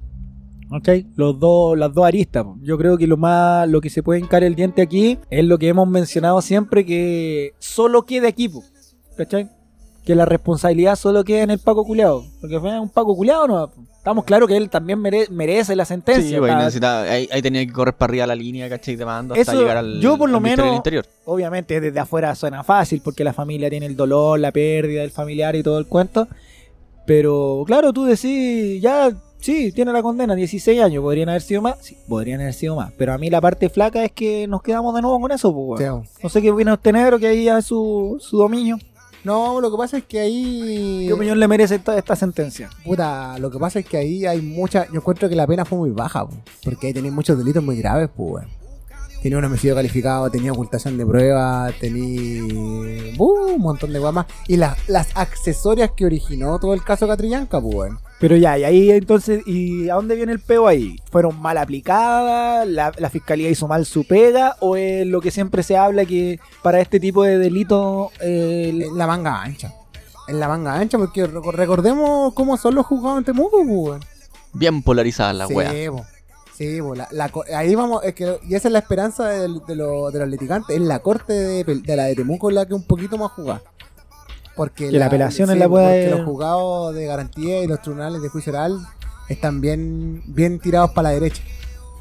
[0.71, 0.87] ¿Ok?
[1.15, 2.45] Los dos, las dos aristas.
[2.61, 5.57] Yo creo que lo más, lo que se puede hincar el diente aquí es lo
[5.57, 8.63] que hemos mencionado siempre que solo quede aquí, po.
[9.17, 9.49] ¿cachai?
[10.05, 12.25] Que la responsabilidad solo queda en el Paco Culeado.
[12.41, 13.71] Porque fue un Paco Culeado, no.
[13.97, 16.27] Estamos claros que él también mere- merece la sentencia.
[16.27, 18.95] Sí, güey, necesitaba- ahí, ahí tenía que correr para arriba la línea, ¿cachai?
[18.95, 21.05] De mando hasta Eso, llegar al yo por lo menos- interior.
[21.25, 25.55] obviamente desde afuera suena fácil porque la familia tiene el dolor, la pérdida del familiar
[25.55, 26.27] y todo el cuento.
[27.05, 31.77] Pero claro, tú decís, ya, sí, tiene la condena, 16 años, podrían haber sido más,
[31.81, 32.91] sí, podrían haber sido más.
[32.97, 35.81] Pero a mí la parte flaca es que nos quedamos de nuevo con eso, pues,
[35.81, 36.03] Sí, bo.
[36.23, 38.77] No sé qué opina usted, negro, que ahí ya es su, su dominio.
[39.23, 41.05] No, lo que pasa es que ahí.
[41.07, 42.69] ¿Qué opinión le merece esta, esta sentencia?
[42.83, 44.87] Puta, lo que pasa es que ahí hay mucha.
[44.87, 47.77] Yo encuentro que la pena fue muy baja, po, porque ahí tenéis muchos delitos muy
[47.77, 48.45] graves, pues.
[49.21, 54.25] Tenía un homicidio calificado, tenía ocultación de pruebas, tenía uh, un montón de más.
[54.47, 57.99] Y las, las accesorias que originó todo el caso Catrillanca, pues, weón.
[58.19, 60.95] Pero ya, y ahí entonces, ¿y a dónde viene el peo ahí?
[61.11, 62.67] ¿Fueron mal aplicadas?
[62.67, 64.57] ¿La, la fiscalía hizo mal su pega?
[64.59, 68.97] ¿O es lo que siempre se habla que para este tipo de delitos eh, En
[68.97, 69.73] la manga ancha.
[70.27, 74.01] En la manga ancha, porque reco- recordemos cómo son los juzgados en Temuco, pues, weón.
[74.53, 75.73] Bien polarizadas las sí, weas.
[75.89, 76.05] po.
[76.61, 79.61] Sí, po, la- la co- ahí vamos, es que, y esa es la esperanza del-
[79.67, 80.75] de, lo- de los litigantes.
[80.75, 83.63] Es la corte de, de la de Temuco la que un poquito más jugada.
[84.55, 88.21] Porque Que la apelación es la pueda- Porque los juzgados de garantía y los tribunales
[88.21, 88.77] de juicio oral
[89.27, 91.41] están bien, bien tirados para la derecha.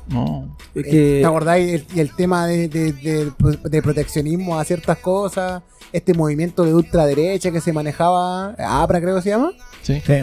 [0.09, 0.57] No.
[0.75, 1.73] es Eh, que ¿Te acordáis?
[1.73, 3.33] El- y el tema de, de- de-
[3.65, 5.63] de proteccionismo a ciertas cosas,
[5.93, 10.03] este movimiento de ultraderecha que se manejaba, APRA creo que se llama, Sí.
[10.05, 10.23] Sí.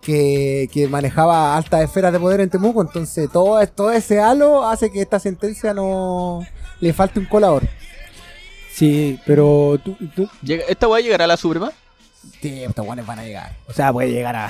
[0.00, 4.90] Que, que manejaba altas esferas de poder en Temuco, entonces todo, todo ese halo hace
[4.90, 6.40] que esta sentencia no
[6.80, 7.62] le falte un colador.
[8.72, 10.28] Sí, pero tú, tú-
[10.68, 11.70] ¿Esta wea llegará a la Suprema?
[12.40, 13.52] Sí, estos guanes van a llegar.
[13.68, 14.48] o sea, puede llegar a,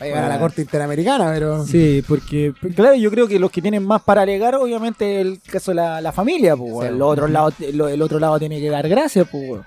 [0.00, 0.38] Va a llegar a la Ah.
[0.40, 1.64] corte interamericana, pero.
[1.64, 5.70] Sí, porque, claro, yo creo que los que tienen más para alegar, obviamente, el caso
[5.70, 6.72] de la, la familia, pues.
[6.88, 6.94] Sí.
[6.94, 9.64] el, otro lado, el otro lado tiene que dar gracias, pues, weón.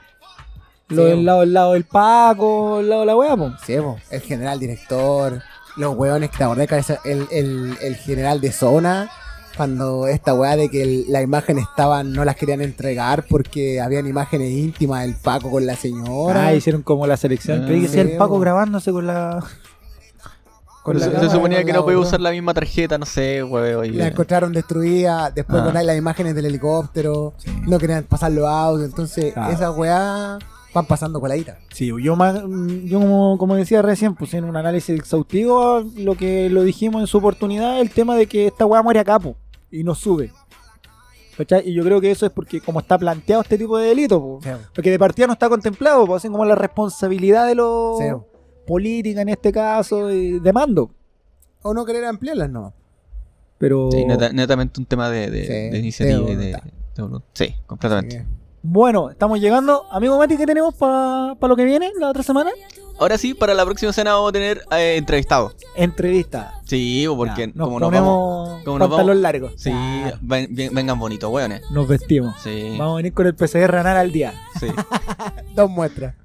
[0.90, 1.24] Lo Sí, del po.
[1.24, 3.54] lado, el lado del Paco, el lado de la weá, pues.
[3.66, 5.42] Sí, po, el general director,
[5.76, 9.10] los hueones que te acordás que el, el, el general de zona,
[9.58, 14.08] cuando esta weá de que el- las imágenes estaban, no las querían entregar porque habían
[14.08, 16.48] imágenes íntimas del Paco con la señora.
[16.48, 17.64] Ah, hicieron como la selección.
[17.64, 18.40] Ah, Creí que sea sí, el Paco po.
[18.40, 19.44] grabándose con la.
[20.84, 23.90] con la se, suponía que la no podía usar la misma tarjeta, no sé, y-
[23.92, 25.66] La encontraron destruida, después Ah.
[25.66, 27.34] con las imágenes del helicóptero,
[27.64, 29.52] no querían pasar los audios, entonces Claro.
[29.54, 30.40] esas weá
[30.78, 31.60] van pasando coladita.
[31.74, 32.36] Sí, yo, más,
[32.86, 37.08] yo como, como decía recién, pues en un análisis exhaustivo, lo que lo dijimos en
[37.08, 39.36] su oportunidad, el tema de que esta weá muere a capo
[39.72, 40.32] y no sube.
[41.38, 41.70] ¿Cachai?
[41.70, 44.40] Y yo creo que eso es porque como está planteado este tipo de delito, po.
[44.42, 48.06] Sí, porque de partida no está contemplado, pues hacen como la responsabilidad de los sí.
[48.66, 50.90] política en este caso, y de mando.
[51.62, 52.74] O no querer ampliarlas, no.
[53.60, 56.60] Pero Sí, neta- netamente un tema de, de- Sí, de iniciativa de y de.
[57.34, 58.26] Sí, completamente.
[58.70, 59.86] Bueno, estamos llegando.
[59.92, 62.52] Amigo Mati, ¿qué tenemos para lo que viene la otra semana?
[63.00, 65.54] Ahora sí, para la próxima semana vamos a tener eh, entrevistado.
[65.78, 66.60] Entrevista.
[66.66, 68.64] Sí, porque Ya, nos como nos vamos.
[68.66, 69.52] como nos pantalón vamos- largo.
[69.56, 71.62] Sí, Ya, ven- ven- vengan bonitos, weones.
[71.72, 72.36] nos vestimos.
[72.44, 74.34] Sí, Vamos a venir con el PCR anal al día.
[74.60, 74.68] sí.
[75.56, 76.16] Dos muestras.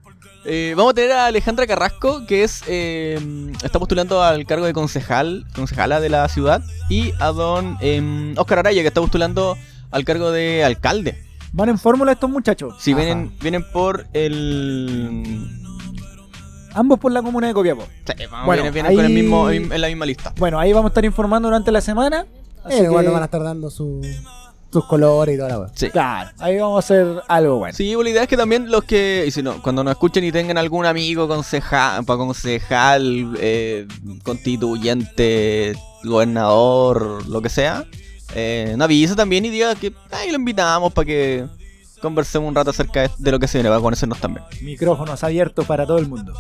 [0.44, 3.20] Eh, vamos a tener a Alejandra Carrasco, que es eh,
[3.62, 8.59] está postulando al cargo de concejal, concejala de la ciudad, y a don eh, Oscar
[8.59, 9.56] Araya, que está postulando
[9.93, 11.23] al cargo de alcalde.
[11.52, 12.74] Van en fórmula estos muchachos.
[12.78, 13.02] Sí, Ajá.
[13.02, 15.48] vienen, vienen por el.
[16.74, 17.82] Ambos por la comuna de Copiapó.
[18.06, 20.32] Sí, vamos, Bueno, vienen, vienen con el mismo, en la misma lista.
[20.38, 22.24] Bueno, ahí vamos a estar informando durante la semana.
[22.64, 24.00] Así Eh, igual que- nos van a estar dando su-
[24.72, 25.68] sus colores y toda la weá.
[25.74, 25.90] Sí.
[25.90, 27.76] Claro, ahí vamos a hacer algo bueno.
[27.76, 30.24] Sí, pues la idea es que también los que, y si no, cuando nos escuchen
[30.24, 33.86] y tengan algún amigo concejal, para concejal, eh,
[34.22, 35.74] constituyente,
[36.04, 37.84] gobernador, lo que sea,
[38.34, 41.46] eh, nos avise también y diga que ahí lo invitamos para que
[42.00, 44.44] conversemos un rato acerca de, de lo que se viene, para conocernos también.
[44.60, 46.32] Micrófonos abiertos para todo el mundo.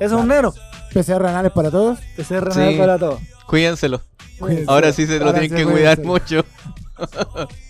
[0.00, 0.54] Eso es un negro.
[0.92, 1.98] PCR anales para todos.
[2.16, 2.60] PCR Sí.
[2.60, 3.20] anal para todos.
[3.46, 4.00] Cuídenselo.
[4.38, 4.70] Cuídense.
[4.70, 6.44] Ahora sí se lo Ahora tienen sí, que cuidar mucho.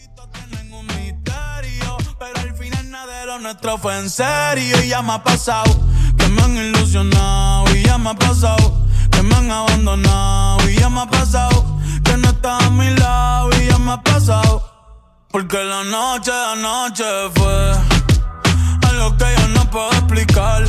[3.46, 5.72] nuestro fue en serio y ya me ha pasado
[6.16, 10.90] que me han ilusionado y ya me ha pasado que me han abandonado y ya
[10.90, 11.85] me ha pasado no
[12.48, 14.62] a mi lado y ya me ha pasado.
[15.30, 17.04] Porque la noche de anoche
[17.34, 17.72] fue
[18.88, 20.64] algo que yo no puedo explicar